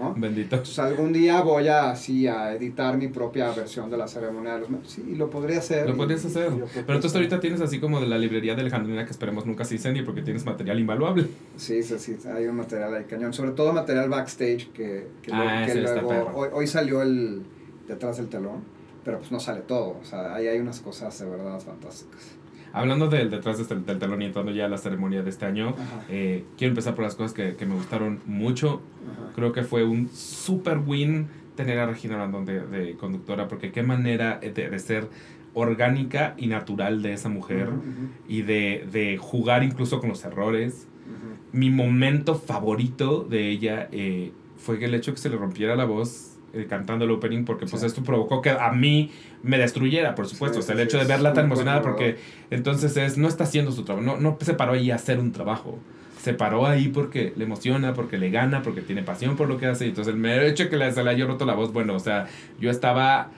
[0.00, 0.14] ¿no?
[0.16, 0.56] Bendito.
[0.56, 4.60] Entonces, algún día voy a, así, a editar mi propia versión de la ceremonia de
[4.60, 4.90] los medios.
[4.90, 5.88] Sí, lo podría hacer.
[5.88, 6.48] Lo podrías hacer.
[6.50, 7.18] Pero entonces sí.
[7.18, 10.22] ahorita tienes así como de la librería de Alejandrina que esperemos nunca se incendie porque
[10.22, 11.26] tienes material invaluable.
[11.56, 13.32] Sí, sí, sí, hay un material ahí cañón.
[13.32, 15.80] Sobre todo material backstage que, que, Ah, luego- que
[16.10, 16.32] luego...
[16.34, 17.42] Hoy, hoy salió el
[17.86, 18.62] detrás del telón,
[19.04, 19.98] pero pues no sale todo.
[20.00, 22.36] O sea, ahí hay unas cosas de verdad fantásticas.
[22.72, 25.44] Hablando del detrás de este- del telón y entrando ya a la ceremonia de este
[25.46, 25.74] año,
[26.08, 28.80] eh, quiero empezar por las cosas que, que me gustaron mucho.
[29.12, 29.32] Ajá.
[29.34, 33.82] Creo que fue un super win tener a Regina Blandón de, de conductora porque qué
[33.82, 35.08] manera de, de ser
[35.52, 40.24] orgánica y natural de esa mujer Ujú, ujú, y de, de jugar incluso con los
[40.24, 40.86] errores.
[41.06, 41.58] ujú.
[41.58, 45.84] mi momento favorito de ella eh, fue que el hecho que se le rompiera la
[45.86, 47.86] voz eh, cantando el opening, porque pues Sí.
[47.86, 49.10] esto provocó que a mí
[49.42, 50.58] me destruyera, por supuesto.
[50.58, 52.18] Sí, o sea, el hecho de verla tan emocionada, porque
[52.50, 55.32] entonces es, no está haciendo su trabajo, no, no se paró ahí a hacer un
[55.32, 55.78] trabajo.
[56.20, 59.66] Se paró ahí porque le emociona, porque le gana, porque tiene pasión por lo que
[59.66, 59.86] hace.
[59.86, 61.98] Y entonces el mero hecho que le, se le haya roto la voz, bueno, o
[61.98, 62.26] sea,
[62.60, 63.30] yo estaba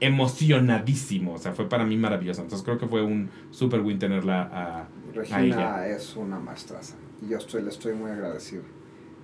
[0.00, 1.34] emocionadísimo.
[1.34, 2.42] O sea, fue para mí maravilloso.
[2.42, 5.88] Entonces creo que fue un super win tenerla a, a Regina ella.
[5.88, 6.96] es una maestraza
[7.26, 8.62] y yo estoy, le estoy muy agradecido.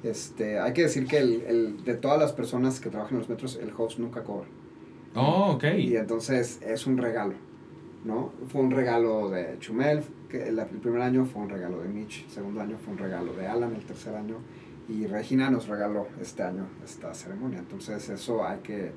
[0.05, 3.29] Este, hay que decir que el, el- de todas las personas que trabajan en los
[3.29, 4.47] metros, el host nunca cobra.
[5.17, 5.65] Oh, ok.
[5.79, 7.35] Y entonces es un regalo,
[8.05, 8.33] ¿no?
[8.49, 12.25] Fue un regalo de Chumel, que el, el primer año fue un regalo de Mitch,
[12.25, 14.37] el segundo año fue un regalo de Alan, el tercer año,
[14.89, 17.61] y Regina nos regaló este año esta ceremonia.
[17.61, 18.93] Entonces eso hay que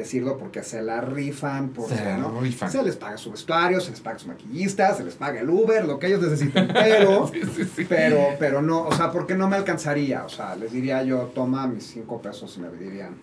[0.00, 2.40] decirlo porque se la rifan, porque Se ¿no?
[2.40, 2.70] rifan.
[2.70, 5.84] se les paga su vestuario, se les paga su maquillista, se les paga el Uber,
[5.84, 7.26] lo que ellos necesiten, pero...
[7.32, 7.86] Sí, sí, sí.
[7.88, 11.66] Pero, pero no, o sea, porque no me alcanzaría, o sea, les diría yo, toma
[11.66, 13.14] mis cinco pesos y me dirían.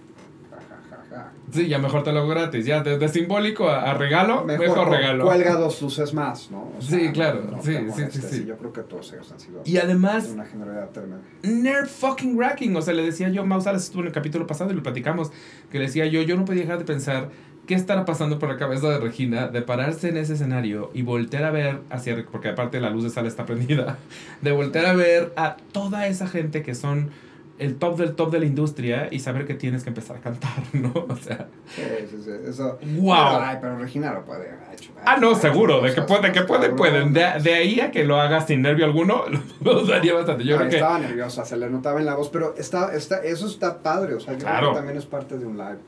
[1.51, 2.65] Sí, ya mejor te lo hago gratis.
[2.65, 5.25] Ya, de, de simbólico a, a regalo, mejor, regalo.
[5.25, 6.71] cuelga dos luces más, ¿no?
[6.77, 8.45] O Sí, claro, no sí, sí, sí, sí.
[8.45, 11.23] Yo creo que todos ellos han sido Y además, de una generalidad tremenda.
[11.43, 12.75] nerd fucking racking.
[12.75, 15.31] O sea, le decía yo, Mausales estuvo en el capítulo pasado y lo platicamos.
[15.71, 17.29] Que le decía yo, yo no podía dejar de pensar
[17.67, 21.43] qué estará pasando por la cabeza de Regina de pararse en ese escenario y voltear
[21.45, 22.25] a ver hacia.
[22.31, 23.97] Porque aparte la luz de sala está prendida.
[24.41, 27.11] De voltear a ver a toda esa gente que son
[27.59, 30.63] el top del top de la industria y saber que tienes que empezar a cantar,
[30.73, 30.91] ¿no?
[31.07, 31.47] O sea.
[31.67, 32.31] Sí, sí, sí.
[32.47, 32.79] Eso.
[32.81, 33.15] ¡Wow!
[33.15, 34.91] Pero, ay, pero Regina lo puede haber hecho.
[35.05, 37.13] Ah, no, seguro, de que cosas puede, que más puede, pueden.
[37.13, 39.23] De, de ahí a que lo hagas sin nervio alguno,
[39.61, 40.43] lo daría bastante.
[40.43, 40.75] Yo Ay, creo que.
[40.77, 44.19] Estaba nerviosa, se le notaba en la voz, pero está, está, eso está padre, o
[44.19, 45.79] sea, yo creo que también es parte de un live.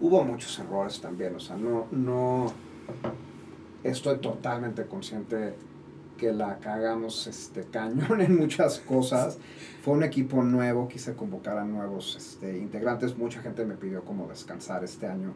[0.00, 2.52] Hubo muchos errores también, o sea, no, no,
[3.82, 5.54] estoy totalmente consciente
[6.18, 9.38] que la cagamos este, cañón en muchas cosas.
[9.82, 14.28] Fue un equipo nuevo, quise convocar a nuevos este, integrantes, mucha gente me pidió como
[14.28, 15.32] descansar este año.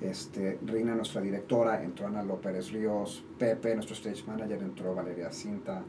[0.00, 5.82] Este, Rina, nuestra directora, entró Ana López Ríos, Pepe, nuestro stage manager, entró Valeria Cinta,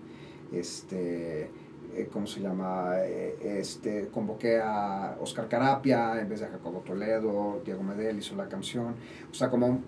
[0.51, 1.51] este,
[1.93, 2.93] eh, ¿cómo se llama?
[2.99, 8.47] Eh, este, convoqué a Oscar Carapia en vez de Jacobo Toledo, Diego Medel hizo la
[8.47, 8.95] canción,
[9.29, 9.81] o sea, como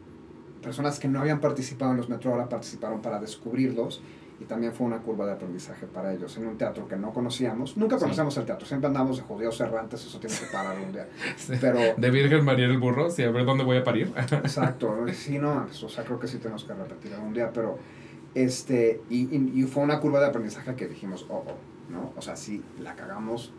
[0.61, 4.01] personas que no habían participado en los Metro ahora participaron para descubrirlos
[4.39, 7.75] y también fue una curva de aprendizaje para ellos en un teatro que no conocíamos.
[7.77, 8.03] Nunca Sí.
[8.03, 11.07] conocemos el teatro, siempre andamos de judíos errantes, eso tiene que parar un día.
[11.37, 11.53] Sí.
[11.59, 14.13] Pero De Virgen María el burro, sí, a ver dónde voy a parir.
[14.31, 17.77] Exacto, sí, no, pues, o sea, creo que sí tenemos que repetir algún día, pero
[18.35, 22.13] este, y, y, y fue una curva de aprendizaje que dijimos, oh, oh, ¿no?
[22.15, 23.51] O sea, sí, la cagamos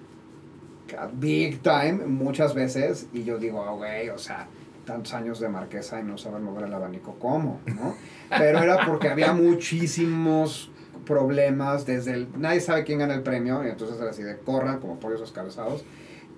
[0.87, 4.47] ca- big time muchas veces, y yo digo, ah, güey, o sea,
[4.85, 7.61] tantos años de marquesa y no saber mover el abanico, ¿cómo?
[7.67, 7.95] ¿no?
[8.31, 10.71] Pero era porque había muchísimos
[11.05, 14.81] problemas, desde el, nadie sabe quién gana el premio, y entonces era así de corran
[14.81, 15.85] como pollos descabezados,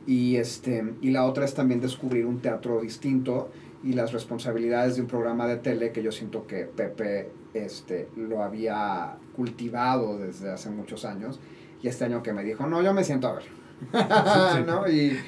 [0.07, 3.51] y, este, y la otra es también descubrir un teatro distinto
[3.85, 8.43] y las responsabilidades de un programa de tele que yo siento que Pepe este, lo
[8.43, 11.41] había cultivado desde hace muchos años.
[11.83, 13.45] Y este año que me dijo, no, yo me siento a ver.
[14.67, 14.89] ¿No?
[14.89, 15.19] y,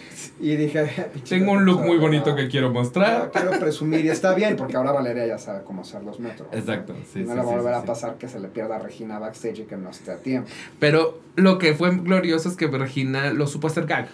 [0.40, 3.30] y dije, "Pinche Tengo un look muy bonito no, que quiero no, mostrar.
[3.30, 6.48] quiero presumir y está bien porque ahora Valeria ya sabe cómo hacer los metros.
[6.50, 6.58] ¿no?
[6.58, 7.86] Exacto, sí, no sí, le va a volver sí, a sí.
[7.86, 10.48] pasar que se le pierda a Regina backstage y que no esté a tiempo.
[10.78, 14.08] Pero lo que fue glorioso es que Regina lo supo hacer gag.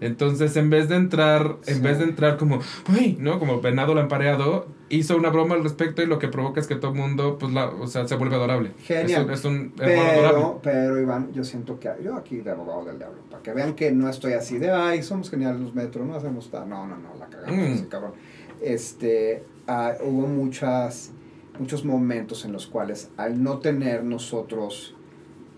[0.00, 3.16] Entonces, en vez de entrar, en vez de entrar como, ¡ay!
[3.18, 3.38] ¿no?
[3.38, 6.90] Como venado lampareado, hizo una broma al respecto y lo que provoca es que todo
[6.92, 8.72] el mundo, pues, la, o sea, se vuelve adorable.
[8.84, 9.30] Genial.
[9.30, 10.38] Es un, es un hermano adorable.
[10.38, 13.74] Pero, pero Iván, yo siento que yo aquí de abogado del diablo, para que vean
[13.74, 16.68] que no estoy así de, ay, somos geniales los metros, no hacemos tal.
[16.68, 17.72] No, no, no, la cagamos, Mm.
[17.72, 18.12] ese cabrón.
[18.60, 21.12] Este, ah, hubo muchas,
[21.58, 24.94] muchos momentos en los cuales al no tener nosotros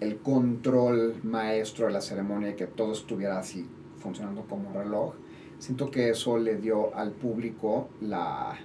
[0.01, 3.66] el control maestro de la ceremonia y que todo estuviera así
[4.01, 5.15] funcionando como reloj,
[5.59, 8.57] siento que eso le dio al público la,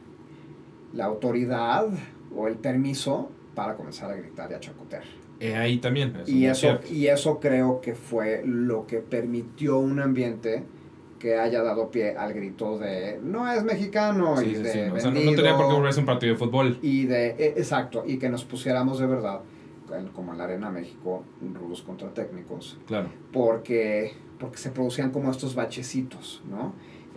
[0.93, 1.87] la autoridad
[2.35, 5.03] o el permiso para comenzar a gritar y a chacotear.
[5.39, 6.15] Eh, ahí también.
[6.21, 10.63] es Y eso, y eso creo que fue lo que permitió un ambiente
[11.19, 14.79] que haya dado pie al grito de no es mexicano Sí, y sí, de sí.
[14.79, 16.77] O sea, no, no vendido", tenía por qué volverse un partido de fútbol.
[16.81, 19.41] y de e- exacto y que nos pusiéramos de verdad
[20.15, 21.23] como en la arena México
[21.53, 23.09] rudos contra técnicos Claro.
[23.31, 24.13] porque
[24.43, 26.73] porque se producían como estos bachecitos no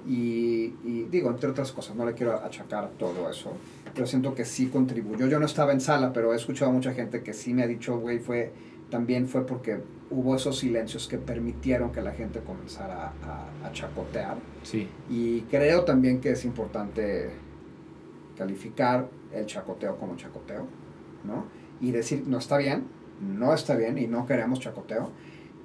[0.08, 3.50] y, y digo entre otras cosas no le quiero achacar todo eso
[3.94, 6.94] pero siento que sí contribuyó yo no estaba en sala pero he escuchado a mucha
[6.94, 8.52] gente que sí me ha dicho güey fue
[8.90, 9.80] también fue porque
[10.10, 14.86] hubo esos silencios que permitieron que la gente comenzara a, a chacotear Sí.
[15.10, 17.30] y creo también que es importante
[18.38, 20.66] calificar el chacoteo como chacoteo,
[21.24, 21.46] ¿no?
[21.80, 22.84] Y decir, no está bien,
[23.20, 25.10] no está bien y no queremos chacoteo.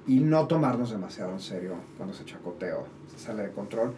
[0.06, 3.94] Y no tomarnos demasiado en serio cuando ese chacoteo se sale de control.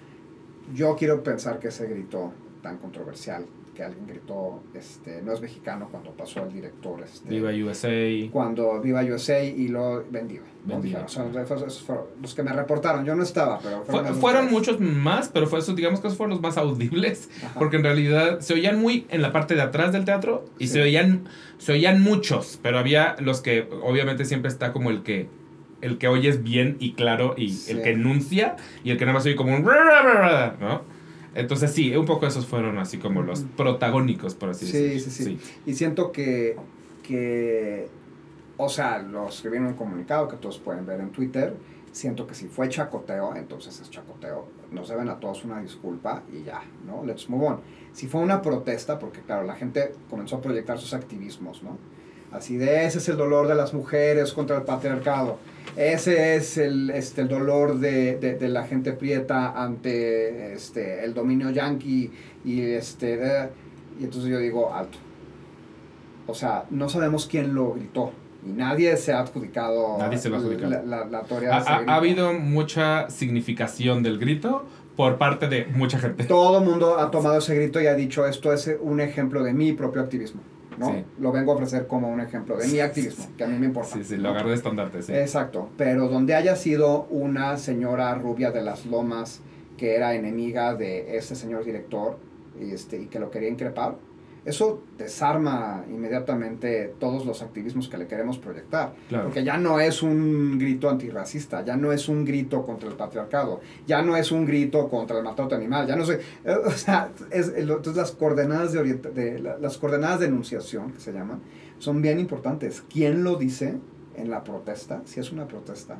[0.74, 2.32] Yo quiero pensar que ese grito
[2.62, 7.51] tan controversial que alguien gritó, este, no es mexicano cuando pasó el director, este, Viva
[7.51, 8.31] USA.
[8.31, 10.05] cuando Viva USA y lo
[11.09, 11.39] son- sí.
[11.40, 14.52] esos fueron los que me reportaron, yo no estaba, pero Fue- fueron tres.
[14.52, 17.28] muchos más, pero fue digamos que esos fueron los más audibles.
[17.44, 17.59] Ajá.
[17.59, 20.74] Porque en realidad se oían muy en la parte de atrás del teatro y Sí.
[20.74, 21.24] se oían
[21.59, 25.28] se oían muchos, pero había los que obviamente siempre está como el que
[25.85, 27.73] el que oyes bien y claro y Sí.
[27.73, 29.65] el que enuncia y el que nada más oye como un.
[31.35, 35.11] Entonces sí, un poco esos fueron así como los protagónicos, por así Sí, decirlo.
[35.11, 35.39] sí, sí.
[35.66, 36.56] Y siento que,
[37.02, 37.89] que,
[38.56, 41.56] o sea, lo escribí en un comunicado que todos pueden ver en Twitter.
[41.90, 44.48] Siento que si fue chacoteo, entonces es chacoteo.
[44.73, 47.05] Nos deben a todos una disculpa y ya, ¿no?
[47.05, 47.61] Let's move on.
[47.93, 51.78] Si fue una protesta, porque claro, la gente comenzó a proyectar sus activismos, ¿no?
[52.35, 55.39] Así de ese es el dolor de las mujeres contra el patriarcado.
[55.77, 61.15] Ese es el, este, el dolor de, de, de la gente prieta ante este, el
[61.15, 62.11] dominio yanqui
[62.44, 63.15] y este...
[63.23, 63.48] eh,
[64.01, 64.98] y entonces yo digo, alto.
[66.27, 68.12] O sea, no sabemos quién lo gritó.
[68.47, 70.70] Y nadie se ha adjudicado, Nadie se lo ha adjudicado.
[70.70, 74.65] la, la, la autoridad Ha, de ha- ha habido mucha significación del grito
[74.97, 76.24] por parte de mucha gente.
[76.24, 79.52] Todo el mundo ha tomado ese grito y ha dicho, esto es un ejemplo de
[79.55, 80.43] mi propio activismo.
[80.78, 80.88] ¿No?
[80.92, 81.05] Sí.
[81.18, 83.94] Lo vengo a ofrecer como un ejemplo de mi activismo, que a mí me importa.
[83.94, 85.12] Sí, sí, lo agarré de estandarte, sí.
[85.12, 89.40] Exacto, pero donde haya sido una señora rubia de las lomas
[89.76, 92.18] que era enemiga de ese señor director
[92.60, 93.96] y, este, y que lo quería increpar,
[94.44, 98.94] eso desarma inmediatamente todos los activismos que le queremos proyectar.
[99.08, 99.24] Claro.
[99.24, 103.60] Porque ya no es un grito antirracista, ya no es un grito contra el patriarcado,
[103.86, 106.20] ya no es un grito contra el maltrato animal, ya no sé.
[106.66, 111.00] O sea, es, entonces las coordenadas de, orienta- de la- las coordenadas de enunciación, que
[111.00, 111.40] se llaman,
[111.78, 112.82] son bien importantes.
[112.92, 113.78] ¿Quién lo dice
[114.16, 115.02] en la protesta?
[115.06, 115.98] Si es una protesta,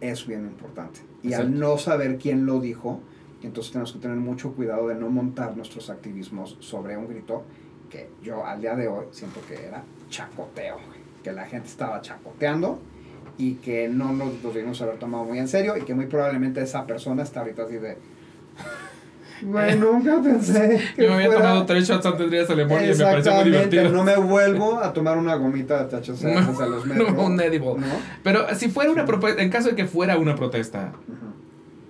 [0.00, 1.00] es bien importante.
[1.22, 1.46] Y Exacto.
[1.48, 3.00] al no saber quién lo dijo,
[3.46, 7.44] entonces tenemos que tener mucho cuidado de no montar nuestros activismos sobre un grito
[7.90, 10.76] que yo al día de hoy siento que era chacoteo,
[11.22, 12.78] que la gente estaba chacoteando
[13.38, 16.60] y que no nos lo debimos haber tomado muy en serio y que muy probablemente
[16.60, 17.96] esa persona está ahorita así de...
[19.40, 22.46] Güey, nunca pensé que Yo me había fuera- tomado tres shots antes de ir a
[22.46, 23.88] Celemón y me pareció muy divertido.
[23.90, 27.12] no me vuelvo a tomar una gomita de THC No, de los metros.
[27.14, 27.74] no, un edible.
[27.78, 27.86] ¿no?
[28.24, 30.92] Pero si fuera una propuesta, en caso de que fuera una protesta.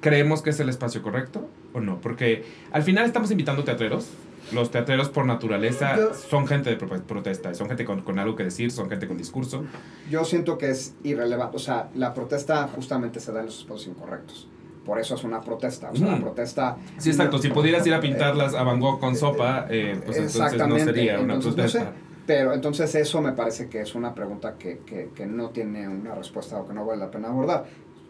[0.09, 2.01] ¿Creemos que es el espacio correcto o no?
[2.01, 4.09] Porque al final estamos invitando teatreros.
[4.52, 8.35] Los teatreros por naturaleza Yo- son gente de pro- protesta, son gente con, con algo
[8.35, 9.64] que decir, son gente con discurso.
[10.10, 11.56] Yo siento que es irrelevante.
[11.56, 14.48] O sea, la protesta justamente se da en los espacios incorrectos.
[14.86, 15.90] Por eso es una protesta.
[15.90, 16.78] O sea, la protesta.
[16.97, 17.36] Sí, exacto.
[17.39, 21.20] Si pudieras ir a pintarlas a Van Gogh con sopa, eh, pues entonces no sería
[21.20, 21.78] una entonces, no sé.
[21.80, 21.93] protesta.
[22.26, 26.14] Pero entonces eso me parece que es una pregunta que, que, que no tiene una
[26.14, 27.64] respuesta o que no vale la pena abordar.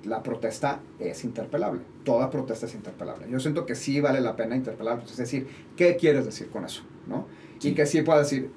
[0.05, 1.81] La protesta es interpelable.
[2.05, 3.29] Toda protesta es interpelable.
[3.31, 5.03] Yo siento que sí vale la pena interpelar.
[5.05, 6.83] Es decir, ¿qué quieres decir con eso?
[7.07, 7.27] ¿no?
[7.59, 7.71] Sí.
[7.71, 8.51] Y que sí pueda decir,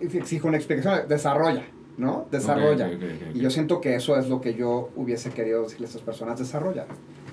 [0.00, 1.64] exijo una explicación, desarrolla,
[1.96, 2.26] ¿no?
[2.30, 2.90] Desarrolla.
[3.34, 6.38] Y yo siento que eso es lo que yo hubiese querido decirle a estas personas,
[6.38, 6.86] desarrolla.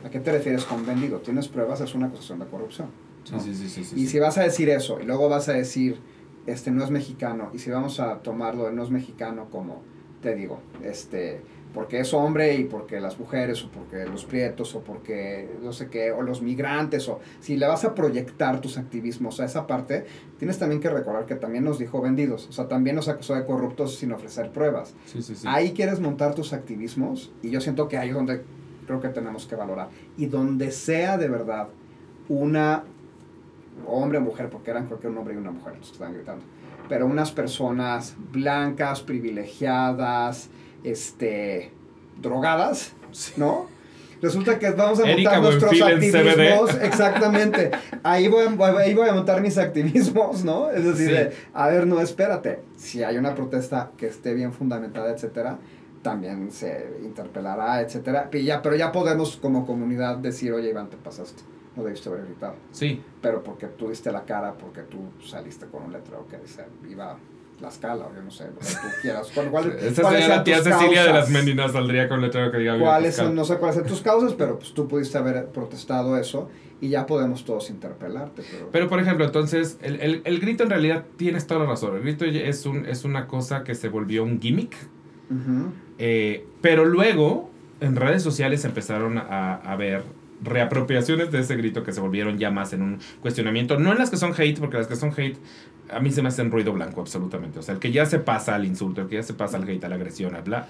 [0.05, 1.19] ¿A qué te refieres con vendido?
[1.19, 1.81] ¿Tienes pruebas?
[1.81, 2.89] Es una acusación de corrupción.
[3.23, 3.39] Sí, ¿no?
[3.39, 5.99] sí, sí, sí, sí, Y si vas a decir eso y luego vas a decir,
[6.45, 9.81] este no es mexicano, y si vamos a tomarlo de no es mexicano como,
[10.21, 11.41] te digo, este,
[11.77, 15.89] porque es hombre y porque las mujeres o porque los prietos o porque no sé
[15.89, 20.07] qué, o los migrantes, o si le vas a proyectar tus activismos a esa parte,
[20.39, 23.45] tienes también que recordar que también nos dijo vendidos, o sea, también nos acusó de
[23.45, 24.95] corruptos sin ofrecer pruebas.
[25.05, 25.45] Sí, sí, sí.
[25.47, 28.41] Ahí quieres montar tus activismos y yo siento que ahí es donde
[28.87, 29.89] creo que tenemos que valorar.
[30.17, 31.67] Y donde sea de verdad
[32.27, 32.85] una
[33.85, 36.15] hombre o mujer, porque eran creo que un hombre y una mujer los que estaban
[36.15, 36.43] gritando,
[36.89, 40.49] pero unas personas blancas, privilegiadas,
[40.91, 41.71] este,
[42.21, 42.93] drogadas.
[43.37, 43.67] ¿no?
[44.21, 47.71] Resulta que vamos a Erika montar nuestros activismos, exactamente.
[48.03, 50.69] Ahí voy, a- ahí voy a montar mis activismos, ¿no?
[50.71, 51.13] Es decir, Sí.
[51.13, 52.59] de, a ver, no, espérate.
[52.75, 55.59] Si hay una protesta que esté bien fundamentada, etcétera,
[56.01, 58.29] también se interpelará, etcétera.
[58.33, 61.43] Y ya, pero ya podemos como comunidad decir, oye, Iván, te pasaste.
[61.75, 62.55] No debiste haber gritado.
[62.71, 66.63] Sí, Pero porque tú diste la cara, porque tú saliste con un letrero que dice,
[66.89, 67.17] iba
[67.61, 69.31] la escala, o yo no sé, lo que tú quieras.
[69.33, 71.29] ¿Cuál, cuál- esta cuáles sería la tía Cecilia de las causas?
[71.31, 73.25] Meninas saldría con letrero que diga "Viva cuáles Fiscal".
[73.27, 76.89] son, no sé cuáles son tus causas, pero pues tú pudiste haber protestado eso y
[76.89, 78.43] ya podemos todos interpelarte.
[78.51, 81.95] Pero, Pero por ejemplo, entonces, el, el, el grito en realidad tienes toda la razón.
[81.95, 84.75] El grito es, un, es una cosa que se volvió un gimmick.
[85.97, 90.03] Eh, pero luego, en redes sociales empezaron a, a ver
[90.43, 93.79] reapropiaciones de ese grito que se volvieron ya más en un cuestionamiento.
[93.79, 95.37] No en las que son hate, porque las que son hate
[95.89, 97.59] a mí se me hacen ruido blanco, absolutamente.
[97.59, 99.67] O sea, el que ya se pasa al insulto, el que ya se pasa al
[99.67, 100.67] hate, a la agresión, a bla,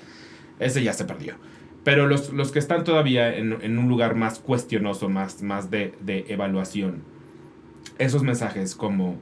[0.59, 1.35] ese ya se perdió.
[1.83, 5.93] Pero los, los que están todavía en, en un lugar más cuestionoso, más, más de,
[6.01, 7.01] de evaluación,
[7.97, 9.19] esos mensajes como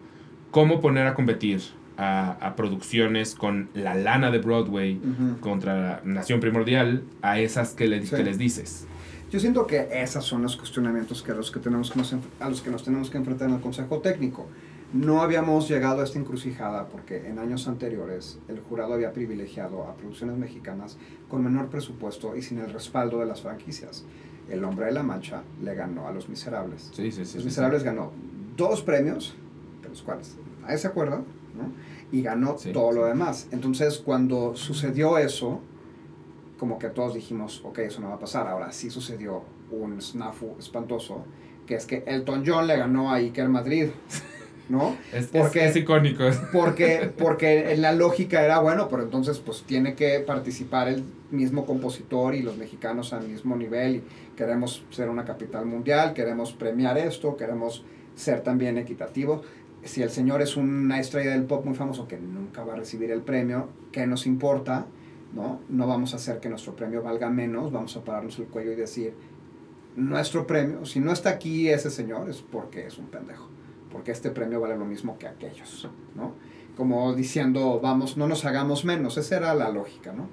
[0.51, 1.61] cómo poner a competir
[1.97, 5.39] a, a producciones con la lana de Broadway Ujú.
[5.39, 8.15] contra Nación Primordial a esas que, le- Sí.
[8.15, 8.88] que les dices.
[9.31, 12.49] Yo siento que esos son los cuestionamientos que a los que, tenemos que nos a
[12.49, 14.47] los que nos tenemos que enfrentar en el Consejo Técnico.
[14.93, 19.95] No habíamos llegado a esta encrucijada porque en años anteriores el jurado había privilegiado a
[19.95, 20.97] producciones mexicanas
[21.27, 24.06] con menor presupuesto y sin el respaldo de las franquicias.
[24.49, 26.91] El Hombre de la Mancha le ganó a Los Miserables.
[26.93, 27.38] Sí, sí, sí.
[27.38, 28.11] Los Miserables ganó
[28.56, 29.35] dos premios,
[29.81, 31.72] de los cuales nadie se acuerda, ¿no?
[32.11, 33.47] y ganó todo lo demás.
[33.52, 35.61] Entonces, cuando sucedió eso,
[36.57, 38.48] como que todos dijimos, ok, eso no va a pasar.
[38.48, 41.26] Ahora sí sucedió un snafu espantoso,
[41.65, 43.90] que es que Elton John le ganó a Iker Madrid,
[44.69, 44.95] ¿no?
[45.11, 46.23] Es, es- Porque- es icónico.
[46.53, 52.34] Porque, porque la lógica era, bueno, pero entonces pues tiene que participar el mismo compositor
[52.36, 54.03] y los mexicanos al mismo nivel y
[54.38, 57.84] queremos ser una capital mundial, queremos premiar esto, queremos
[58.15, 59.41] ser también equitativos.
[59.84, 63.11] Si el señor es una estrella del pop muy famoso que nunca va a recibir
[63.11, 64.88] el premio, ¿qué nos importa?
[65.34, 65.60] ¿No?
[65.69, 68.76] No vamos a hacer que nuestro premio valga menos, vamos a pararnos el cuello y
[68.76, 69.14] decir,
[69.95, 73.49] nuestro premio, si no está aquí ese señor es porque es un pendejo
[73.95, 76.34] porque este premio vale lo mismo que aquellos, ¿no?
[76.76, 80.27] Como diciendo, vamos, no nos hagamos menos, esa era la lógica, ¿no?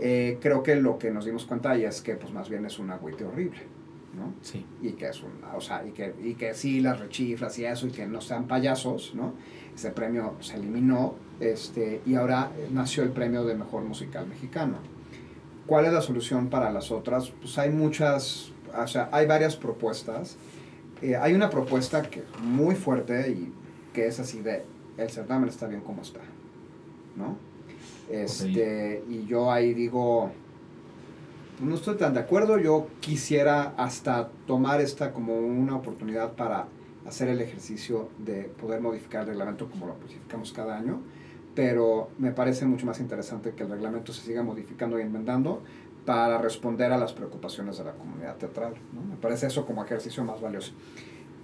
[0.00, 2.80] Eh, creo que lo que nos dimos cuenta ahí es que pues más bien es
[2.80, 3.60] un agüite horrible,
[4.12, 4.34] ¿no?
[4.42, 4.66] Sí.
[4.82, 7.86] Y que es un, o sea, y que, y que sí las rechiflas y eso,
[7.86, 9.34] y que no sean payasos, ¿no?
[9.72, 14.78] Ese premio se eliminó, este, y ahora nació el premio de mejor musical mexicano.
[15.66, 17.30] ¿Cuál es la solución para las otras?
[17.40, 20.36] Pues hay muchas, o sea, hay varias propuestas.
[21.02, 23.52] Eh, hay una propuesta que es muy fuerte y
[23.92, 24.64] que es así de,
[24.96, 26.20] el certamen está bien como está,
[27.16, 27.36] ¿no?
[28.08, 30.30] Este, Y yo ahí digo,
[31.60, 36.68] no estoy tan de acuerdo, yo quisiera hasta tomar esta como una oportunidad para
[37.06, 41.00] hacer el ejercicio de poder modificar el reglamento como lo modificamos cada año,
[41.56, 45.62] pero me parece mucho más interesante que el reglamento se siga modificando y enmendando
[46.04, 48.74] para responder a las preocupaciones de la comunidad teatral.
[48.92, 49.00] ¿no?
[49.00, 50.72] Me parece eso como ejercicio más valioso.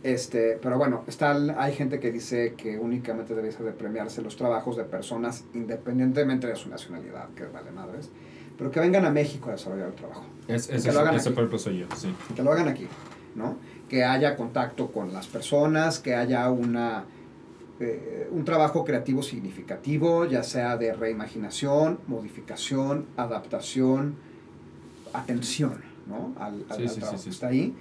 [0.02, 4.76] Este, pero bueno, está, hay gente que dice que únicamente debe de premiarse los trabajos
[4.76, 8.10] de personas independientemente de su nacionalidad, que vale madres,
[8.58, 10.26] pero que vengan a México a desarrollar el trabajo.
[10.46, 12.14] Es, es, que lo hagan ese soy yo, sí.
[12.36, 12.86] Que lo hagan aquí,
[13.34, 13.56] ¿no?
[13.88, 17.04] Que haya contacto con las personas, que haya una,
[17.82, 24.14] eh, un trabajo creativo significativo, ya sea de reimaginación, modificación, adaptación,
[25.12, 25.74] atención,
[26.06, 26.34] ¿no?
[26.38, 27.74] Al, al, sí, trabajo sí, que está ahí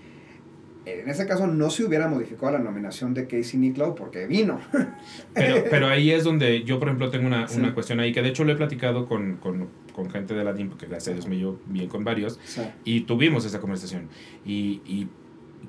[0.84, 4.60] en ese caso no se hubiera modificado la nominación de Casey Nicklow porque vino.
[5.34, 8.30] Pero, pero ahí es donde yo, por ejemplo, tengo una, una cuestión ahí que de
[8.30, 11.28] hecho lo he platicado con, con, con gente de la DIM, porque gracias a Dios
[11.28, 12.62] me llevo bien con varios, Sí.
[12.84, 14.10] y tuvimos esa conversación.
[14.46, 15.08] Y, y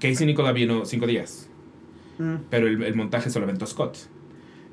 [0.01, 1.49] Casey Nicola vino cinco días,
[2.19, 2.35] Mm.
[2.51, 3.97] pero el, el montaje se lo aventó Scott.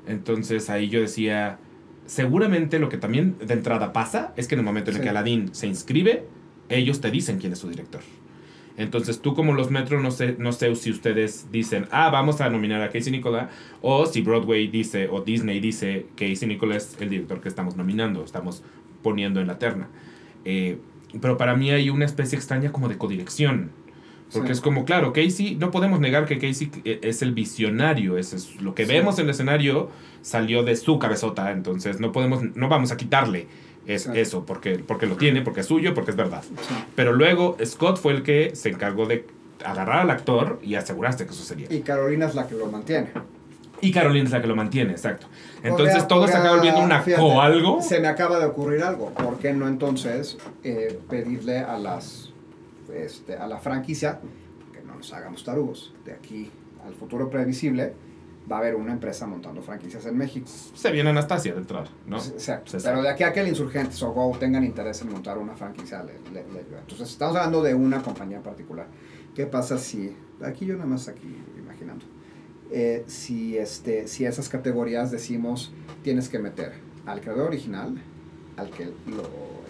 [0.06, 1.58] Entonces ahí yo decía,
[2.06, 5.04] seguramente lo que también de entrada pasa es que en el momento en el Sí.
[5.04, 6.24] que Aladdin se inscribe,
[6.68, 8.00] ellos te dicen quién es su director.
[8.76, 12.48] Entonces tú como los metros no sé, no sé si ustedes dicen, ah, vamos a
[12.48, 13.50] nominar a Casey Nicola,
[13.82, 17.76] o si Broadway dice, o Disney dice que Casey Nicola es el director que estamos
[17.76, 18.62] nominando, estamos
[19.02, 19.88] poniendo en la terna.
[20.44, 20.78] Eh,
[21.20, 23.72] pero para mí hay una especie extraña como de codirección.
[24.32, 24.52] Porque Sí.
[24.52, 28.60] es como, claro, Casey, no podemos negar que Casey eh, es el visionario, es, es
[28.60, 28.92] lo que Sí.
[28.92, 29.88] vemos en el escenario
[30.22, 33.46] salió de su cabezota, entonces no podemos, no vamos a quitarle
[33.86, 34.10] es, Sí.
[34.14, 36.44] eso, porque, porque lo tiene, porque es suyo, porque es verdad.
[36.94, 39.26] Pero luego Scott fue el que se encargó de
[39.64, 41.66] agarrar al actor y asegurarse que sucedía.
[41.70, 43.08] Y Carolina es la que lo mantiene.
[43.82, 45.26] Y Carolina es la que lo mantiene, exacto.
[45.62, 47.80] Entonces todo se acaba volviendo una fíjate, co algo.
[47.82, 49.10] Se me acaba de ocurrir algo.
[49.14, 52.29] ¿Por qué no entonces eh, pedirle a las
[52.94, 54.20] este, a la franquicia
[54.72, 55.92] que no nos hagamos tarugos?
[56.04, 56.50] De aquí
[56.84, 57.94] al futuro previsible
[58.50, 60.46] va a haber una empresa montando franquicias en México.
[60.74, 62.16] Se viene Anastasia de entrar, ¿no?
[62.16, 62.78] Exacto.
[62.82, 66.02] Pero de aquí a que el Insurgentes o Go tengan interés en montar una franquicia,
[66.02, 66.60] le, le- le.
[66.80, 68.86] Entonces, estamos hablando de una compañía en particular.
[69.34, 72.04] ¿Qué pasa si, aquí yo nada más aquí imaginando,
[72.72, 75.72] eh, si, este, si esas categorías decimos,
[76.02, 76.72] tienes que meter
[77.06, 77.94] al creador original,
[78.56, 79.22] al que lo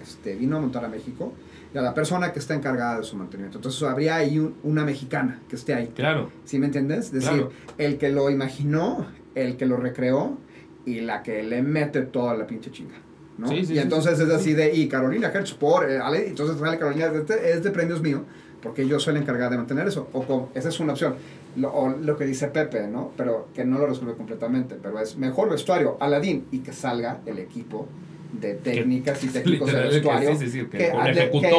[0.03, 1.33] este, vino a montar a México,
[1.73, 3.59] y a la persona que está encargada de su mantenimiento.
[3.59, 5.89] Entonces, habría ahí un- una mexicana que esté ahí.
[5.95, 6.31] Claro.
[6.45, 7.07] ¿Sí me entiendes?
[7.07, 7.51] Es decir, Claro.
[7.79, 10.39] el que lo imaginó, el que lo recreó
[10.85, 12.97] y la que le mete toda la pinche chinga.
[13.39, 13.49] ¿no?
[13.49, 14.35] Sí, sí, y entonces sí, es sí.
[14.35, 18.03] así de, y Carolina Hertz por, eh, Ale, entonces sale Carolina, este, este premio es
[18.03, 18.25] mío,
[18.63, 20.09] porque yo soy la encargada de mantener eso.
[20.13, 21.15] O con, esa es una opción.
[21.57, 23.13] Lo, o lo que dice Pepe, ¿no?
[23.17, 27.39] Pero que no lo resuelve completamente, pero es mejor vestuario, Aladín, y que salga el
[27.39, 27.87] equipo
[28.33, 30.93] de técnicas y técnicos de que vestuario sí, sí, sí, que-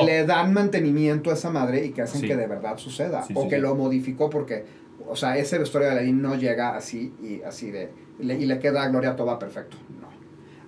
[0.06, 2.27] le dan mantenimiento a esa madre y que hacen Sí.
[2.27, 3.26] que de verdad suceda.
[3.35, 4.64] O que lo modificó porque,
[5.07, 7.89] o sea, ese vestuario de Aladdin no llega así y así de,
[8.19, 9.77] le- y le queda a Gloria Toba perfecto.
[9.99, 10.07] No.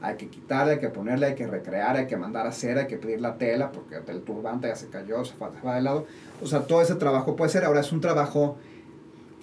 [0.05, 2.87] Hay que quitarle, hay que ponerle, hay que recrear, hay que mandar a hacer, hay
[2.87, 5.81] que pedir la tela porque el turbante ya se cayó, se fue, se fue de
[5.81, 6.05] lado.
[6.41, 8.57] O sea, todo ese trabajo puede ser, ahora es un trabajo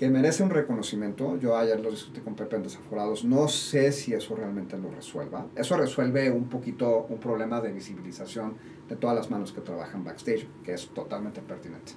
[0.00, 1.36] que merece un reconocimiento.
[1.36, 3.22] Yo ayer lo discutí con Pepe en Desaforados.
[3.22, 5.46] No sé si eso realmente lo resuelva.
[5.54, 8.54] Eso resuelve un poquito un problema de visibilización
[8.88, 11.92] de todas las manos que trabajan backstage, que es totalmente pertinente.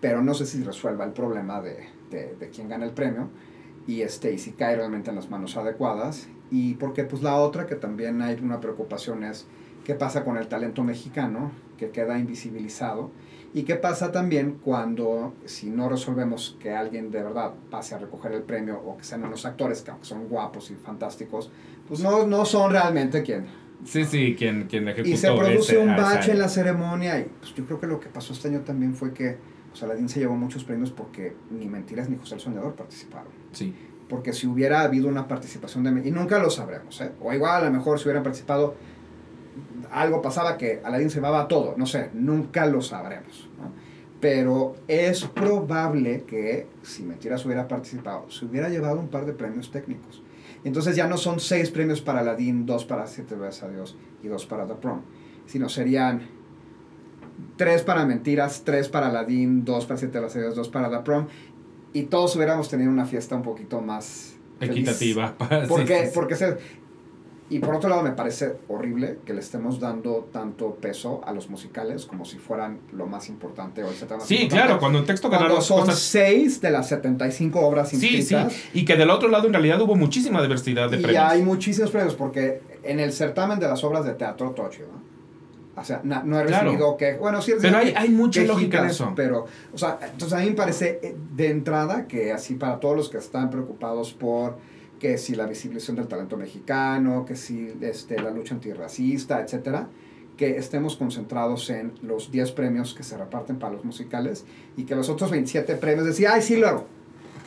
[0.00, 3.30] Pero no sé si resuelva el problema de, de, de quién gana el premio
[3.84, 6.28] y, este, y si cae realmente en las manos adecuadas.
[6.52, 9.48] Y porque pues la otra que también hay una preocupación es
[9.82, 13.10] qué pasa con el talento mexicano que queda invisibilizado
[13.54, 18.32] y qué pasa también cuando si no resolvemos que alguien de verdad pase a recoger
[18.32, 21.52] el premio o que sean unos actores que aunque son guapos y fantásticos,
[21.86, 23.46] pues no, no son realmente quien.
[23.84, 27.54] Sí, sí, quien, quien ejecutó Y se produce un bache en la ceremonia y pues
[27.54, 29.36] yo creo que lo que pasó este año también fue que
[29.70, 33.30] pues, Aladdin se llevó muchos premios porque ni Mentiras ni José el Soñador participaron.
[33.52, 33.72] Sí.
[34.08, 36.08] Porque si hubiera habido una participación de...
[36.08, 37.12] Y nunca lo sabremos, ¿eh?
[37.20, 38.74] O igual a lo mejor si hubieran participado,
[39.90, 43.72] algo pasaba que Aladdin se llevaba todo, no sé, nunca lo sabremos, ¿no?
[44.24, 49.70] pero es probable que si Mentiras hubiera participado, se hubiera llevado un par de premios
[49.70, 50.22] técnicos.
[50.64, 54.28] Entonces ya no son seis premios para Aladdin, dos para Siete veces a Dios y
[54.28, 55.02] dos para The Prom,
[55.44, 56.22] sino serían
[57.58, 61.00] tres para Mentiras, tres para Aladdin, dos para Siete veces a Dios, dos para The
[61.00, 61.26] Prom,
[61.92, 64.36] y todos hubiéramos tenido una fiesta un poquito más.
[64.58, 65.34] Equitativa.
[65.68, 66.10] Porque, Sí, sí, sí.
[66.14, 66.56] porque se,
[67.50, 71.50] y por otro lado me parece horrible que le estemos dando tanto peso a los
[71.50, 74.48] musicales como si fueran lo más importante o el más Sí, importante.
[74.48, 75.98] claro, cuando en texto ganaron son cosas.
[75.98, 78.16] seis de las 75 obras Sí, sí.
[78.16, 78.54] inscritas.
[78.72, 81.22] Y que del otro lado en realidad hubo muchísima diversidad de y premios.
[81.24, 85.04] hay muchísimos premios porque en el certamen de las obras de teatro todo chido, ¿no?
[85.76, 86.66] O sea, na- no he Claro.
[86.66, 89.12] recibido que bueno, sí Pero hay- hay mucha lógica en eso.
[89.16, 92.96] Pero, o sea, entonces a mí me parece eh, de entrada que así para todos
[92.96, 94.56] los que están preocupados por
[95.04, 99.88] que si la visibilización del talento mexicano, que si este, la lucha antirracista, etcétera,
[100.38, 104.46] que estemos concentrados en los 10 premios que se reparten para los musicales
[104.78, 106.86] y que los otros 27 premios decir, ay, sí, luego,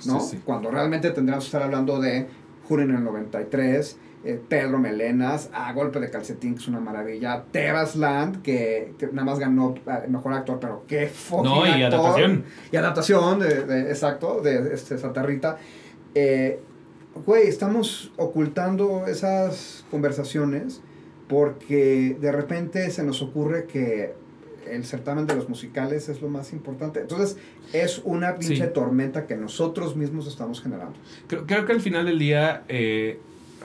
[0.06, 0.20] ¿no?
[0.20, 0.42] Sí, sí.
[0.46, 2.28] Cuando realmente tendríamos que estar hablando de
[2.68, 7.44] Juren en el 93, eh, Pedro Melenas, A Golpe de Calcetín, que es una maravilla,
[7.52, 11.82] Tebas Land, que, que nada más ganó eh, Mejor Actor, pero qué fucking No, y
[11.82, 12.00] actor.
[12.02, 12.44] adaptación.
[12.72, 15.58] Y adaptación, de, de- exacto, de este, Santa Rita.
[16.14, 16.60] Eh,
[17.26, 20.82] güey, estamos ocultando esas conversaciones
[21.28, 24.14] porque de repente se nos ocurre que
[24.70, 27.00] el certamen de los musicales es lo más importante.
[27.02, 27.38] Entonces,
[27.74, 28.74] es una pinche Sí.
[28.74, 30.96] tormenta que nosotros mismos estamos generando.
[31.28, 33.20] Creo, creo que al final del día, eh,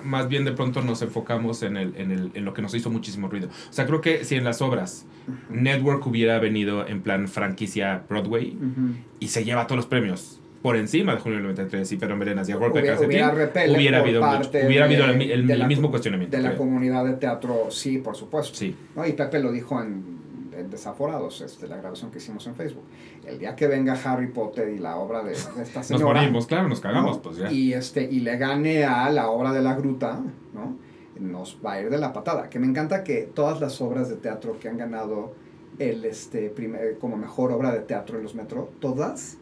[0.04, 2.88] más bien de pronto nos enfocamos en, el, en, el, en lo que nos hizo
[2.90, 3.48] muchísimo ruido.
[3.48, 5.04] O sea, creo que si en las obras
[5.50, 8.94] Network hubiera venido en plan franquicia Broadway Ujú.
[9.20, 12.48] y se lleva todos los premios por encima de Junio del 93 y Pedro Melenas
[12.48, 15.46] y a golpe de Hubiera, calcetín, hubiera habido, mucho- parte hubiera de- habido el, el-
[15.48, 16.36] de el la mismo cuestionamiento.
[16.36, 16.58] De la creo.
[16.58, 18.54] comunidad de teatro, sí, por supuesto.
[18.54, 18.74] Sí.
[18.94, 19.06] ¿no?
[19.06, 20.22] Y Pepe lo dijo en,
[20.56, 22.84] en Desaforados, este, la grabación que hicimos en Facebook.
[23.26, 26.20] El día que venga Harry Potter y la obra de, de esta Nos señora...
[26.20, 27.22] morimos, claro, nos cagamos, ¿no?
[27.22, 27.50] pues ya.
[27.50, 30.20] Y, este, y le gane a la obra de la gruta,
[30.54, 30.76] ¿no?
[31.18, 32.48] Nos va a ir de la patada.
[32.50, 35.34] Que me encanta que todas las obras de teatro que han ganado
[35.78, 39.38] el este primer, como mejor obra de teatro en los metro, todas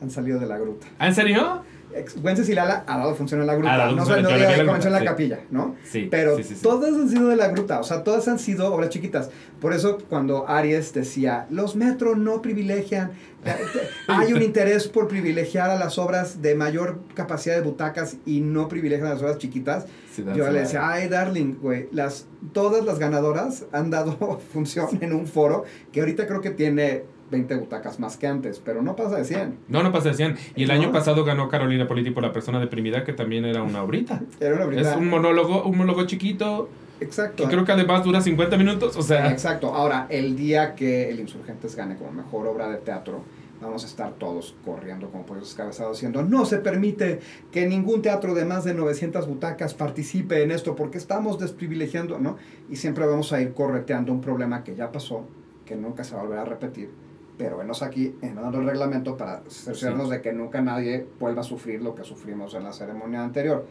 [0.00, 0.86] han salido de la gruta.
[0.98, 1.62] ¿Ah, ¿En serio?
[1.94, 3.86] Ex- Wences y Lala ha dado función en la gruta.
[3.90, 5.04] no función, no diga la comenzó en la sí.
[5.04, 5.76] capilla, ¿no?
[5.84, 6.08] Sí.
[6.10, 6.62] Pero sí, sí, sí.
[6.62, 9.30] todas han sido de la gruta, o sea, todas han sido obras chiquitas.
[9.60, 13.12] Por eso cuando Aries decía, los metro no privilegian,
[14.08, 18.68] hay un interés por privilegiar a las obras de mayor capacidad de butacas y no
[18.68, 19.86] privilegian a las obras chiquitas,
[20.16, 25.26] yo le decía, ay, darling, güey, las, todas las ganadoras han dado función en un
[25.26, 29.24] foro que ahorita creo que tiene 20 butacas más que antes, pero no pasa de
[29.24, 29.58] 100.
[29.68, 30.36] No, no pasa de 100.
[30.54, 30.74] Y el No.
[30.74, 34.20] año pasado ganó Carolina Politi por la persona deprimida, que también era una obrita.
[34.40, 34.98] Era una Es verdad.
[34.98, 36.68] un monólogo, un monólogo chiquito,
[37.00, 37.42] Exacto.
[37.44, 38.96] que creo que además dura 50 minutos.
[38.96, 39.74] O sea, Exacto.
[39.74, 43.24] Ahora, el día que el Insurgentes gane como mejor obra de teatro,
[43.60, 47.20] vamos a estar todos corriendo como pollos descabezados diciendo, no se permite
[47.52, 52.36] que ningún teatro de más de 900 butacas participe en esto porque estamos desprivilegiando, ¿no?
[52.70, 55.24] Y siempre vamos a ir correteando un problema que ya pasó,
[55.64, 56.90] que nunca se va a volver a repetir.
[57.38, 61.82] Pero venos aquí, enmendando el reglamento para cerciorarnos de que nunca nadie vuelva a sufrir
[61.82, 63.66] lo que sufrimos en la ceremonia anterior.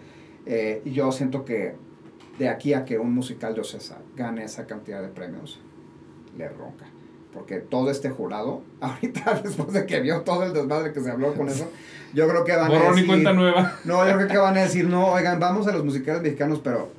[0.46, 1.76] Eh, y yo siento que
[2.40, 5.60] de aquí a que un musical de Ocesa gane esa cantidad de premios,
[6.38, 6.86] le ronca.
[7.34, 11.34] Porque todo este jurado, ahorita después de que vio todo el desmadre que se habló
[11.34, 11.70] con eso,
[12.14, 13.08] yo creo que van a borrón y decir...
[13.08, 13.78] cuenta nueva.
[13.86, 16.90] No, yo creo que van a decir, no, oigan, vamos a los musicales mexicanos, pero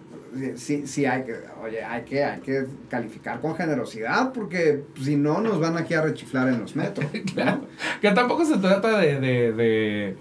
[0.57, 5.41] sí, sí, hay que, oye, hay que, hay que calificar con generosidad, porque si no
[5.41, 7.07] nos van aquí a rechiflar en los metros.
[7.15, 7.33] ¿no?
[7.35, 7.61] Claro.
[8.01, 10.17] Que tampoco se trata de, de, de,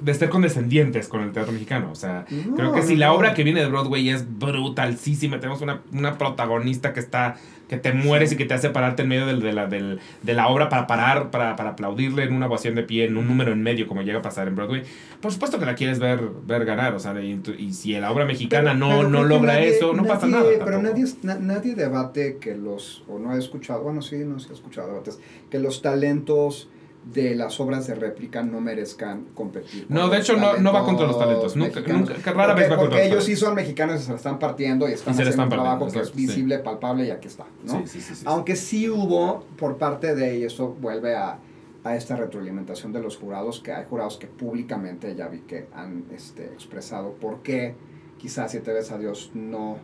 [0.00, 1.90] de ser condescendientes con el teatro mexicano.
[1.90, 5.40] O sea, No, creo que no, si la obra que viene de Broadway es brutalísima,
[5.40, 7.36] tenemos una, una protagonista que está
[7.68, 10.34] que te mueres y que te hace pararte en medio del- de, la, del- de
[10.34, 13.52] la obra para parar, para, para aplaudirle en una ovación de pie, en un número
[13.52, 14.82] en medio, como llega a pasar en Broadway.
[15.20, 18.24] Por supuesto que la quieres ver, ver ganar, o sea, y, y si la obra
[18.26, 20.64] mexicana Pero- no, pero no logra nadie- eso, no pasa nadie- nada.
[20.64, 24.48] Pero nadie, na- nadie debate que los, o no he escuchado, bueno, sí, no sí
[24.50, 25.18] he escuchado debates,
[25.50, 26.68] que los talentos
[27.12, 29.86] de las obras de réplica no merezcan competir.
[29.90, 32.76] No, de hecho, no- no va contra los talentos, nunca- nunca- rara porque, vez va
[32.76, 35.12] contra porque los ellos sí son mexicanos y se la están partiendo y están Y
[35.12, 36.16] haciendo están un trabajo que es sí.
[36.16, 37.72] visible, palpable y aquí está, ¿no?
[37.72, 38.22] Sí, sí, sí, sí, sí.
[38.26, 41.38] Aunque sí hubo por parte de, y eso vuelve a,
[41.84, 46.04] a esta retroalimentación de los jurados, que hay jurados que públicamente ya vi que han
[46.14, 47.74] este, expresado por qué
[48.18, 49.76] quizás Siete veces a Dios no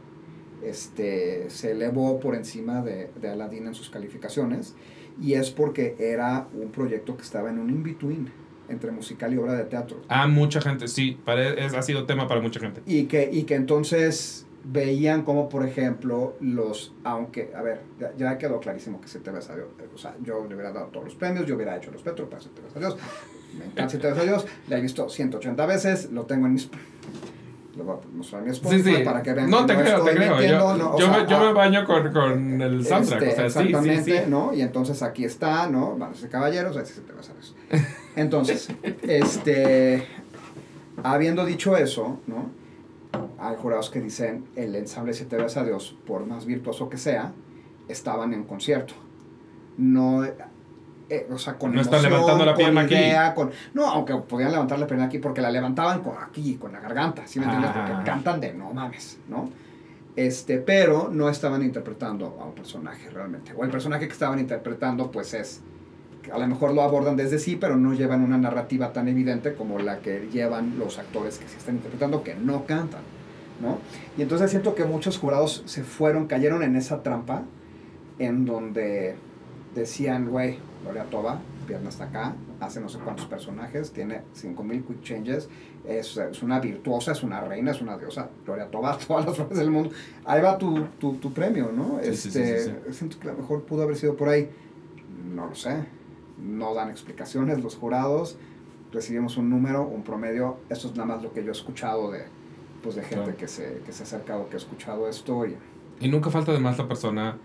[0.63, 4.75] este, se elevó por encima de, de Aladdin en sus calificaciones,
[5.21, 8.31] y es porque era un proyecto que estaba en un in-between
[8.69, 10.01] entre musical y obra de teatro.
[10.09, 12.83] Ah, mucha gente, sí, pare- es- ha sido tema para mucha gente.
[12.87, 18.39] Y que, y que entonces veían como, por ejemplo, los, aunque, a ver, ya, ya
[18.39, 19.49] quedó clarísimo que se te a Dios,
[19.95, 22.43] o sea, yo le hubiera dado todos los premios, yo hubiera hecho los Petro para
[22.43, 22.97] se te a Dios,
[23.59, 26.69] me encanta se te a Dios, la he visto 180 veces, lo tengo en mis...
[27.77, 29.03] Lo voy a mostrar a mi esposa Sí, sí.
[29.05, 30.31] para que vean No, que te creo, te estoy creo.
[30.37, 33.23] mintiendo, Yo, no, yo, sea, me, yo ah, me baño con, con el soundtrack.
[33.23, 34.31] este, o sea, sí, sí, exactamente, sí.
[34.31, 34.53] ¿no?
[34.53, 35.97] Y entonces aquí está, ¿no?
[35.97, 37.55] Vamos de caballeros, así se te va a Dios.
[38.17, 38.69] Entonces,
[39.03, 40.05] este,
[41.03, 42.51] habiendo dicho eso, ¿no?
[43.39, 47.33] Hay jurados que dicen el ensamble Siete veces a Dios, por más virtuoso que sea,
[47.89, 48.95] estaban en concierto.
[49.79, 50.25] No,
[51.11, 52.95] eh, o sea, con No están levantando la pierna aquí.
[53.35, 56.81] con- no, aunque podían levantar la pierna aquí porque la levantaban con aquí, con la
[56.81, 57.73] garganta, ¿sí me entiendes?
[57.75, 57.85] Ah.
[57.87, 59.51] Porque cantan de no mames, ¿no?
[60.17, 63.53] Este, pero no estaban interpretando a un personaje realmente.
[63.57, 65.61] O el personaje que estaban interpretando, pues es
[66.33, 69.79] a lo mejor lo abordan desde sí, pero no llevan una narrativa tan evidente como
[69.79, 73.01] la que llevan los actores que se están interpretando, que no cantan,
[73.61, 73.79] ¿no?
[74.19, 77.43] Y entonces siento que muchos jurados se fueron, cayeron en esa trampa,
[78.19, 79.17] en donde
[79.75, 85.03] decían, güey, Gloria Toba, pierna hasta acá, hace no sé cuántos personajes, tiene 5000 quick
[85.03, 85.49] changes,
[85.87, 89.59] es, es una virtuosa, es una reina, es una diosa, Gloria Toba, todas las flores
[89.59, 89.91] del mundo,
[90.25, 91.99] ahí va tu, tu, tu premio, ¿no?
[92.03, 94.51] Sí, este, sí, sí, Siento que a lo mejor pudo haber sido por ahí,
[95.35, 95.85] no lo sé,
[96.43, 98.37] no dan explicaciones los jurados,
[98.93, 102.25] recibimos un número, un promedio, esto es nada más lo que yo he escuchado de,
[102.83, 103.37] pues, de gente Claro.
[103.37, 105.57] que, se, que se ha acercado, que ha escuchado esto y...
[106.01, 107.37] Y nunca falta además la persona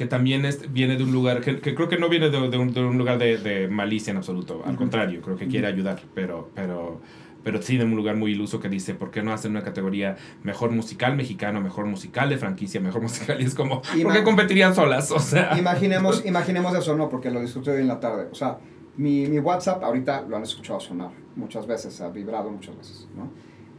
[0.00, 2.56] que también es, viene de un lugar, que, que creo que no viene de, de
[2.56, 4.78] un, de un lugar de, de malicia en absoluto, al Ujú.
[4.78, 7.02] contrario, creo que quiere ayudar, pero, pero,
[7.44, 10.16] pero sí de un lugar muy iluso que dice, ¿por qué no hacen una categoría
[10.42, 13.42] mejor musical mexicano, mejor musical de franquicia, mejor musical?
[13.42, 15.10] Y es como, ¿por Ima- qué competirían solas?
[15.10, 17.10] O sea, Imaginemos, imaginemos eso, ¿no?
[17.10, 18.28] Porque lo discutí hoy en la tarde.
[18.32, 18.56] O sea,
[18.96, 23.30] mi, mi WhatsApp ahorita lo han escuchado sonar muchas veces, ha vibrado muchas veces, ¿no?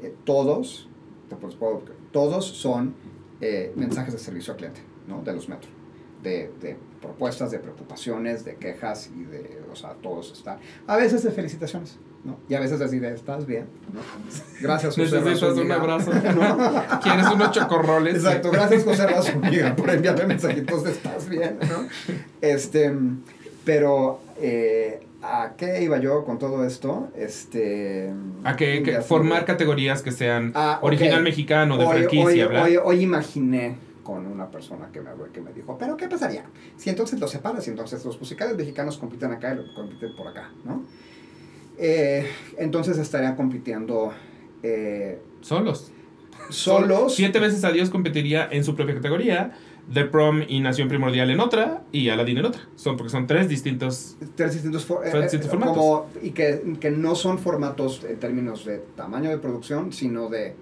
[0.06, 0.88] Eh, todos,
[1.30, 1.81] te puedo-
[2.11, 2.93] todos son
[3.41, 5.23] eh, mensajes de servicio al cliente, ¿no?
[5.23, 5.72] De los metros.
[6.23, 10.60] De, de propuestas, de preocupaciones, de quejas y de, o sea, todos están.
[10.85, 12.38] A veces de felicitaciones, ¿no?
[12.48, 13.65] Y a veces así de, ¿estás bien?
[13.91, 13.99] ¿no?
[14.61, 16.11] Gracias, José necesitas un abrazo.
[16.14, 16.99] ¿No?
[17.02, 18.15] ¿Quieres unos chocorroles?
[18.18, 21.88] Exacto, gracias José Razúñiga por enviarme mensajitos de estás bien, ¿no?
[22.41, 22.93] Este,
[23.65, 27.10] pero, eh, ¿a qué iba yo con todo esto?
[27.15, 28.11] Este...
[28.43, 33.76] A que, formar categorías que sean Ah, original mexicano, de Hoy- franquicia, hoy, hoy imaginé
[34.03, 36.45] con una persona que me que me dijo, pero ¿qué pasaría?
[36.78, 40.28] Si entonces los separas y entonces los musicales mexicanos compiten acá y los compiten por
[40.28, 40.84] acá, ¿no?
[41.78, 44.11] Eh, entonces estarían compitiendo
[44.64, 45.91] eh, Solos.
[46.49, 47.15] solos.
[47.15, 49.52] Siete veces a Dios competiría en su propia categoría.
[49.91, 52.61] The Prom y Nación Primordial en otra y Aladdin en otra.
[52.76, 54.15] Son porque son tres distintos.
[54.36, 55.76] tres distintos, for- eh, distintos eh, formatos.
[55.78, 60.56] como- y que, que no son formatos en términos de tamaño de producción, sino de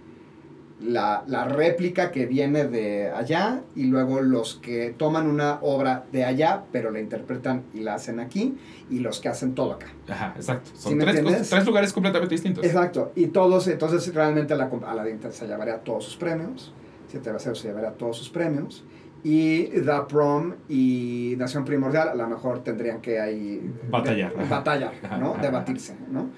[0.81, 6.23] la, la réplica que viene de allá y luego los que toman una obra de
[6.23, 8.57] allá, pero la interpretan y la hacen aquí,
[8.89, 9.87] y los que hacen todo acá.
[10.07, 10.71] Ajá, exacto.
[10.73, 12.63] ¿Sí Son tres, cosas- tres lugares completamente distintos.
[12.65, 16.73] Exacto, y todos, entonces realmente la, a la Dinter se llevaría todos sus premios,
[17.07, 18.85] Siete Vaceros se llevaría todos sus premios,
[19.21, 23.69] y The Prom y Nación Primordial a lo mejor tendrían que ahí...
[23.89, 25.35] Batallar, de- batallar, ¿no?
[25.41, 26.29] Debatirse, ¿no?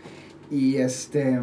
[0.50, 1.40] Y este...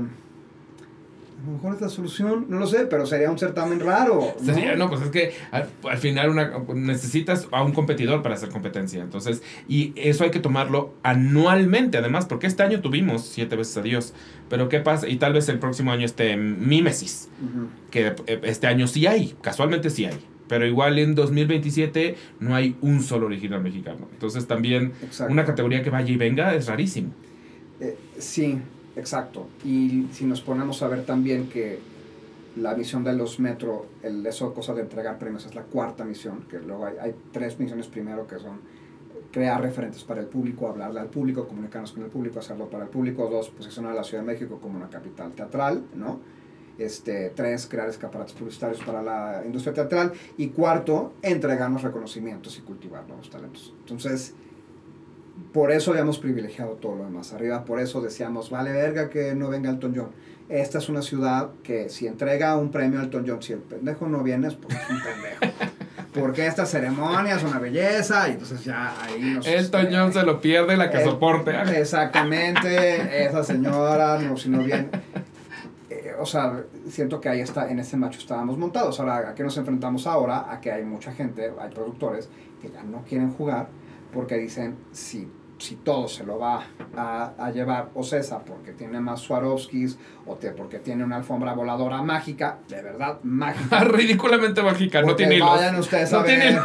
[1.41, 4.35] A lo mejor es la solución, no lo sé, pero sería un certamen raro.
[4.41, 4.55] ¿no?
[4.55, 8.49] Sería, no, pues es que al, al final una, necesitas a un competidor para hacer
[8.49, 9.03] competencia.
[9.03, 13.83] Entonces, y eso hay que tomarlo anualmente, además, porque este año tuvimos siete veces a
[13.83, 14.15] Dios.
[14.49, 15.09] Pero ¿qué pasa?
[15.09, 17.29] Y tal vez el próximo año esté Mimesis,
[17.91, 20.19] que eh, este año sí hay, casualmente sí hay.
[20.49, 24.09] Pero igual en 2027 no hay un solo original mexicano.
[24.13, 25.33] Entonces también Exacto.
[25.33, 27.13] una categoría que vaya y venga es rarísimo.
[27.81, 28.59] Eh, sí,
[28.99, 29.49] exacto.
[29.65, 31.79] Y si nos ponemos a ver también que
[32.57, 36.45] la misión de los Metro, el, eso cosa de entregar premios es la cuarta misión,
[36.51, 38.61] que luego hay, hay tres misiones primero que son
[39.31, 42.91] crear referentes para el público, hablarle al público, comunicarnos con el público, hacerlo para el
[42.91, 46.21] público, dos, posicionar a la Ciudad de México como una capital teatral, ¿no?
[46.79, 50.13] Este, tres, crear escaparates publicitarios para la industria teatral.
[50.37, 53.75] Y cuarto, entregarnos reconocimientos y cultivar nuevos talentos.
[53.81, 54.35] Entonces,
[55.53, 59.49] por eso habíamos privilegiado todo lo demás arriba, por eso decíamos, vale verga que no
[59.49, 60.11] venga Elton John.
[60.49, 64.07] Esta es una ciudad que si entrega un premio a Elton John, si el pendejo
[64.07, 65.55] no viene, pues es un pendejo.
[66.19, 69.47] Porque esta ceremonia es una belleza y entonces ya ahí nos...
[69.47, 71.53] Elton este, John se lo pierde la que eh, soporte.
[71.79, 74.91] Exactamente, esa señora, no, si no bien...
[75.91, 78.99] eh, o sea, siento que ahí está, en ese macho estábamos montados.
[79.01, 80.51] Ahora, ¿a qué nos enfrentamos ahora?
[80.51, 82.29] A que hay mucha gente, hay productores
[82.61, 83.69] que ya no quieren jugar
[84.13, 85.29] porque dicen, si
[85.59, 86.65] si todo se lo va
[86.97, 91.53] a, a llevar o César porque tiene más Swarovskis o te, porque tiene una alfombra
[91.53, 93.81] voladora mágica, de verdad mágica.
[93.85, 95.51] Ridículamente mágica, no tiene hilos.
[95.51, 96.61] vayan ustedes a no ver.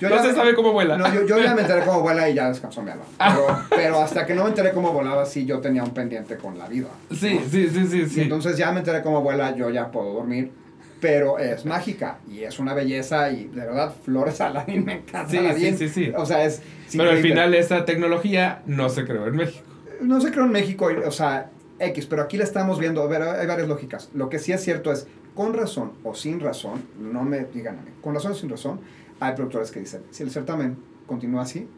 [0.00, 0.96] Yo no ya- se sabe cómo vuela.
[0.96, 3.02] No, yo, yo ya me enteré cómo vuela y ya descansó mi alma.
[3.18, 6.56] Pero, pero hasta que no me enteré cómo volaba, sí, yo tenía un pendiente con
[6.56, 6.86] la vida.
[7.10, 8.20] Sí, sí, sí, sí, Y sí.
[8.22, 10.52] entonces ya me enteré cómo vuela, yo ya puedo dormir.
[11.00, 15.30] Pero es mágica y es una belleza y de verdad, Flores Aladín me encanta.
[15.30, 15.76] Sí, Aladín.
[15.76, 16.12] sí, sí, sí.
[16.16, 16.62] O sea, es.
[16.92, 19.64] Pero al final esta tecnología no se creó en México.
[20.00, 23.02] No se creó en México, o sea, X, pero aquí la estamos viendo.
[23.02, 24.10] A ver, hay varias lógicas.
[24.14, 27.82] Lo que sí es cierto es, con razón o sin razón, no me digan a
[27.82, 28.80] mí, con razón o sin razón,
[29.20, 31.68] hay productores que dicen, si el certamen continúa así,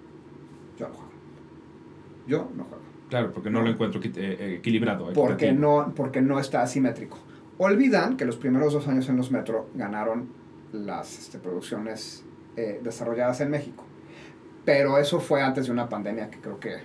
[0.79, 1.13] yo no juego.
[2.27, 2.83] Yo no juego.
[3.09, 5.13] Claro, porque no lo encuentro eh, equilibrado.
[5.13, 7.19] Porque no, porque no está asimétrico.
[7.65, 10.31] Olvidan que los primeros dos años en los Metro ganaron
[10.73, 12.25] las este, producciones
[12.57, 13.85] eh, desarrolladas en México.
[14.65, 16.79] Pero eso fue antes de una pandemia que creo que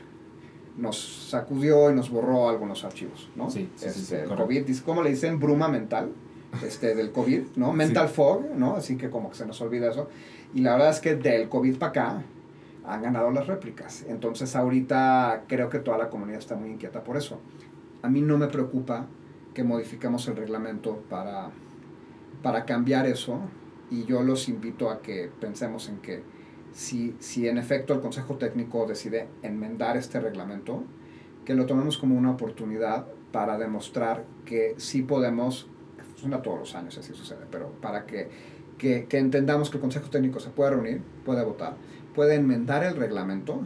[0.77, 3.49] nos sacudió y nos borró algunos archivos, ¿no?
[3.49, 4.37] Sí, sí, sí, Este, sí, el.
[4.37, 5.39] COVID, ¿cómo le dicen?
[5.39, 6.11] Bruma mental
[6.63, 7.73] este, del COVID, ¿no?
[7.73, 8.75] Mental fog, ¿no?
[8.75, 10.09] Así que como que se nos olvida eso.
[10.53, 12.23] Y la verdad es que del COVID para acá
[12.85, 14.05] han ganado las réplicas.
[14.07, 17.39] Entonces ahorita creo que toda la comunidad está muy inquieta por eso.
[18.03, 19.07] A mí no me preocupa
[19.57, 21.49] que modifiquemos el reglamento para,
[22.43, 23.39] para cambiar eso.
[23.89, 26.21] Y yo los invito a que pensemos en que
[26.73, 30.83] si, si en efecto el Consejo Técnico decide enmendar este reglamento,
[31.43, 35.67] que lo tomemos como una oportunidad para demostrar que sí podemos,
[36.17, 38.29] suena todos los años así sucede, pero para que,
[38.77, 41.77] que, que entendamos que el Consejo Técnico se puede reunir, puede votar,
[42.13, 43.61] puede enmendar el reglamento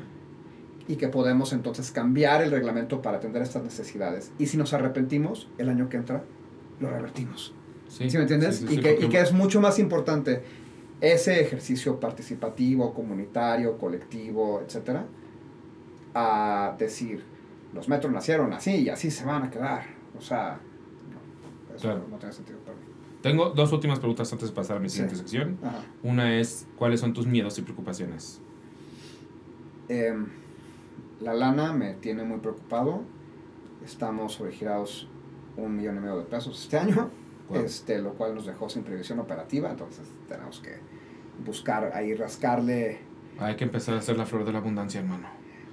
[0.87, 4.31] y que podemos entonces cambiar el reglamento para atender estas necesidades.
[4.39, 6.23] Y si nos arrepentimos, el año que entra,
[6.79, 7.53] lo revertimos.
[7.87, 8.57] Sí, ¿Sí me entiendes?
[8.57, 10.41] sí, sí, y, que, y que es mucho más importante
[11.01, 15.05] ese ejercicio participativo, comunitario, colectivo, etcétera,
[16.13, 17.23] a decir,
[17.73, 19.83] los metros nacieron así y así se van a quedar.
[20.17, 20.59] O sea,
[21.69, 22.05] no, eso Claro.
[22.09, 22.83] no tiene sentido para mí.
[23.21, 25.57] Tengo dos últimas preguntas antes de pasar a mi siguiente sección.
[25.63, 25.83] Ajá.
[26.03, 28.41] Una es, ¿cuáles son tus miedos y preocupaciones?
[29.89, 30.27] Em,
[31.21, 33.01] la lana me tiene muy preocupado.
[33.85, 35.07] Estamos sobregirados
[35.57, 37.09] un millón y medio de pesos este año,
[37.49, 37.59] Wow.
[37.65, 40.77] este, lo cual nos dejó sin previsión operativa, entonces tenemos que
[41.45, 42.99] buscar ahí rascarle.
[43.39, 45.27] Hay que empezar a hacer la flor de la abundancia, hermano.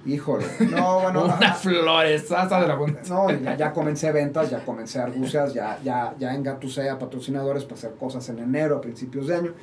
[0.05, 3.13] Híjole, no, bueno, Una ah, florezaza de la abundancia.
[3.15, 7.75] no, ya, ya comencé ventas, ya comencé argucias, ya, ya, ya engatusé a patrocinadores para
[7.75, 9.53] hacer cosas en enero, a principios de año,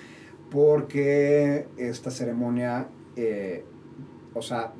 [0.51, 3.65] porque esta ceremonia, eh,
[4.35, 4.73] o sea,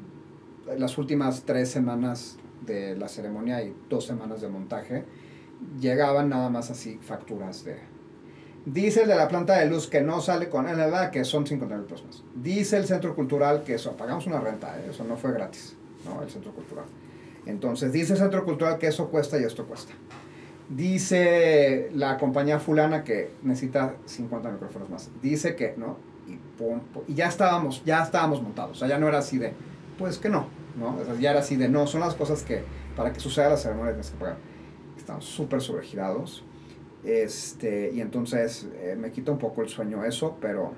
[0.79, 5.05] las últimas tres semanas de la ceremonia y dos semanas de montaje,
[5.81, 7.79] llegaban nada más así facturas de...
[8.65, 11.77] Dice el de la planta de luz que no sale con verdad que son 50
[11.77, 12.25] mil pesos más.
[12.35, 14.89] Dice el centro cultural que eso, pagamos una renta, ¿eh?
[14.91, 16.21] eso no fue gratis, ¿no?
[16.21, 16.85] El centro cultural.
[17.47, 19.93] Entonces dice el centro cultural que eso cuesta y esto cuesta.
[20.69, 25.11] Dice la compañía fulana que necesita 50 micrófonos más.
[25.23, 25.99] Dice que, ¿no?
[26.27, 28.73] Y, pum, pum, y ya estábamos, ya estábamos montados.
[28.73, 29.53] O sea, ya no era así de,
[29.99, 30.47] pues que no,
[30.79, 30.97] ¿no?
[30.97, 32.63] O sea, ya era así de, no, son las cosas que
[32.97, 34.37] para que suceda la ceremonia tienes que pagar.
[34.97, 36.45] Estamos súper sobregirados.
[37.05, 40.73] Este, y entonces eh, me quita un poco el sueño eso, pero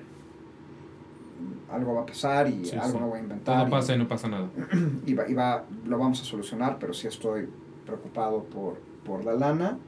[1.70, 3.04] algo va a pasar y Sí, algo sí.
[3.04, 3.56] me voy a inventar.
[3.58, 4.48] Todo y- pasa y no pasa nada.
[5.06, 7.48] y, va, y va- lo vamos a solucionar, pero sí estoy
[7.86, 9.78] preocupado por, por la lana.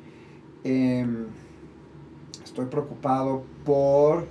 [0.64, 1.26] Em,
[2.44, 4.26] estoy preocupado por,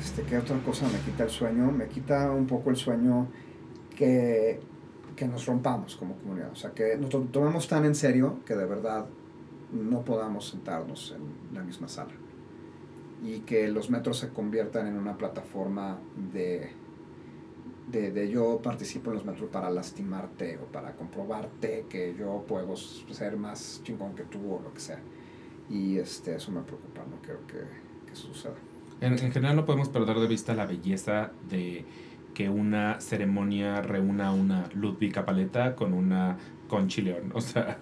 [0.00, 1.70] este, ¿qué otra cosa me quita el sueño?
[1.70, 3.28] Me quita un poco el sueño
[3.94, 4.60] que,
[5.16, 6.50] que nos rompamos como comunidad.
[6.52, 9.06] O sea, que nos to- tomemos tan en serio que de verdad
[9.72, 12.12] no podamos sentarnos en la misma sala.
[13.22, 15.98] Y que los metros se conviertan en una plataforma
[16.32, 16.70] de,
[17.90, 22.76] de, de yo participo en los metros para lastimarte o para comprobarte que yo puedo
[22.76, 25.00] ser más chingón que tú o lo que sea.
[25.70, 27.60] Y este, eso me preocupa, no quiero que,
[28.06, 28.56] que eso suceda.
[29.00, 31.84] En, en general no podemos perder de vista la belleza de
[32.34, 36.36] que una ceremonia reúna una Ludwig Paleta con una
[36.68, 37.30] Conchi León.
[37.34, 37.78] O sea,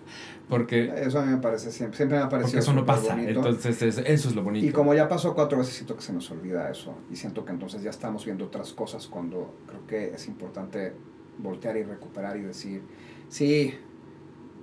[0.48, 3.14] porque, Eso a mí me parece siempre, siempre me ha porque parecido eso no pasa.
[3.14, 3.30] bonito.
[3.30, 4.66] Entonces es- eso es lo bonito.
[4.66, 6.94] Y como ya pasó cuatro veces, siento que se nos olvida eso.
[7.10, 10.92] Y siento que entonces ya estamos viendo otras cosas cuando creo que es importante
[11.38, 12.82] voltear y recuperar y decir,
[13.28, 13.74] sí,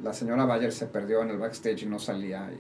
[0.04, 2.52] la señora Bayer se perdió en el backstage y no salía.
[2.54, 2.60] Y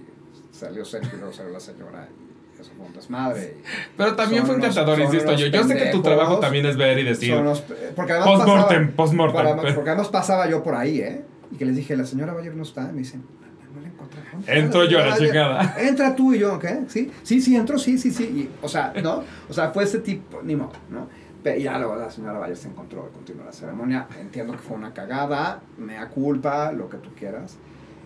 [0.55, 2.07] salió Sergio y luego salió la señora.
[2.09, 2.28] Y
[2.59, 3.55] eso fue un desmadre.
[3.59, 3.63] y
[3.97, 5.47] Pero también son fue encantador, son insisto yo.
[5.47, 7.63] Yo sé que tu trabajo también es ver y decir son unos-
[7.95, 9.75] porque además post-mortem, post-mortem.
[9.75, 11.23] porque además pasaba yo por ahí, ¿eh?
[11.51, 12.83] Y que les dije, la señora Bayer no está.
[12.89, 14.21] Y me dicen, no, no la encontré.
[14.31, 15.27] ¿Dónde está Entro yo a la Bayer?
[15.29, 15.75] chingada.
[15.79, 16.81] Entra tú y yo, ¿qué?
[16.87, 18.23] Sí, sí, sí, entro, sí, sí, sí.
[18.23, 19.23] Y, o sea, ¿no?
[19.49, 21.07] O sea, fue ese tipo, ni modo, ¿no?
[21.41, 24.07] Pe- ya luego la señora Valle se encontró de continuar la ceremonia.
[24.19, 27.57] Entiendo que fue una cagada, mea culpa, lo que tú quieras.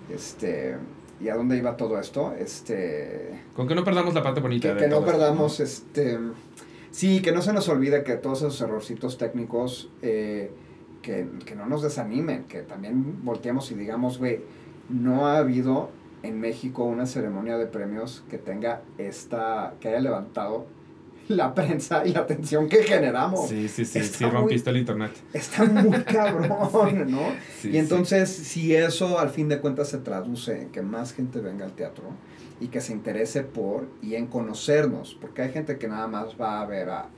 [0.09, 0.77] Este,
[1.21, 2.33] ¿Y a dónde iba todo esto?
[2.37, 6.19] Este, Con que no perdamos la parte bonita que, de que no esto, perdamos, este,
[6.91, 10.51] sí, que no se nos olvide que todos esos errorcitos técnicos, eh,
[11.01, 14.41] que, que no nos desanimen, que también volteemos y digamos, güey,
[14.89, 15.89] no ha habido
[16.23, 20.65] en México una ceremonia de premios que tenga esta, que haya levantado
[21.29, 23.47] la prensa y la atención que generamos.
[23.49, 25.11] Sí, sí, sí, Está sí, muy- rompiste el internet.
[25.33, 27.21] Está muy cabrón, ¿no?
[27.61, 31.39] Sí, y entonces, si eso al fin de cuentas se traduce en que más gente
[31.39, 32.03] venga al teatro
[32.59, 36.61] y que se interese por y en conocernos, porque hay gente que nada más va
[36.61, 37.09] a ver a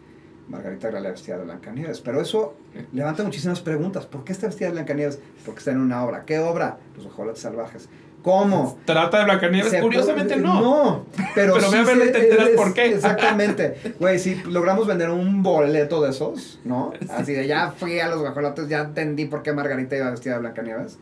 [0.48, 2.56] Margarita Gralia vestida de Blancanieves, pero eso
[2.94, 4.06] levanta muchísimas preguntas.
[4.06, 5.20] ¿Por qué está vestida de Blancanieves?
[5.44, 6.24] Porque está en una obra.
[6.26, 6.78] ¿Qué obra?
[6.96, 7.90] Los Ojolates Salvajes.
[8.26, 8.76] ¿Cómo?
[8.86, 10.60] Trata de Blancanieves, Se curiosamente no.
[10.60, 12.86] No, pero, Pero sí ve a se- te enteras por qué.
[12.96, 13.76] Exactamente.
[14.00, 16.92] Güey, si logramos vender un boleto de esos, ¿no?
[17.10, 20.40] Así de ya fui a los guajolotes, ya entendí por qué Margarita iba vestida de
[20.40, 20.98] Blancanieves.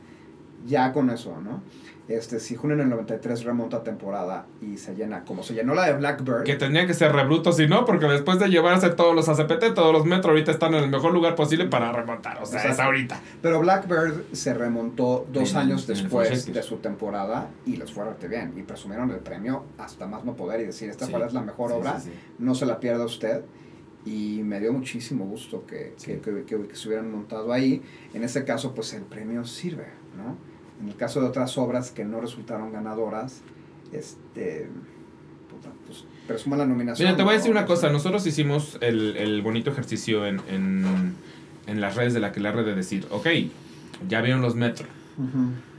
[0.68, 1.64] Ya con eso, ¿no?
[2.10, 5.86] Este, si Junio en el 93 remonta temporada y se llena, como se llenó la
[5.86, 6.44] de Blackbird.
[6.44, 9.94] Que tenía que ser rebruto, si no, porque después de llevarse todos los ACPT, todos
[9.94, 12.42] los metros ahorita están en el mejor lugar posible para remontar.
[12.42, 13.22] O sea, es ahorita.
[13.42, 18.54] Pero Blackbird se remontó dos años después de su temporada y les fue bastante bien.
[18.58, 21.12] Y presumieron el premio hasta más no poder y decir, esta Sí.
[21.12, 22.00] cuál es la mejor Sí, obra.
[22.02, 22.20] sí, sí.
[22.40, 23.44] no se la pierda usted.
[24.06, 26.16] Y me dio muchísimo gusto que, Sí.
[26.16, 27.82] que, que- que- que se hubieran montado ahí.
[28.14, 29.86] En ese caso, pues el premio sirve,
[30.18, 30.36] ¿no?
[30.82, 33.42] En el caso de otras obras que no resultaron ganadoras,
[33.92, 34.68] este,
[35.50, 37.08] puta, pues presuma la nominación.
[37.08, 37.90] Mira, te voy a decir una cosa.
[37.90, 41.16] Nosotros hicimos el, el bonito ejercicio en, en,
[41.68, 43.28] en las redes de la que la red de decir, ok,
[44.10, 44.90] ya vieron los metros.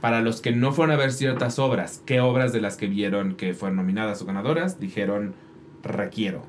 [0.00, 3.34] Para los que no fueron a ver ciertas obras, ¿qué obras de las que vieron
[3.34, 4.78] que fueron nominadas o ganadoras?
[4.78, 5.34] Dijeron,
[5.82, 6.46] requiero.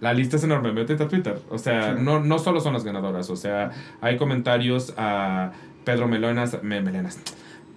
[0.00, 1.38] La lista es enorme, métete a Twitter.
[1.48, 2.02] O sea, Sí.
[2.02, 3.70] no, no solo son las ganadoras, o sea,
[4.02, 5.52] hay comentarios a
[5.84, 7.18] Pedro Melonas, me, Melenas,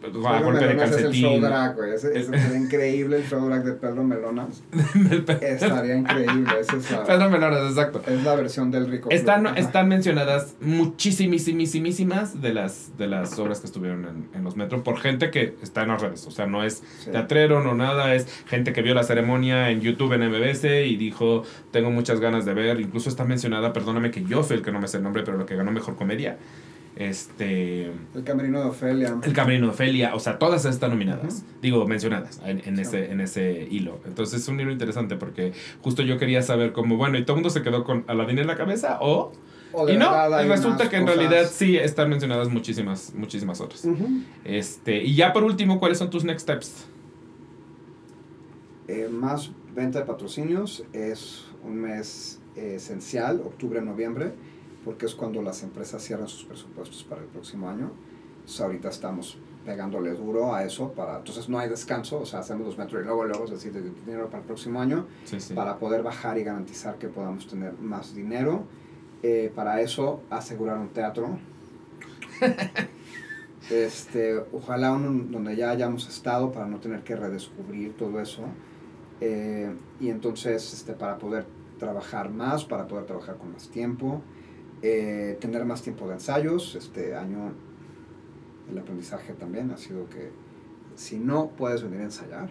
[0.06, 1.42] a Pedro golpe de Melonas es el show calcetín.
[1.42, 1.94] drag, güey.
[1.94, 4.64] Ese, ese sería increíble el show drag de Pedro Melonas.
[5.42, 6.50] Estaría increíble.
[6.60, 8.02] Es la, Pedro Melonas, exacto.
[8.08, 9.10] es la versión del rico.
[9.12, 9.58] Están, Club.
[9.58, 14.98] Están mencionadas muchísimísimas de las, de las obras que estuvieron en, en los metros por
[15.00, 16.26] gente que está en las redes.
[16.28, 17.12] O sea, no es Sí.
[17.12, 21.44] teatrero, no nada, es gente que vio la ceremonia en YouTube, en MBS y dijo,
[21.72, 22.80] tengo muchas ganas de ver.
[22.80, 25.38] Incluso está mencionada, perdóname que yo fui el que no me sé el nombre, pero
[25.38, 26.38] lo que ganó Mejor Comedia.
[26.96, 27.92] Este...
[28.16, 29.18] El camerino de Ofelia.
[29.22, 31.44] El Camerino de Ofelia, o sea, todas están nominadas.
[31.62, 32.82] Digo, mencionadas en, en Sí.
[32.84, 34.00] ese, en ese hilo.
[34.06, 35.52] Entonces es un hilo interesante porque
[35.82, 38.48] justo yo quería saber cómo, bueno, y todo el mundo se quedó con Aladdin en
[38.48, 39.32] la cabeza o...
[39.78, 40.10] O y no,
[40.42, 41.18] y resulta que en cosas.
[41.20, 43.86] realidad sí están mencionadas muchísimas, muchísimas otras.
[44.46, 46.88] Este, y ya por último, ¿cuáles son tus next steps?
[48.88, 54.32] Eh, más venta de patrocinios es un mes eh, esencial, octubre-noviembre,
[54.86, 57.92] porque es cuando las empresas cierran sus presupuestos para el próximo año.
[58.36, 62.68] Entonces, ahorita estamos pegándole duro a eso, para, entonces no hay descanso, o sea, hacemos
[62.68, 65.56] los metros y luego, luego, es decir, de dinero para el próximo año, Sí, sí.
[65.56, 68.64] para poder bajar y garantizar que podamos tener más dinero.
[69.24, 71.40] Eh, para eso, asegurar un teatro.
[73.72, 78.44] este, ojalá uno donde ya hayamos estado para no tener que redescubrir todo eso.
[79.22, 81.48] Eh, y entonces, este, para poder
[81.80, 84.22] trabajar más, para poder trabajar con más tiempo,
[84.88, 86.76] eh, tener más tiempo de ensayos.
[86.76, 87.54] Este año
[88.70, 90.32] el aprendizaje también ha sido que
[90.96, 92.50] si no puedes venir a ensayar,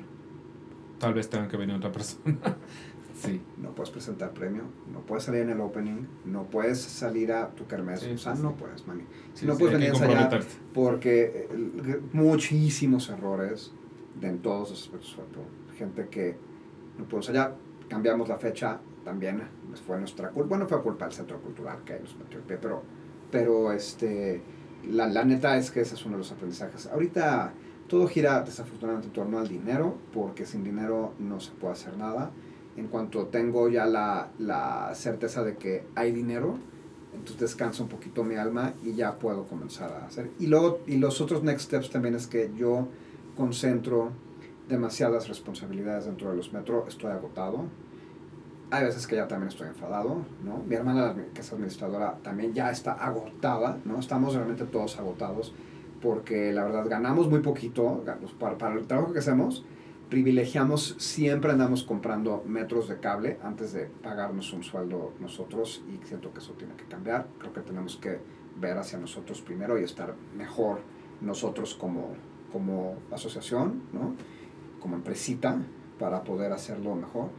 [0.99, 2.37] Tal vez tengan que venir otra persona.
[3.15, 3.43] sí.
[3.59, 4.63] no puedes presentar premio,
[4.93, 8.37] no puedes salir en el opening, no puedes salir a tu kermés, Sí, o sea,
[8.37, 9.03] sí, no puedes, mami.
[9.35, 13.73] Si Sí, no puedes venir a ensayar porque eh, muchísimos errores
[14.21, 15.19] de en todos los aspectos.
[15.77, 16.37] Gente que
[16.97, 17.57] no pudo ensayar,
[17.89, 19.43] cambiamos la fecha también,
[19.75, 22.59] pues fue nuestra culpa, bueno, fue culpa del centro cultural que nos metió el pie,
[22.61, 22.83] pero,
[23.31, 24.41] pero este,
[24.89, 26.87] la, la neta es que ese es uno de los aprendizajes.
[26.87, 27.53] Ahorita
[27.89, 32.31] todo gira desafortunadamente en torno al dinero, porque sin dinero no se puede hacer nada.
[32.77, 36.59] En cuanto tengo ya la, la certeza de que hay dinero,
[37.13, 40.31] entonces descansa un poquito mi alma y ya puedo comenzar a hacer.
[40.39, 42.87] Y luego, y los otros next steps también es que yo
[43.37, 44.13] concentro
[44.69, 47.65] demasiadas responsabilidades dentro de los metros, estoy agotado.
[48.71, 50.63] Hay veces que ya también estoy enfadado, ¿no?
[50.67, 53.99] Mi hermana, que es administradora, también ya está agotada, ¿no?
[54.01, 55.55] Estamos realmente todos agotados
[56.05, 59.65] porque la verdad ganamos muy poquito pues, para, para el trabajo que hacemos.
[60.11, 66.33] Privilegiamos, siempre andamos comprando metros de cable antes de pagarnos un sueldo nosotros y siento
[66.33, 67.27] que eso tiene que cambiar.
[67.39, 68.21] Creo que tenemos que
[68.61, 70.81] ver hacia nosotros primero y estar mejor
[71.23, 72.11] nosotros como,
[72.53, 74.15] como asociación, ¿no?
[74.81, 75.59] como empresita,
[75.99, 77.31] para poder hacerlo mejor.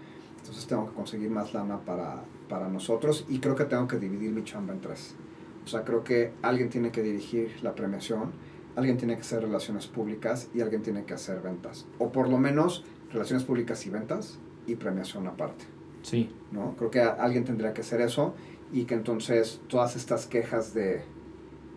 [0.46, 4.32] Entonces tengo que conseguir más lana para, para nosotros y creo que tengo que dividir
[4.32, 5.16] mi chamba en tres.
[5.64, 8.32] O sea, creo que alguien tiene que dirigir la premiación,
[8.76, 11.88] alguien tiene que hacer relaciones públicas y alguien tiene que hacer ventas.
[11.98, 15.66] O por lo menos relaciones públicas y ventas y premiación aparte.
[16.04, 16.32] Sí.
[16.52, 16.76] ¿no?
[16.78, 18.36] Creo que a- alguien tendría que hacer eso
[18.72, 21.02] y que entonces todas estas quejas de,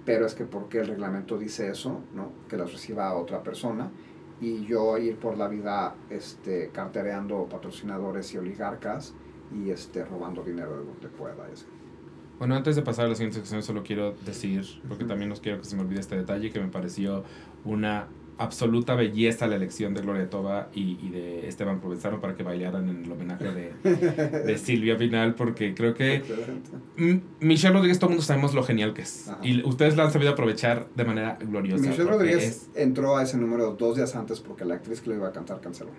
[0.05, 2.33] pero es que por qué el reglamento dice eso, ¿no?
[2.51, 3.91] Que las reciba otra persona
[4.41, 9.15] y yo ir por la vida este, cartereando patrocinadores y oligarcas
[9.53, 11.49] y este, robando dinero de donde pueda.
[11.53, 11.67] Eso.
[12.39, 15.59] Bueno, antes de pasar a la siguiente sección, solo quiero decir, porque también no quiero
[15.59, 17.25] que se me olvide este detalle, que me pareció
[17.65, 18.07] una
[18.39, 22.89] absoluta belleza la elección de Gloria Toba y, y de Esteban Provenzano para que bailaran
[22.89, 23.73] en el homenaje de,
[24.45, 26.23] de Silvia Pinal, porque creo que
[27.41, 29.29] Michelle Rodríguez, todo el mundo sabemos lo genial que es.
[29.29, 29.39] Ajá.
[29.43, 31.89] Y ustedes la han sabido aprovechar de manera gloriosa.
[31.89, 35.17] Michelle Rodríguez es- entró a ese número dos días antes porque la actriz que lo
[35.17, 35.91] iba a cantar canceló.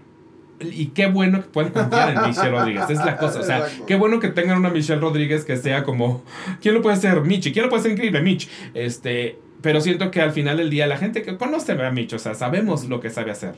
[0.61, 2.89] y qué bueno que puedan confiar en Michelle Rodríguez.
[2.89, 3.39] Es la cosa.
[3.39, 3.85] O sea, Exacto.
[3.85, 6.23] qué bueno que tengan una Michelle Rodríguez que sea como.
[6.61, 7.21] ¿Quién lo puede hacer?
[7.21, 7.53] Michi.
[7.53, 8.21] ¿Quién lo puede hacer increíble?
[8.21, 8.49] Mitch.
[8.73, 9.39] Este.
[9.61, 12.33] Pero siento que al final del día la gente que conoce a Mitch, o sea,
[12.33, 13.55] sabemos lo que sabe hacer.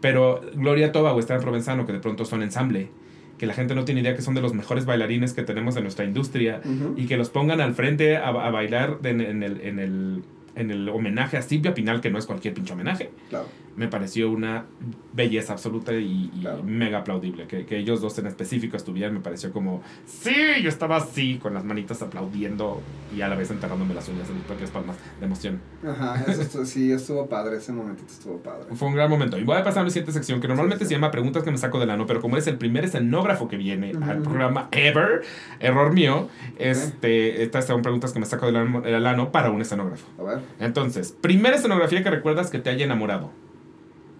[0.00, 2.88] Pero Gloria Toba o Esteban Provenzano, que de pronto son ensamble,
[3.36, 5.82] que la gente no tiene idea que son de los mejores bailarines que tenemos en
[5.82, 6.60] nuestra industria,
[6.96, 10.22] y que los pongan al frente a, a bailar en, en el, en, el,
[10.54, 13.46] en el homenaje a Silvia Pinal, que no es cualquier pinche homenaje, Claro.
[13.76, 14.66] Me pareció una
[15.12, 16.62] belleza absoluta y, y Claro.
[16.62, 17.46] mega aplaudible.
[17.46, 21.54] Que, que ellos dos en específico estuvieran, me pareció como, sí, yo estaba así, con
[21.54, 22.80] las manitas aplaudiendo
[23.16, 25.60] y a la vez enterrándome las uñas en mis propias palmas de emoción.
[25.86, 28.66] Ajá, eso estu- sí, estuvo padre, ese momentito estuvo padre.
[28.74, 29.38] Fue un gran momento.
[29.38, 30.88] Y voy a pasar a mi siguiente sección, que normalmente Sí, sí.
[30.90, 33.56] se llama Preguntas que me saco del ano, pero como es el primer escenógrafo que
[33.56, 35.22] viene al programa ever,
[35.60, 36.28] error mío,
[36.58, 40.06] este, estas son preguntas que me saco del ano, del ano para un escenógrafo.
[40.18, 43.30] A ver, Entonces, primera escenografía que recuerdas que te haya enamorado.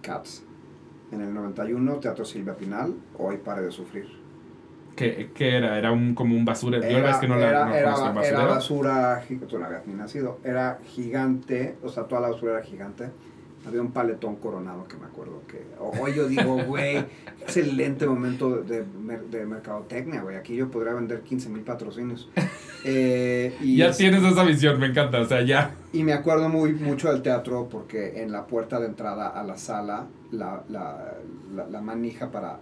[0.01, 0.43] Cats.
[1.11, 4.07] En el 91, Teatro Silvia Pinal, hoy pare de sufrir.
[4.95, 5.77] ¿Qué, qué era?
[5.77, 6.83] ¿Era un, como un basurero?
[6.87, 7.91] Yo la es que no la era, no era-
[8.27, 12.63] era basura, tú no habías ni nacido, era gigante, o sea, toda la basura era
[12.63, 13.09] gigante.
[13.65, 15.63] Había un paletón coronado que me acuerdo que.
[15.79, 16.97] Hoy yo digo, güey,
[17.41, 18.83] excelente momento de,
[19.29, 20.35] de mercadotecnia, güey.
[20.35, 22.29] Aquí yo podría vender 15 mil patrocinios.
[22.83, 25.21] Eh, y Ya es- tienes esa visión, me encanta.
[25.21, 25.75] O sea, ya.
[25.93, 29.57] Y me acuerdo muy mucho del teatro porque en la puerta de entrada a la
[29.57, 31.13] sala, la, la,
[31.53, 32.59] la, la manija para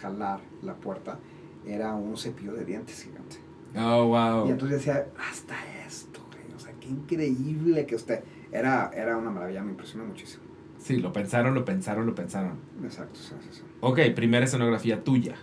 [0.00, 1.18] jalar la puerta
[1.66, 3.36] era un cepillo de dientes gigante.
[3.76, 4.48] Oh, wow.
[4.48, 5.54] Y entonces decía, hasta
[5.86, 6.56] esto, güey.
[6.56, 8.24] O sea, qué increíble que usted.
[8.54, 10.44] Era, era una maravilla, me impresionó muchísimo.
[10.78, 12.52] Sí, lo pensaron, lo pensaron, lo pensaron.
[12.82, 13.62] Exacto, sí, sí, sí.
[13.80, 15.34] Ok, primera escenografía tuya.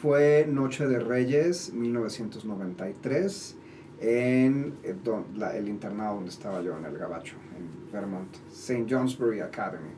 [0.00, 3.56] Fue Noche de Reyes, 1993,
[4.00, 8.86] en eh, don- la- el internado donde estaba yo, en el Gabacho, en Vermont, St.
[8.88, 9.90] Johnsbury Academy.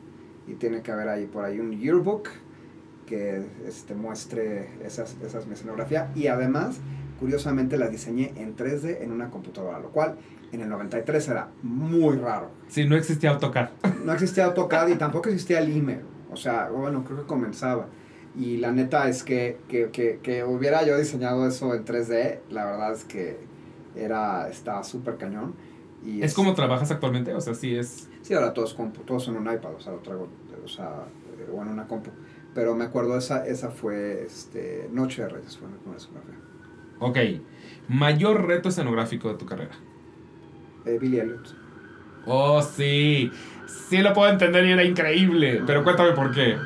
[0.47, 2.29] Y tiene que haber ahí por ahí un yearbook
[3.05, 6.11] que este, muestre esas, esas mi escenografía.
[6.15, 6.79] Y además,
[7.19, 10.17] curiosamente, la diseñé en 3D en una computadora, lo cual
[10.51, 12.49] en el 93 era muy raro.
[12.67, 13.69] Sí, no existía AutoCAD.
[14.05, 16.01] No existía AutoCAD y tampoco existía el email.
[16.31, 17.87] O sea, bueno, creo que comenzaba.
[18.35, 22.65] Y la neta es que, que, que, que hubiera yo diseñado eso en 3D, la
[22.65, 23.39] verdad es que
[23.95, 25.55] era, estaba súper cañón.
[26.05, 27.33] Y ¿Es como trabajas actualmente?
[27.33, 28.09] O sea, sí es...
[28.21, 30.27] Sí, ahora todo es compu, todo es en un iPad, o sea, lo traigo,
[30.63, 31.05] o sea,
[31.39, 32.11] eh, o en una compu.
[32.53, 36.37] Pero me acuerdo, esa, esa fue este, Noche de Reyes, fue una escenografía.
[36.99, 37.17] Ok.
[37.87, 39.75] Mayor reto escenográfico de tu carrera.
[40.97, 41.55] Billy Elliot.
[42.25, 43.31] Oh, sí.
[43.67, 45.61] Sí lo puedo entender y era increíble.
[45.65, 46.57] Pero cuéntame por qué.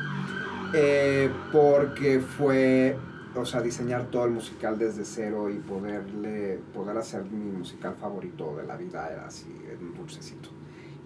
[0.74, 2.96] Eh, porque fue,
[3.34, 8.56] o sea, diseñar todo el musical desde cero y poderle, poder hacer mi musical favorito
[8.56, 10.48] de la vida era así, un dulcecito.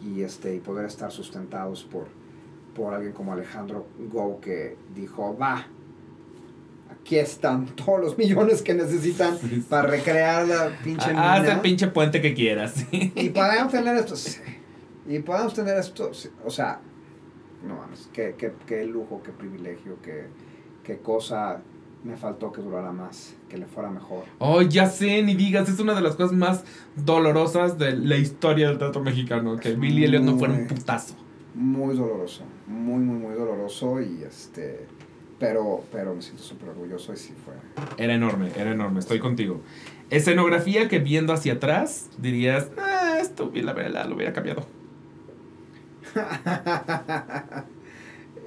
[0.03, 2.07] Y, este, y poder estar sustentados por,
[2.75, 5.67] por alguien como Alejandro Go que dijo, va,
[7.07, 9.65] aquí están todos los millones que necesitan Sí, sí.
[9.69, 11.55] para recrear la pinche Ah, Haz mina".
[11.55, 12.73] el pinche puente que quieras.
[12.91, 13.13] sí.
[13.15, 14.15] Y podemos tener esto.
[15.09, 16.11] Y podemos tener esto,
[16.45, 16.81] o sea,
[17.65, 20.27] no mames, qué, qué, qué lujo, qué privilegio, qué,
[20.83, 21.61] qué cosa
[22.03, 24.25] me faltó que durara más, que le fuera mejor.
[24.39, 25.69] Oh, ya sé, ni digas.
[25.69, 26.65] Es una de las cosas más
[26.97, 29.57] dolorosas de la historia del teatro mexicano.
[29.57, 31.15] Que Billy Elliot no fuera un putazo.
[31.55, 34.87] Muy doloroso, muy, muy, muy doloroso y este,
[35.39, 37.55] pero, pero me siento súper orgulloso y sí fue.
[38.03, 39.01] Era enorme, era enorme.
[39.01, 39.61] Estoy contigo.
[40.11, 44.67] Escenografía que viendo hacia atrás dirías, ah, esto la verdad lo hubiera cambiado.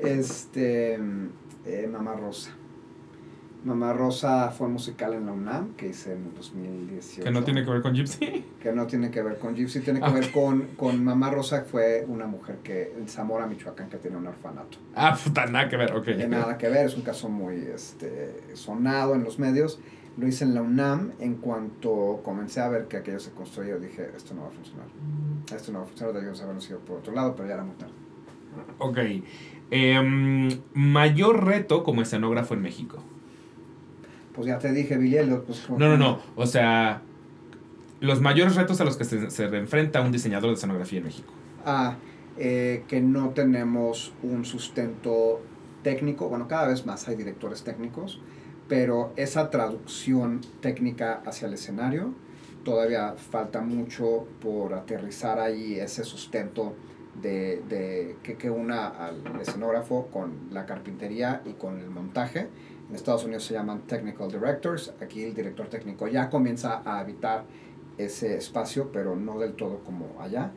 [0.02, 1.00] este,
[1.66, 2.56] eh, Mamá Rosa.
[3.64, 7.24] Mamá Rosa fue musical en la UNAM, que hice en 2018.
[7.24, 8.46] Que no tiene que ver con Gypsy.
[8.60, 10.12] Que no tiene que ver con Gypsy, tiene que Ah.
[10.12, 14.28] ver con, con Mamá Rosa, fue una mujer que en Zamora, Michoacán, que tiene un
[14.28, 14.78] orfanato.
[14.96, 16.04] Ah, puta, nada que ver, ok.
[16.06, 19.80] Tiene nada que ver, es un caso muy este, sonado en los medios.
[20.18, 21.12] Lo hice en la UNAM.
[21.20, 24.88] En cuanto comencé a ver que aquello se construía, dije, esto no va a funcionar.
[25.56, 27.76] Esto no va a funcionar, debíamos habernos ido por otro lado, pero ya era muy
[27.76, 27.94] tarde.
[28.80, 28.98] Ok.
[29.72, 33.02] Em, mayor reto como escenógrafo en México.
[34.40, 35.70] Pues ya te dije, Elliot, pues...
[35.70, 36.22] No, no, no.
[36.38, 37.02] O sea,
[38.00, 41.34] los mayores retos a los que se, se enfrenta un diseñador de escenografía en México.
[41.66, 41.98] Ah,
[42.38, 45.42] eh, que no tenemos un sustento
[45.84, 46.30] técnico.
[46.30, 48.22] Bueno, cada vez más hay directores técnicos,
[48.70, 52.14] pero esa traducción técnica hacia el escenario
[52.64, 56.76] todavía falta mucho por aterrizar ahí ese sustento
[57.22, 62.48] de, de que, que una al escenógrafo con la carpintería y con el montaje.
[62.90, 64.94] En Estados Unidos se llaman technical directors.
[65.00, 67.46] Aquí el director técnico ya comienza a habitar
[67.98, 70.52] ese espacio, pero no del todo como allá.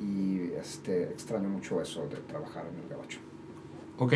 [0.00, 3.18] Y este, extraño mucho eso de trabajar en el gabacho.
[3.98, 4.12] Ok.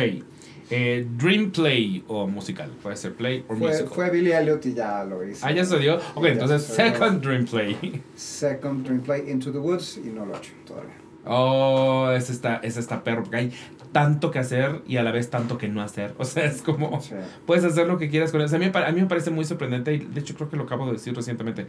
[0.69, 2.71] Eh, Dream Play o musical.
[2.81, 3.87] Puede ser play o musical.
[3.87, 5.45] fue Billy Elliot y ya lo hice.
[5.45, 5.97] Ah, ya se dio.
[6.15, 6.63] Ok, entonces.
[6.63, 8.01] Second Dream Play.
[8.15, 11.06] Second Dream Play Into the Woods y no lo he hecho todavía.
[11.29, 13.23] Oh, ese está, ese está perro.
[13.23, 13.53] Porque hay
[13.91, 16.13] tanto que hacer y a la vez tanto que no hacer.
[16.19, 17.01] O sea, es como.
[17.01, 17.15] Sí.
[17.45, 18.55] Puedes hacer lo que quieras con eso.
[18.55, 20.85] A mí, a mí me parece muy sorprendente y de hecho creo que lo acabo
[20.87, 21.67] de decir recientemente.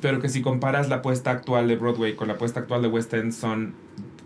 [0.00, 3.12] Pero que si comparas la apuesta actual de Broadway con la apuesta actual de West
[3.14, 3.74] End son...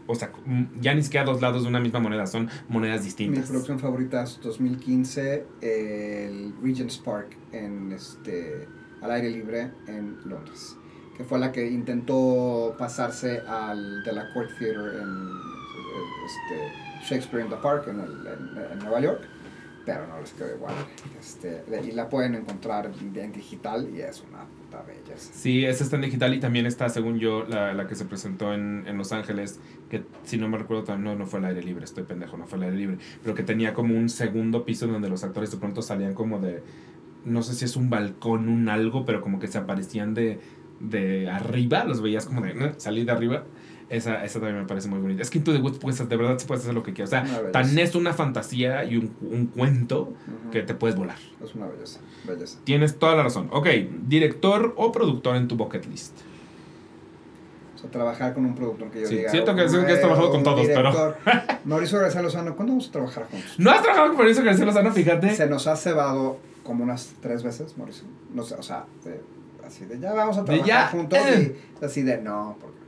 [0.06, 3.04] O sea, mm, ya ni siquiera dos lados de una misma moneda, son monedas Mi
[3.06, 3.48] distintas.
[3.48, 8.66] producción favorita es 2015, el Regent's Park en este,
[9.02, 10.76] al aire libre en Londres,
[11.20, 15.28] que fue la que intentó pasarse al de la Court Theatre en
[16.24, 16.72] este,
[17.06, 19.20] Shakespeare in the Park en, Nueva York,
[19.84, 20.74] pero no les quedó igual.
[21.18, 25.30] Este, y la pueden encontrar en digital y es una puta belleza.
[25.34, 28.54] Sí, esa está en digital y también está, según yo, la, la que se presentó
[28.54, 29.60] en, en Los Ángeles,
[29.90, 32.56] que si no me recuerdo, no, no fue al aire libre, estoy pendejo, no fue
[32.56, 35.82] al aire libre, pero que tenía como un segundo piso donde los actores de pronto
[35.82, 36.62] salían como de,
[37.26, 40.40] no sé si es un balcón, un algo, pero como que se aparecían de,
[40.80, 43.44] de arriba, los veías como de "Eh", salir de arriba.
[43.90, 45.20] Esa, esa también me parece muy bonita.
[45.20, 47.08] Es que Into the Woods, pues, de verdad, sí puedes hacer lo que quieras.
[47.12, 50.12] O sea, tan es una fantasía y un, un cuento
[50.52, 51.16] que te puedes volar.
[51.44, 52.58] Es una belleza, belleza.
[52.62, 53.48] Tienes toda la razón.
[53.52, 53.66] Ok,
[54.06, 56.12] director o productor en tu bucket list.
[57.74, 59.30] O sea, trabajar con un productor que yo Sí, diga.
[59.30, 61.16] siento que o- sí que has trabajado con todos, pero- director.
[61.64, 63.54] Mauricio García Lozano, ¿cuándo vamos a trabajar juntos?
[63.58, 64.92] ¿No has trabajado con Mauricio García Lozano?
[64.92, 65.34] Fíjate.
[65.34, 68.04] Se nos ha cebado como unas tres veces, Mauricio.
[68.34, 69.20] No sé, o sea, de-
[69.70, 71.56] así de ya vamos a trabajar ya, juntos eh.
[71.80, 72.80] y así de no, porque.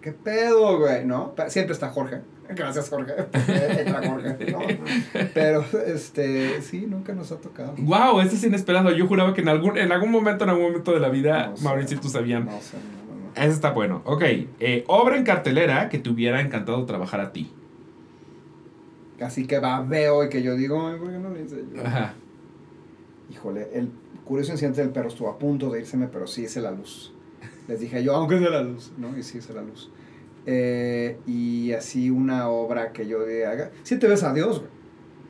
[0.00, 1.04] ¿Qué pedo, güey?
[1.04, 1.34] ¿No?
[1.48, 2.20] Siempre está Jorge.
[2.48, 3.12] Gracias, Jorge.
[3.78, 4.50] Entra Jorge.
[4.50, 4.60] ¿no?
[5.34, 7.74] Pero, este, sí, nunca nos ha tocado.
[7.76, 8.90] Wow, eso es inesperado.
[8.92, 11.56] Yo juraba que en algún, en algún momento, en algún momento de la vida, No
[11.56, 11.64] sé.
[11.64, 12.46] Mauricio y tú sabían.
[12.46, 13.42] No sé, no.
[13.42, 14.02] Eso está bueno.
[14.04, 14.22] Ok,
[14.58, 17.52] eh, obra en cartelera que te hubiera encantado trabajar a ti.
[19.20, 21.84] Así que va, veo y que yo digo, ay, ¿por qué no lo hice yo?
[21.84, 22.14] Ajá.
[23.30, 23.90] Híjole, el
[24.30, 27.12] curioso incidente del perro estuvo a punto de írseme, pero sí hice la luz.
[27.66, 29.18] Les dije yo, aunque sea la luz, ¿no?
[29.18, 29.90] Y sí hice la luz.
[30.46, 34.70] Eh, y así una obra que yo diga, siete veces a Dios, güey.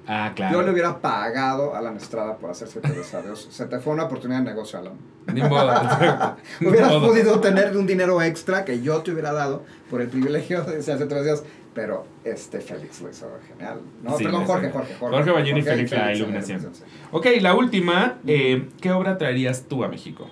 [0.07, 0.63] Ah, Yo claro.
[0.63, 3.49] le hubiera pagado a la Estrada por hacer siete veces a Dios.
[3.51, 4.95] Se te fue una oportunidad de negocio, Alan.
[5.33, 5.73] Ni modo.
[6.61, 7.07] Hubieras modo.
[7.09, 10.99] podido tener un dinero extra que yo te hubiera dado por el privilegio de hacer
[10.99, 11.45] siete veces.
[11.81, 13.81] Pero este Félix lo hizo genial.
[14.03, 14.69] No, Sí, perdón, Jorge.
[14.69, 15.17] Jorge, Jorge.
[15.17, 16.71] Jorge Ballini y Félix, la iluminación.
[17.11, 18.19] Ok, la última.
[18.27, 20.29] eh, ¿Qué obra traerías tú a México?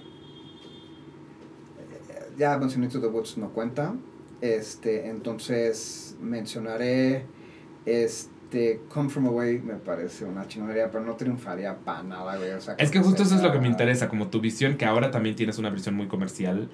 [2.36, 3.94] ya mencioné To The Woods no cuenta.
[4.42, 7.24] Este, entonces mencionaré
[7.86, 12.50] este Come From Away me parece una chingonería, pero no triunfaría para nada, güey.
[12.50, 14.84] O sea, Es que justo eso es lo que me interesa, como tu visión, que
[14.84, 16.68] ahora también tienes una visión muy comercial.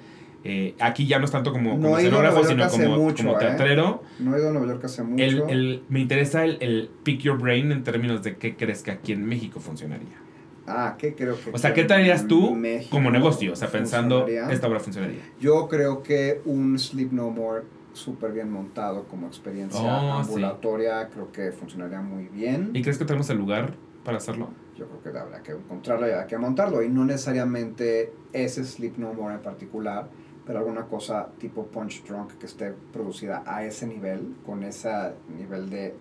[0.47, 3.41] Eh, aquí ya no es tanto como, como escenógrafo, sino como, mucho, como ¿eh?
[3.41, 4.03] teatrero.
[4.19, 5.25] No he ido a Nueva York hace mucho.
[5.25, 8.91] El, el- me interesa el, el pick your brain en términos de qué crees que
[8.91, 10.21] aquí en México funcionaría.
[10.67, 13.53] Ah, ¿qué creo que O sea, ¿qué traerías tú México como negocio?
[13.53, 15.21] O sea, pensando, esta obra funcionaría.
[15.41, 17.63] Yo creo que un Sleep No More
[17.95, 20.29] súper bien montado como experiencia Oh, sí.
[20.31, 22.71] ambulatoria, creo que funcionaría muy bien.
[22.75, 24.49] ¿Y crees que tenemos el lugar para hacerlo?
[24.77, 26.83] Yo creo que habrá que encontrarlo y habrá que montarlo.
[26.83, 30.09] Y no necesariamente ese Sleep No More en particular,
[30.47, 34.91] pero alguna cosa tipo Punch Drunk que esté producida a ese nivel, con ese
[35.37, 35.95] nivel de...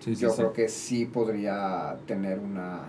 [0.00, 2.88] Sí, Yo creo que sí podría tener una...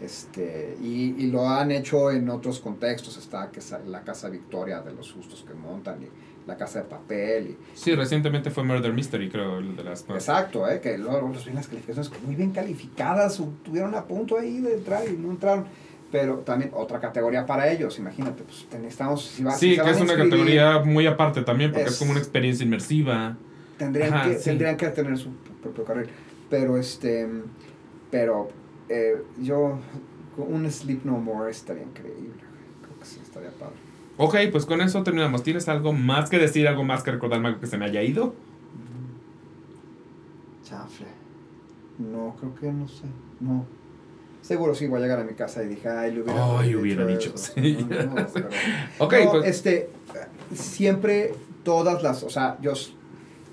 [0.00, 4.92] Este, y, y lo han hecho en otros contextos, está que la Casa Victoria de
[4.92, 6.06] los Justos que montan y,
[6.46, 7.48] La Casa de Papel.
[7.50, 10.80] Y, Sí, recientemente fue Murder Mystery, creo, el de las Exacto, ¿eh?
[10.80, 14.74] que luego los vi en las calificaciones muy bien calificadas, tuvieron a punto ahí de
[14.74, 15.66] entrar y no entraron.
[16.10, 19.90] Pero también otra categoría para ellos, imagínate, pues necesitamos, si va- si Sí, se que
[19.90, 23.36] es una categoría muy aparte también, porque es, Es- como una experiencia inmersiva.
[23.76, 24.44] Tendrían, Ajá, que, sí.
[24.44, 25.30] tendrían que tener su
[25.62, 26.08] propio carril.
[26.48, 27.28] Pero este,
[28.10, 28.48] pero
[28.88, 29.78] eh, yo,
[30.38, 32.32] un Sleep No More estaría increíble.
[32.82, 33.74] Creo que sí, estaría padre.
[34.16, 35.42] Ok, pues con eso terminamos.
[35.42, 38.34] ¿Tienes algo más que decir, algo más que recordarme, algo que se me haya ido?
[40.64, 41.06] Chafle.
[41.98, 43.04] No, creo que no sé.
[43.40, 43.64] No.
[44.48, 47.04] Seguro sí voy a llegar a mi casa y dije, ay, le hubiera, Ay, hubiera
[47.04, 47.52] dicho, eso".
[47.54, 47.86] sí.
[47.88, 48.48] No, no, pero-
[48.98, 49.46] Ok, No, pues.
[49.46, 49.90] este,
[50.54, 51.34] siempre
[51.64, 52.72] todas las, o sea, yo,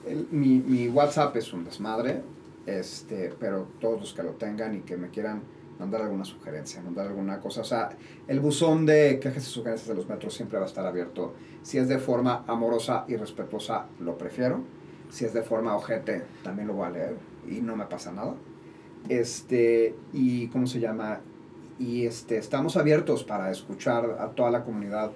[0.07, 2.21] el- mi, mi WhatsApp es un desmadre,
[2.65, 5.41] este, pero todos los que lo tengan y que me quieran
[5.79, 7.89] mandar alguna sugerencia, mandar alguna cosa, o sea,
[8.29, 11.33] el buzón de quejas y sugerencias de los metros siempre va a estar abierto.
[11.61, 14.61] Si es de forma amorosa y respetuosa, lo prefiero.
[15.09, 17.15] Si es de forma ojete, también lo voy a leer
[17.49, 18.35] y no me pasa nada.
[19.09, 21.21] Este, y ¿cómo se llama?
[21.77, 25.11] Y este, estamos abiertos para escuchar a toda la comunidad.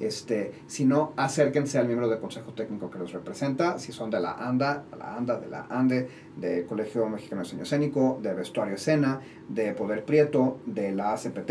[0.00, 4.20] Este, si no, acérquense al miembro del consejo técnico que los representa, si son de
[4.20, 8.74] la ANDA, la ANDA, de la ANDE, de Colegio Mexicano de Diseño Escénico, de Vestuario
[8.74, 11.50] Escena, de Poder Prieto, de la ACPT,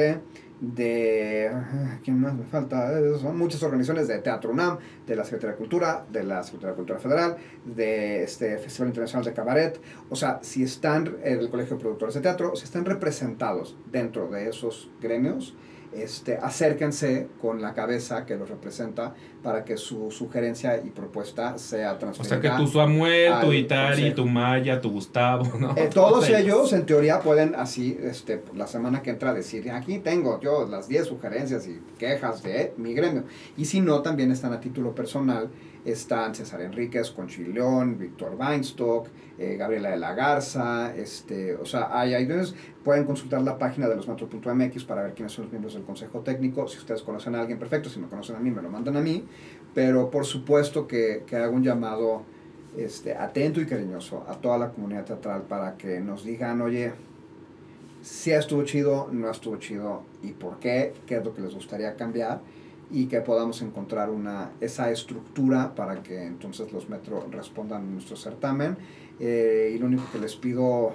[0.63, 1.49] de...
[1.53, 2.97] ah, ¿Quién más me falta?
[2.97, 6.75] Eh, muchas organizaciones de Teatro UNAM, de la Secretaría de Cultura, de la Secretaría de
[6.77, 9.81] Cultura Federal, de este Festival Internacional de Cabaret.
[10.09, 14.29] O sea, si están, eh, el Colegio de Productores de Teatro, si están representados dentro
[14.29, 15.53] de esos gremios,
[15.95, 21.93] este, acérquense con la cabeza que los representa para que su sugerencia y propuesta sea
[21.93, 22.41] O transferida.
[22.41, 24.15] sea que tu Samuel, tu Itari, consejo.
[24.15, 25.73] tu Maya, tu Gustavo, ¿no?
[25.75, 30.39] Eh, todos ellos, en teoría, pueden así, este, la semana que entra, decir, aquí tengo
[30.39, 33.23] yo las 10 sugerencias y quejas de mi gremio.
[33.57, 35.49] Y si no, también están a título personal,
[35.85, 39.07] están César Enríquez, Conchi León, Víctor Weinstock,
[39.37, 42.27] eh, Gabriela de la Garza, este, o sea, hay, hay,
[42.83, 46.67] pueden consultar la página de losmetro.mx para ver quiénes son los miembros del Consejo Técnico.
[46.67, 49.01] Si ustedes conocen a alguien, perfecto, si me conocen a mí, me lo mandan a
[49.01, 49.25] mí.
[49.73, 52.23] Pero por supuesto que, que hago un llamado
[52.77, 56.93] este, atento y cariñoso a toda la comunidad teatral para que nos digan, oye,
[58.01, 61.95] si estuvo chido, no estuvo chido y por qué, qué es lo que les gustaría
[61.95, 62.41] cambiar
[62.91, 68.15] y que podamos encontrar una, esa estructura para que entonces los metro respondan a nuestro
[68.15, 68.77] certamen.
[69.19, 70.93] Eh, y lo único que les pido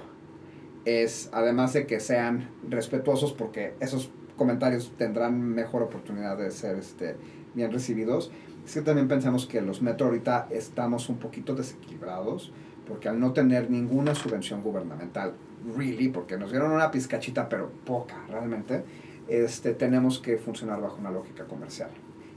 [0.84, 7.16] es, además de que sean respetuosos, porque esos comentarios tendrán mejor oportunidad de ser este,
[7.54, 8.30] bien recibidos,
[8.64, 12.52] es que también pensamos que los metro ahorita estamos un poquito desequilibrados,
[12.86, 15.34] porque al no tener ninguna subvención gubernamental,
[15.76, 18.84] really, porque nos dieron una pizcachita, pero poca realmente,
[19.28, 21.90] este, tenemos que funcionar bajo una lógica comercial,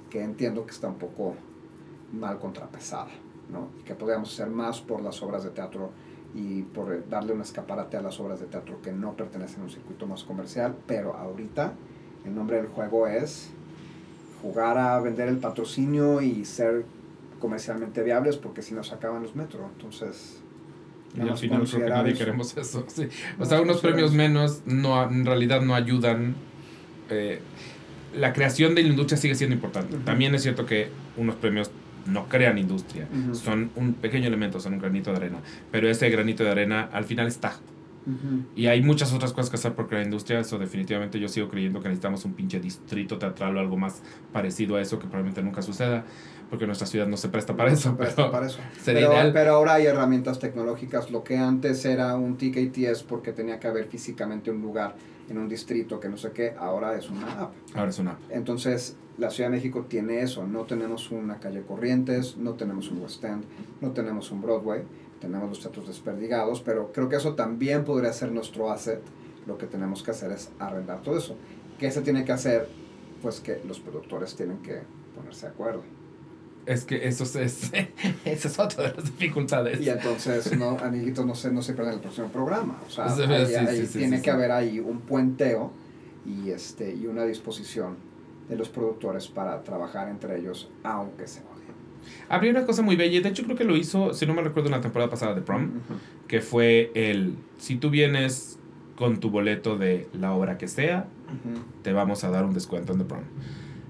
[0.09, 1.35] que entiendo que está un poco
[2.11, 3.11] mal contrapesada,
[3.49, 3.69] ¿no?
[3.79, 5.91] Y que podríamos hacer más por las obras de teatro
[6.33, 9.69] y por darle un escaparate a las obras de teatro que no pertenecen a un
[9.69, 11.73] circuito más comercial, pero ahorita
[12.25, 13.49] el nombre del juego es
[14.41, 16.85] jugar a vender el patrocinio y ser
[17.39, 20.41] comercialmente viables porque si no se acaban los metros, entonces...
[21.15, 22.85] Y al final creo que nadie queremos eso.
[22.87, 23.07] sí.
[23.37, 26.35] O sea, unos premios menos no, en realidad no ayudan.
[27.09, 27.39] eh,
[28.15, 29.97] la creación de la industria sigue siendo importante.
[29.97, 31.71] También es cierto que unos premios
[32.05, 33.07] no crean industria.
[33.33, 35.37] Son un pequeño elemento, son un granito de arena.
[35.71, 37.53] Pero ese granito de arena al final está.
[38.05, 38.43] Ujú.
[38.55, 40.39] Y hay muchas otras cosas que hacer por crear industria.
[40.39, 44.01] Eso definitivamente yo sigo creyendo que necesitamos un pinche distrito teatral o algo más
[44.33, 46.03] parecido a eso que probablemente nunca suceda.
[46.49, 47.91] Porque nuestra ciudad no se presta para No eso.
[47.91, 48.59] se presta pero para eso.
[48.81, 49.31] sería pero, ideal.
[49.33, 51.09] pero ahora hay herramientas tecnológicas.
[51.11, 54.95] Lo que antes era un TKT es porque tenía que haber físicamente un lugar
[55.29, 57.53] en un distrito que no sé qué, ahora es una app.
[57.73, 58.17] Ahora es una.
[58.29, 60.45] Entonces, la Ciudad de México tiene eso.
[60.45, 63.45] No tenemos una calle Corrientes, no tenemos un West End,
[63.79, 64.81] no tenemos un Broadway,
[65.21, 68.99] tenemos los teatros desperdigados, pero creo que eso también podría ser nuestro asset.
[69.47, 71.35] Lo que tenemos que hacer es arrendar todo eso.
[71.79, 72.67] ¿Qué se tiene que hacer?
[73.21, 74.81] Pues que los productores tienen que
[75.15, 75.83] ponerse de acuerdo.
[76.65, 77.71] Es que eso es, es-
[78.25, 79.79] esa es otra de las dificultades.
[79.81, 82.79] Y entonces, no, amiguitos, no se, no se pierdan el próximo programa.
[82.87, 85.71] O sea, Sí, ahí- sí, ahí sí, tiene que haber ahí un puenteo
[86.25, 87.95] y, este, y una disposición
[88.49, 91.50] de los productores para trabajar entre ellos, aunque se odien.
[92.29, 94.41] Habría una cosa muy bella, y de hecho creo que lo hizo, si no me
[94.41, 95.69] recuerdo, en la temporada pasada de Prom,
[96.27, 98.57] que fue el, si tú vienes
[98.95, 101.07] con tu boleto de la obra que sea,
[101.83, 103.21] te vamos a dar un descuento en The Prom.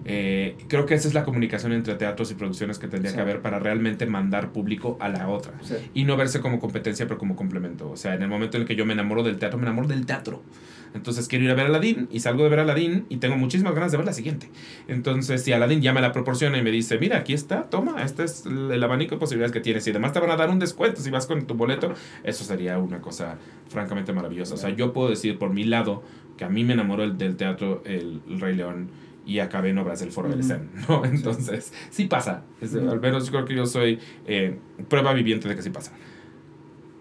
[0.03, 3.15] Eh, creo que esa es la comunicación entre teatros y producciones que tendría Sí.
[3.17, 5.53] que haber para realmente mandar público a la otra.
[5.61, 5.75] Sí.
[5.93, 7.89] Y no verse como competencia, pero como complemento.
[7.91, 9.88] O sea, en el momento en el que yo me enamoro del teatro, me enamoro
[9.88, 10.41] del teatro.
[10.93, 13.91] Entonces quiero ir a ver Aladdin y salgo de ver Aladdin y tengo muchísimas ganas
[13.91, 14.49] de ver la siguiente.
[14.88, 18.23] Entonces, si Aladdin ya me la proporciona y me dice, mira, aquí está, toma, este
[18.23, 21.01] es el abanico de posibilidades que tienes y además te van a dar un descuento
[21.01, 21.93] si vas con tu boleto,
[22.23, 23.38] eso sería una cosa
[23.69, 24.55] francamente maravillosa.
[24.55, 26.03] O sea, yo puedo decir por mi lado
[26.38, 28.89] que a mí me enamoró el, del teatro el, el Rey León
[29.26, 30.43] y acabé en obras del Foro del.
[30.43, 31.05] Zen, ¿no?
[31.05, 32.43] Entonces, sí pasa.
[32.59, 32.76] Es-.
[32.76, 34.57] Al menos yo creo que yo soy eh,
[34.89, 35.93] prueba viviente de que sí pasa.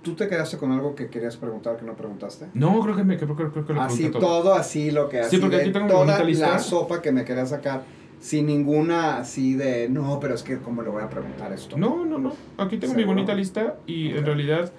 [0.03, 2.47] ¿Tú te quedaste con algo que querías preguntar que no preguntaste?
[2.55, 4.55] No, creo que me creo, creo, creo que lo Así todo.
[4.55, 6.51] así lo que Sí, así porque de aquí tengo mi toda bonita lista.
[6.53, 7.83] la sopa que me quería sacar
[8.19, 11.77] sin ninguna así de no, pero es que cómo le voy a preguntar esto.
[11.77, 12.33] No, no, no.
[12.59, 14.73] Aquí tengo mi bonita lista y en realidad...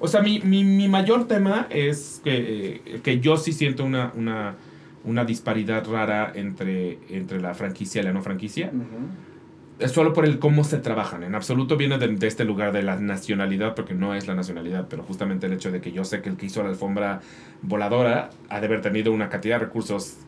[0.00, 4.12] O sea, mi, mi, mi mayor tema es que, eh, que yo sí siento una,
[4.16, 4.54] una,
[5.02, 8.68] una disparidad rara entre, entre la franquicia y la no franquicia.
[8.68, 8.84] Ujú.
[9.78, 11.22] Es solo por el cómo se trabajan.
[11.22, 14.86] En absoluto viene de, de este lugar de la nacionalidad, porque no es la nacionalidad,
[14.90, 17.20] pero justamente el hecho de que yo sé que el que hizo la alfombra
[17.62, 20.18] voladora ha de haber tenido una cantidad de recursos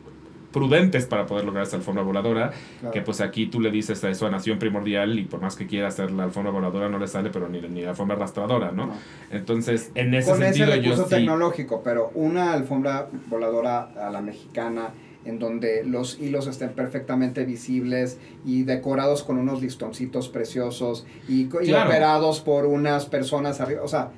[0.53, 2.51] prudentes para poder lograr esa alfombra voladora,
[2.81, 2.93] Claro.
[2.93, 5.65] que pues aquí tú le dices a eso a Nación Primordial y por más que
[5.65, 8.87] quiera hacer la alfombra voladora no le sale, pero ni, ni la alfombra arrastradora, ¿no?
[8.87, 8.93] No.
[9.31, 11.09] Entonces, en ese Con ese yo recurso sí...
[11.15, 14.89] tecnológico, pero una alfombra voladora a la mexicana
[15.25, 22.39] en donde los hilos estén perfectamente visibles y decorados con unos listoncitos preciosos y, operados
[22.39, 24.11] por unas personas arriba, o sea,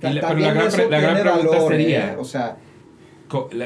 [0.00, 2.16] la- también la gran la gran pregunta valor, sería- ¿eh?
[2.18, 2.58] o sea,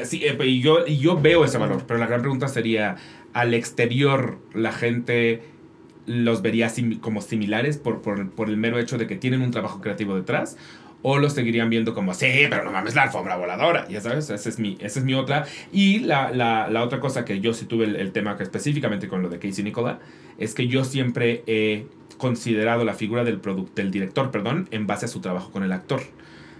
[0.05, 2.95] sí, eh, y, yo, y yo veo ese valor, pero la gran pregunta sería,
[3.33, 5.41] ¿al exterior la gente
[6.05, 9.51] los vería sim- como similares por, por, por el mero hecho de que tienen un
[9.51, 10.55] trabajo creativo detrás?
[11.03, 13.87] ¿O los seguirían viendo como, sí, pero no mames, la alfombra voladora?
[13.87, 15.45] Ya sabes, esa es mi, esa es mi otra.
[15.71, 19.07] Y la, la, la otra cosa que yo sí tuve el, el tema que específicamente
[19.07, 19.99] con lo de Casey Nicola,
[20.37, 21.85] es que yo siempre he
[22.17, 23.39] considerado la figura del,
[23.75, 26.01] del director, perdón, en base a su trabajo con el actor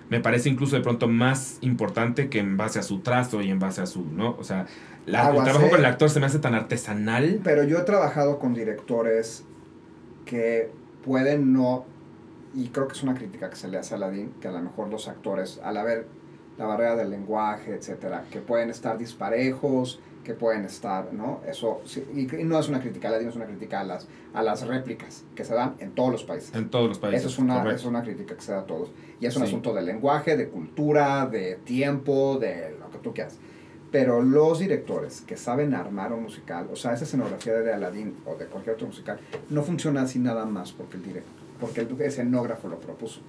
[0.09, 3.59] me parece incluso de pronto más importante que en base a su trazo y en
[3.59, 4.37] base a su, ¿no?
[4.39, 4.65] O sea,
[5.05, 7.41] la- el trabajo con el actor se me hace tan artesanal.
[7.43, 9.43] Pero yo he trabajado con directores
[10.25, 10.69] que
[11.03, 11.85] pueden no,
[12.57, 14.59] y creo que es una crítica que se le hace a Aladdin, que a lo
[14.59, 16.07] mejor los actores, al haber
[16.57, 21.39] la barrera del lenguaje, etcétera, que pueden estar disparejos, que pueden estar, ¿no?
[21.47, 24.07] Eso, sí, y, y no es una crítica a Aladdin, es una crítica a las,
[24.33, 26.53] a las réplicas que se dan en todos los países.
[26.55, 27.21] En todos los países.
[27.21, 28.91] Eso es una, es una crítica que se da a todos.
[29.21, 29.49] Y es un Sí.
[29.49, 33.37] asunto de lenguaje, de cultura, de tiempo, de lo que tú quieras.
[33.91, 38.35] Pero los directores que saben armar un musical, o sea, esa escenografía de Aladdin o
[38.35, 39.17] de cualquier otro musical,
[39.49, 43.21] no funciona así nada más porque el, director, porque el escenógrafo lo propuso.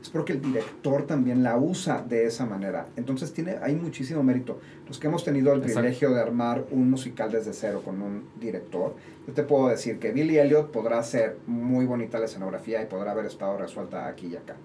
[0.00, 2.86] Es porque el director también la usa de esa manera.
[2.96, 4.60] Entonces tiene, hay muchísimo mérito.
[4.86, 5.80] Los que hemos tenido el Exacto.
[5.80, 8.94] privilegio de armar un musical desde cero con un director,
[9.26, 13.12] yo te puedo decir que Billy Elliot podrá hacer muy bonita la escenografía y podrá
[13.12, 14.56] haber estado resuelta aquí y acá.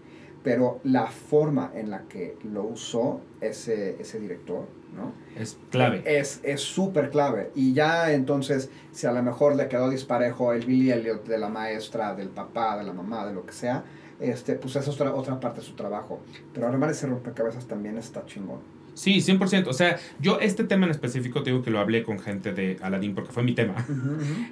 [0.44, 5.14] Pero la forma en la que lo usó ese, ese director, ¿no?
[5.40, 6.04] Es clave.
[6.06, 7.52] Es es súper clave.
[7.56, 11.50] Y ya entonces, si a lo mejor le quedó disparejo el Billy Elliot de la
[11.50, 13.84] maestra, del papá, de la mamá, de lo que sea,
[14.20, 16.20] este, pues esa es otra, otra parte de su trabajo.
[16.54, 18.60] Pero armar ese rompecabezas también está chingón.
[18.94, 19.68] Sí, 100%.
[19.68, 22.78] O sea, yo este tema en específico, te digo que lo hablé con gente de
[22.82, 23.76] Aladdin porque fue mi tema.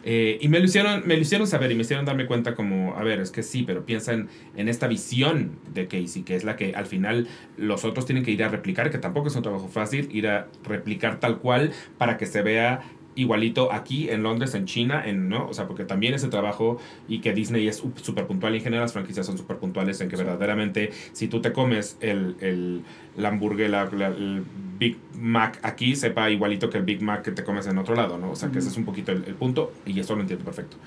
[0.04, 2.96] Eh, y me lo, hicieron, me lo hicieron saber y me hicieron darme cuenta como,
[2.96, 6.44] a ver, es que sí, pero piensa en, en esta visión de Casey, que es
[6.44, 9.44] la que al final los otros tienen que ir a replicar, que tampoco es un
[9.44, 12.82] trabajo fácil, ir a replicar tal cual para que se vea
[13.22, 15.48] igualito aquí en Londres, en China, en, ¿no?
[15.48, 18.84] O sea, porque también ese trabajo y que Disney es súper puntual y en general
[18.86, 22.82] las franquicias son súper puntuales en que verdaderamente si tú te comes el, el,
[23.18, 24.44] la hamburguesa, el
[24.78, 28.18] Big Mac aquí, sepa igualito que el Big Mac que te comes en otro lado,
[28.18, 28.32] ¿no?
[28.32, 30.78] O sea, que ese es un poquito el, el punto y eso lo entiendo perfecto.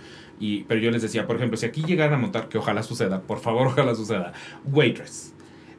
[0.40, 3.20] Y, pero yo les decía, por ejemplo, si aquí llegaran a montar, que ojalá suceda,
[3.20, 4.32] por favor, ojalá suceda,
[4.64, 5.34] Waitress.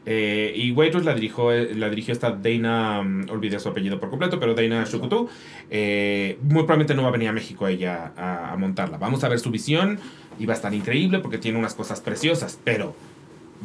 [0.06, 4.40] Eh, y Waitress la dirigió, la dirigió esta Dana, mm, olvidé su apellido por completo,
[4.40, 5.30] pero Dana Shukutu.
[5.70, 8.98] Eh, muy probablemente no va a venir a México ella a, montarla.
[8.98, 10.00] Vamos a ver su visión
[10.40, 12.96] y va a estar increíble porque tiene unas cosas preciosas, pero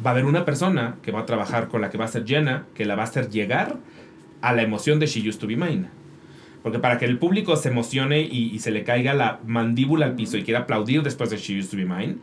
[0.05, 2.25] va a haber una persona que va a trabajar con la que va a ser
[2.25, 3.77] Jenna, que la va a hacer llegar
[4.41, 5.87] a la emoción de She Used to Be Mine.
[6.63, 10.15] Porque para que el público se emocione y, y se le caiga la mandíbula al
[10.15, 12.15] piso y quiera aplaudir después de She Used to Be Mine,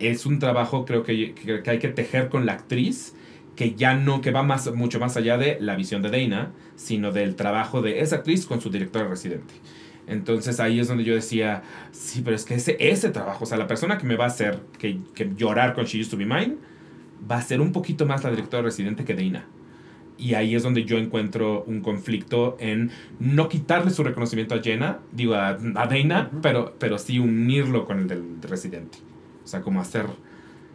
[0.00, 3.14] es un trabajo creo que, que, que hay que tejer con la actriz
[3.56, 7.12] que ya no, que va más, mucho más allá de la visión de Dana, sino
[7.12, 9.54] del trabajo de esa actriz con su directora residente.
[10.06, 11.62] Entonces ahí es donde yo decía,
[11.92, 14.28] sí, pero es que ese, ese trabajo, o sea, la persona que me va a
[14.28, 16.56] hacer que, que llorar con She Used to Be Mine,
[17.30, 19.46] va a ser un poquito más la directora residente que Dana.
[20.16, 25.00] Y ahí es donde yo encuentro un conflicto en no quitarle su reconocimiento a Jenna,
[25.10, 28.98] digo a, a Dana, pero, pero sí unirlo con el del residente.
[29.42, 30.06] O sea, como hacer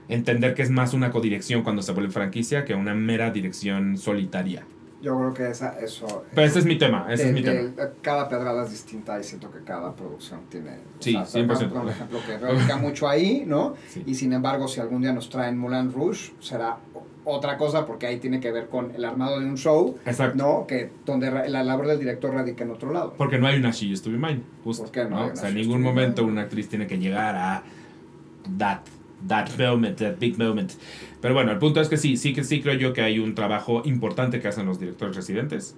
[0.10, 4.64] entender que es más una codirección cuando se vuelve franquicia que una mera dirección solitaria.
[5.02, 6.26] Yo creo que esa, eso...
[6.36, 7.90] Pero ese es mi tema, ese de- es mi de- tema.
[8.02, 10.72] Cada pedrada es distinta y siento que cada producción tiene...
[10.72, 11.70] o Sí, sea, 100%.
[11.70, 13.76] Por ejemplo, que radica mucho ahí, ¿no?
[13.88, 14.04] Sí.
[14.06, 18.08] Y sin embargo, si algún día nos traen Moulin Rouge, será o- otra cosa porque
[18.08, 20.36] ahí tiene que ver con el armado de un show, Exacto.
[20.36, 20.68] ¿no?
[20.68, 23.14] Que donde la labor del director radica en otro lado.
[23.18, 24.84] Porque no hay una She Used to Be Mine, justo.
[24.84, 27.36] ¿Por qué no hay una O sea, en ningún momento una actriz tiene que llegar
[27.38, 27.64] a
[28.58, 28.80] that,
[29.28, 30.74] that moment, that big moment.
[31.22, 33.36] Pero bueno, el punto es que sí, sí que sí creo yo que hay un
[33.36, 35.76] trabajo importante que hacen los directores residentes.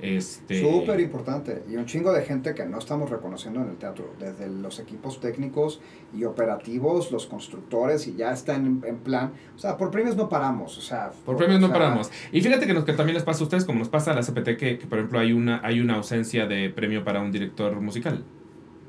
[0.00, 1.62] Este, Súper importante.
[1.70, 4.12] Y un chingo de gente que no estamos reconociendo en el teatro.
[4.18, 5.80] Desde los equipos técnicos
[6.12, 9.32] y operativos, los constructores, y ya están en, en plan.
[9.54, 10.76] O sea, por premios no paramos.
[10.76, 12.10] O sea, Por premios no sea, paramos.
[12.32, 14.22] Y fíjate que, nos, que también les pasa a ustedes, como nos pasa a la
[14.22, 17.80] CPT, que, que, por ejemplo hay una, hay una ausencia de premio para un director
[17.80, 18.24] musical.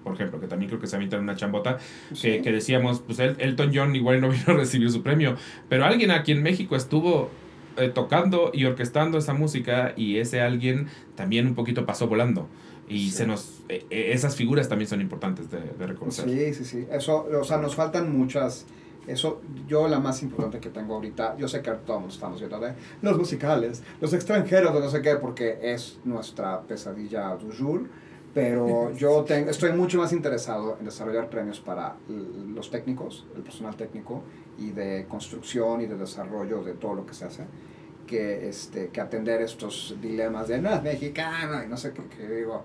[0.05, 1.79] Por ejemplo, que también creo que se avientan una chambota.
[2.21, 5.35] Que, que decíamos, pues El- Elton John igual no vino a recibir su premio.
[5.67, 7.29] Pero alguien aquí en México estuvo
[7.77, 12.47] eh, tocando y orquestando esa música y ese alguien también un poquito pasó volando.
[12.87, 13.17] Y Sí.
[13.17, 13.63] se nos...
[13.67, 16.29] eh, eh, esas figuras también son importantes de, de reconocer.
[16.29, 16.87] Sí, sí, sí.
[16.91, 18.67] Eso, o sea, nos faltan muchas.
[19.07, 22.73] Eso, yo la más importante que tengo ahorita, yo sé que todos estamos viendo de
[23.03, 27.87] los musicales, los extranjeros, de no sé qué, porque es nuestra pesadilla du jour,
[28.35, 33.75] pero yo tengo, estoy mucho más interesado en desarrollar premios para los técnicos, el personal
[33.75, 34.21] técnico,
[34.59, 37.45] y de construcción y de desarrollo de todo lo que se hace,
[38.05, 42.27] que, este, que atender estos dilemas de, no, es mexicano, y no sé qué, que
[42.27, 42.63] digo,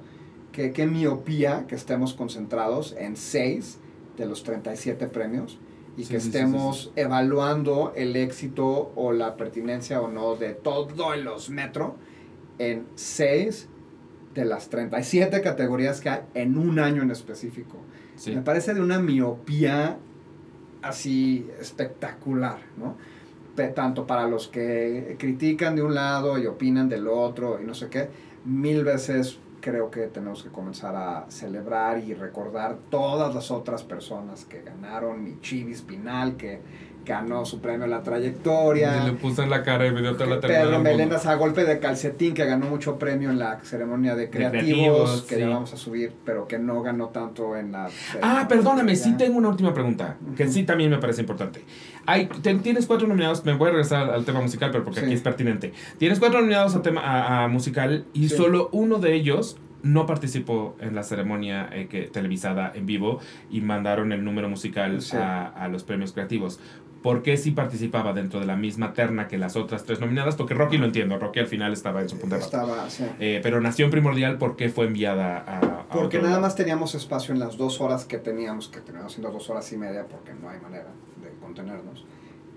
[0.51, 3.79] que, qué miopía que estemos concentrados en seis
[4.19, 5.59] de los 37 premios
[5.97, 10.55] y Sí, que sí, sí, estemos evaluando el éxito o la pertinencia o no de
[10.55, 11.97] todo los metro
[12.59, 13.69] en seis
[14.35, 17.78] de las 37 categorías que hay en un año en específico.
[18.16, 18.35] Sí.
[18.35, 19.98] Me parece de una miopía
[20.82, 22.97] así espectacular, ¿no?
[23.74, 27.89] Tanto para los que critican de un lado y opinan del otro y no sé
[27.89, 28.09] qué,
[28.47, 34.47] mil veces creo que tenemos que comenzar a celebrar y recordar todas las otras personas
[34.47, 36.61] que ganaron, mi Chivi Spinal, que
[37.05, 40.27] ganó su premio la trayectoria, Y le puse en la cara y me dio toda
[40.27, 40.79] la Pedro.
[40.81, 45.23] Meléndez a golpe de calcetín, que ganó mucho premio en la ceremonia de creativos, creativos,
[45.23, 45.41] que sí.
[45.41, 47.89] ya vamos a subir, pero que no ganó tanto en la...
[48.23, 51.65] Ah, perdóname, sí tengo una última pregunta, que sí también me parece importante.
[52.07, 52.27] Hay,
[52.63, 55.07] tienes cuatro nominados, me voy a regresar al, al tema musical, pero porque Sí.
[55.07, 55.73] aquí es pertinente.
[55.99, 58.37] Tienes cuatro nominados a, tema, a, a musical y Sí.
[58.37, 63.19] solo uno de ellos no participó en la ceremonia eh, que, televisada en vivo
[63.51, 65.17] y mandaron el número musical Sí.
[65.17, 66.61] a, a los premios creativos.
[67.03, 70.37] ¿Por qué sí participaba dentro de la misma terna que las otras tres nominadas?
[70.37, 72.63] Porque Rocky lo entiendo, Rocky al final estaba en su punto de partida.
[72.63, 73.05] Estaba, sí.
[73.19, 76.43] Eh, pero Nación Primordial, ¿por qué fue enviada a, a Porque nada lado?
[76.43, 79.79] más teníamos espacio en las dos horas que teníamos, que teníamos siendo dos horas y
[79.79, 80.89] media, porque no hay manera
[81.23, 82.05] de contenernos.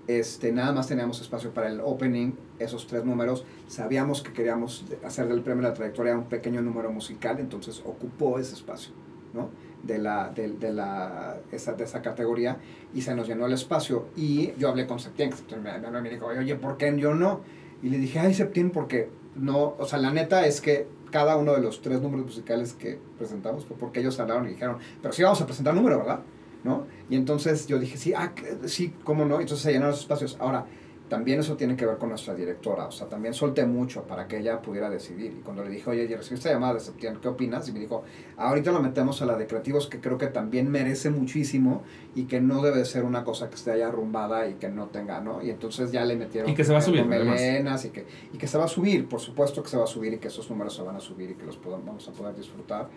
[0.06, 3.46] Este, nada más teníamos espacio para el opening, esos tres números.
[3.68, 8.38] Sabíamos que queríamos hacer del premio de la trayectoria un pequeño número musical, entonces ocupó
[8.38, 8.92] ese espacio,
[9.32, 9.48] ¿no?
[9.84, 12.56] De, la, de, de la, esa, esa categoría
[12.94, 14.06] y se nos llenó el espacio.
[14.16, 17.40] Y yo hablé con Septién, que me, me, dijo, oye, ¿por qué yo no?
[17.82, 21.52] Y le dije, ay, Septién, porque no, o sea, la neta es que cada uno
[21.52, 25.22] de los tres números musicales que presentamos fue porque ellos hablaron y dijeron, pero sí
[25.22, 26.20] vamos a presentar número, ¿verdad?
[26.64, 26.86] ¿No?
[27.10, 28.32] Y entonces yo dije, sí, ah,
[28.64, 30.36] sí, cómo no, entonces se llenaron los espacios.
[30.40, 30.66] Ahora,
[31.08, 34.38] también eso tiene que ver con nuestra directora, o sea, también solté mucho para que
[34.38, 35.32] ella pudiera decidir.
[35.38, 37.68] Y cuando le dije, oye, recibí esta llamada de septiembre, ¿qué opinas?
[37.68, 38.04] Y me dijo,
[38.36, 41.82] ahorita lo metemos a la de creativos, que creo que también merece muchísimo
[42.14, 45.20] y que no debe ser una cosa que esté allá arrumbada y que no tenga,
[45.20, 45.42] ¿no?
[45.42, 46.50] Y entonces ya le metieron...
[46.50, 47.04] Y que se va a subir.
[47.04, 49.88] Melenas y que, y que se va a subir, por supuesto que se va a
[49.88, 52.12] subir y que esos números se van a subir y que los podamos, vamos a
[52.12, 52.88] poder disfrutar.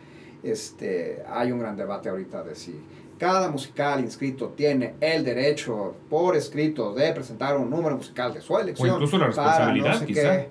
[0.43, 2.79] Este, hay un gran debate ahorita de si
[3.17, 8.57] cada musical inscrito tiene el derecho por escrito de presentar un número musical de su
[8.57, 8.89] elección.
[8.89, 10.21] incluso la para responsabilidad, no sé quizá.
[10.21, 10.49] qué.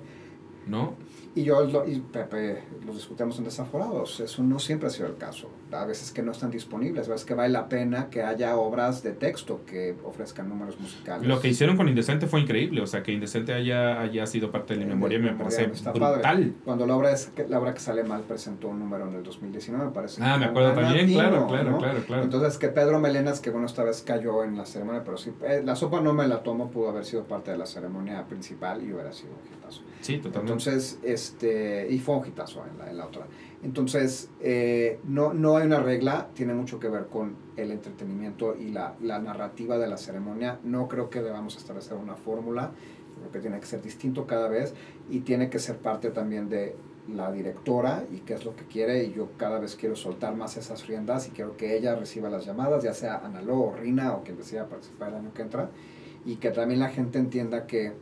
[0.66, 0.94] ¿No?
[1.34, 4.20] Y yo y Pepe lo discutimos en desaforados.
[4.20, 5.48] Eso no siempre ha sido el caso.
[5.72, 9.02] A veces que no están disponibles, a veces que vale la pena que haya obras
[9.02, 11.26] de texto que ofrezcan números musicales.
[11.26, 12.80] Lo que hicieron con Indecente fue increíble.
[12.82, 16.20] O sea, que Indecente haya, haya sido parte de la memoria me parece brutal.
[16.22, 16.52] padre.
[16.64, 19.22] Cuando la obra, es, que- la obra que sale mal presentó un número en el
[19.24, 20.22] 2019, me parece.
[20.22, 21.78] Ah, me acuerdo también, latino, claro, claro, ¿no?
[21.78, 22.22] claro, claro.
[22.22, 25.62] Entonces, que Pedro Melenas, que bueno, esta vez cayó en la ceremonia, pero sí, eh,
[25.64, 28.93] la sopa no me la tomo, pudo haber sido parte de la ceremonia principal y
[28.93, 29.82] hubiera sido un hitazo.
[30.01, 30.52] sí, totalmente.
[30.52, 33.26] Entonces, este, y fue un hitazo en la, en la otra.
[33.62, 38.70] Entonces, eh, no, no hay una regla, tiene mucho que ver con el entretenimiento y
[38.70, 40.60] la, la narrativa de la ceremonia.
[40.62, 42.72] No creo que debamos establecer una fórmula.
[43.18, 44.74] Creo que tiene que ser distinto cada vez
[45.10, 46.76] y tiene que ser parte también de
[47.14, 50.56] la directora y qué es lo que quiere y yo cada vez quiero soltar más
[50.56, 54.22] esas riendas y quiero que ella reciba las llamadas, ya sea Analó o Rina o
[54.22, 55.70] quien decida participar el año que entra
[56.24, 57.92] y que también la gente entienda que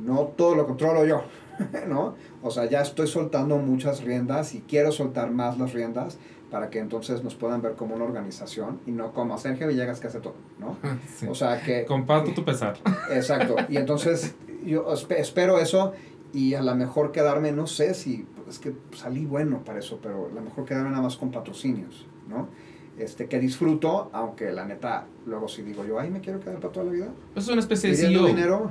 [0.00, 1.22] no todo lo controlo yo,
[1.88, 2.14] ¿no?
[2.42, 6.18] O sea, ya estoy soltando muchas riendas y quiero soltar más las riendas
[6.50, 10.08] para que entonces nos puedan ver como una organización y no como Sergio Villegas que
[10.08, 10.76] hace todo, ¿no?
[11.30, 11.84] O sea que...
[11.84, 12.76] Comparto tu pesar.
[13.10, 13.56] Exacto.
[13.68, 14.34] Y entonces
[14.64, 15.92] yo espero eso
[16.32, 20.28] y a lo mejor quedarme, no sé si, es que salí bueno para eso, pero
[20.30, 22.48] a lo mejor quedarme nada más con patrocinios, ¿no?
[22.98, 26.72] Este, que disfruto, aunque la neta, luego si digo yo, ay, me quiero quedar para
[26.72, 27.08] toda la vida.
[27.34, 28.26] Es una especie de CEO.
[28.26, 28.70] dinero.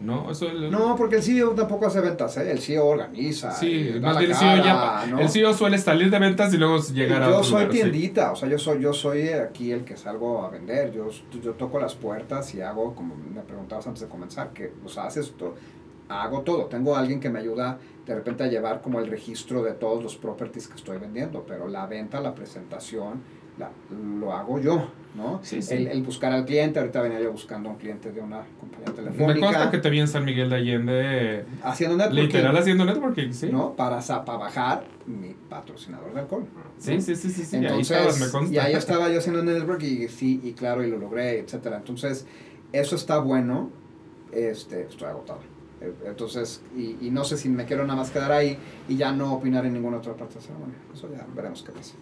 [0.00, 2.50] No, eso no, porque el CEO tampoco hace ventas, ¿eh?
[2.50, 3.50] el CEO organiza.
[3.52, 5.04] Sí, más bien el CEO ya.
[5.18, 7.30] El CEO suele salir de ventas y luego llegar a.
[7.30, 10.92] Yo soy tiendita, o sea, yo soy, yo soy aquí el que salgo a vender.
[10.92, 11.08] Yo,
[11.42, 15.32] yo toco las puertas y hago, como me preguntabas antes de comenzar, que, sea, haces
[15.36, 15.54] todo
[16.10, 16.66] hago todo.
[16.66, 20.16] Tengo alguien que me ayuda de repente a llevar como el registro de todos los
[20.16, 23.22] properties que estoy vendiendo, pero la venta, la presentación,
[23.58, 23.70] la,
[24.18, 25.40] lo hago yo, ¿no?
[25.42, 25.74] Sí, sí.
[25.74, 29.34] El, buscar al cliente, ahorita venía yo buscando a un cliente de una compañía telefónica.
[29.34, 31.44] Me consta que te vi en San Miguel de Allende.
[31.62, 32.22] Haciendo networking.
[32.22, 33.48] Literal haciendo networking, sí.
[33.50, 33.74] ¿No?
[33.74, 36.46] Para, para bajar mi patrocinador de alcohol.
[36.78, 38.54] Sí, sí, sí, sí, Entonces, ahí estabas, me consta.
[38.54, 41.78] Y ahí estaba yo haciendo network y sí, y claro, y lo logré, etcétera.
[41.78, 42.26] Entonces,
[42.72, 43.70] eso está bueno.
[44.32, 45.40] Este, estoy agotado.
[46.04, 49.32] Entonces, y, y, no sé si me quiero nada más quedar ahí y ya no
[49.32, 50.76] opinar en ninguna otra parte de la ceremonia.
[50.92, 51.94] Eso ya veremos qué pasa.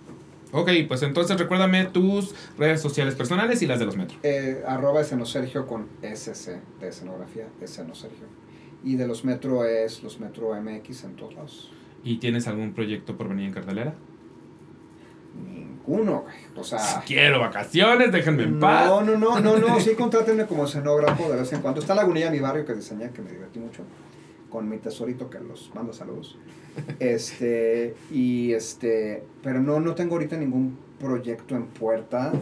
[0.52, 4.18] Ok, pues entonces recuérdame tus redes sociales personales y las de los metros.
[4.22, 8.26] Eh, arroba escenosergio con SC de escenografía, escenosergio.
[8.82, 11.72] Y de los metro es los metro MX en todos lados.
[12.04, 13.94] ¿Y tienes algún proyecto por venir en cartelera?
[15.88, 17.02] uno, O sea.
[17.06, 18.86] quiero vacaciones, déjenme en paz.
[18.86, 19.80] No, no, no, no, no.
[19.80, 21.80] Sí, contrátenme como escenógrafo de vez en cuando.
[21.80, 23.82] Está Lagunilla, mi barrio, que diseñé, que me divertí mucho.
[24.48, 26.38] Con mi tesorito que los manda saludos.
[27.00, 29.24] Este, y este.
[29.42, 32.32] Pero no, no tengo ahorita ningún proyecto en puerta.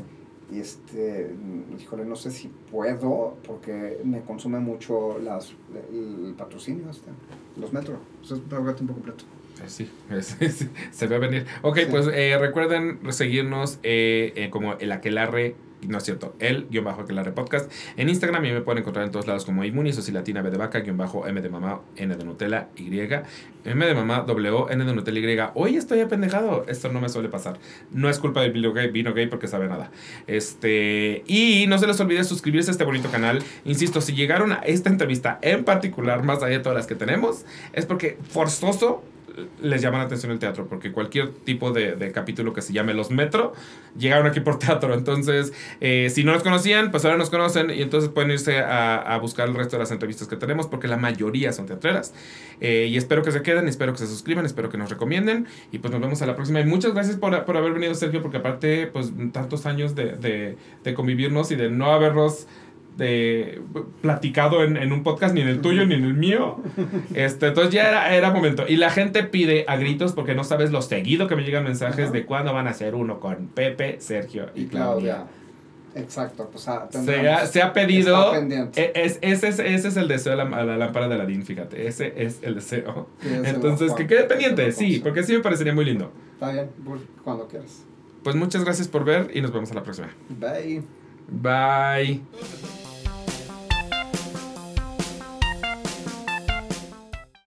[0.53, 1.35] Y este,
[1.79, 5.55] híjole, no sé si puedo, porque me consume mucho las,
[5.91, 7.11] el, patrocinio, este,
[7.57, 7.99] los metros.
[8.23, 9.25] Entonces, tengo un tiempo completo.
[9.65, 9.91] Eh, sí,
[10.93, 11.47] se ve venir.
[11.63, 16.85] Ok, pues eh, recuerden seguirnos eh, eh, como el Aquelarre no es cierto, el guion
[16.85, 17.71] bajo aquelarre podcast.
[17.97, 20.57] En Instagram y me pueden encontrar en todos lados como Inmunis o Latina B de
[20.57, 22.99] vaca, guion bajo M de mamá, N de Nutella, Y,
[23.65, 25.51] M de mamá, W, N de Nutella, Y.
[25.55, 27.59] Hoy estoy apendejado, esto no me suele pasar.
[27.91, 29.91] No es culpa del vino gay, vino gay porque sabe nada.
[30.27, 33.43] Este, y no se les olvide suscribirse a este bonito canal.
[33.65, 37.45] Insisto, si llegaron a esta entrevista en particular, más allá de todas las que tenemos,
[37.73, 39.03] es porque forzoso
[39.63, 42.95] les llama la atención el teatro, porque cualquier tipo de, de capítulo que se llame
[42.95, 43.53] Los Metro,
[43.99, 44.95] llegaron aquí por teatro.
[44.95, 48.97] Entonces, eh, si no nos conocían, pues ahora nos conocen y entonces pueden irse a,
[48.97, 52.15] a buscar el resto de las entrevistas que tenemos, porque la mayoría son teatreras.
[52.61, 55.79] Eh, y espero que se queden, espero que se suscriban, espero que nos recomienden y
[55.79, 56.61] pues nos vemos a la próxima.
[56.61, 60.57] Y muchas gracias por, por haber venido, Sergio, porque aparte, pues tantos años de, de,
[60.83, 62.47] de convivirnos y de no habernos
[62.97, 63.61] de
[64.01, 66.61] platicado en, en, un podcast, ni en el tuyo ni en el mío.
[67.15, 68.65] Este, entonces ya era, era momento.
[68.69, 72.13] Y la gente pide a gritos, porque no sabes lo seguido que me llegan mensajes
[72.13, 75.27] de cuándo van a hacer uno con Pepe, Sergio y, Claudia.
[75.95, 78.35] Exacto, pues se, ha, se ha pedido.
[78.35, 81.43] E, es, ese, es, ese es el deseo de la, la lámpara de la DIN,
[81.43, 81.87] fíjate.
[81.87, 83.09] Ese es el deseo.
[83.23, 86.13] Entonces, que quede pendiente, sí, porque sí me parecería muy lindo.
[86.35, 86.69] Está bien,
[87.25, 87.85] cuando quieras.
[88.23, 90.11] Pues muchas gracias por ver y nos vemos a la próxima.
[90.29, 90.83] Bye.
[91.29, 92.21] Bye.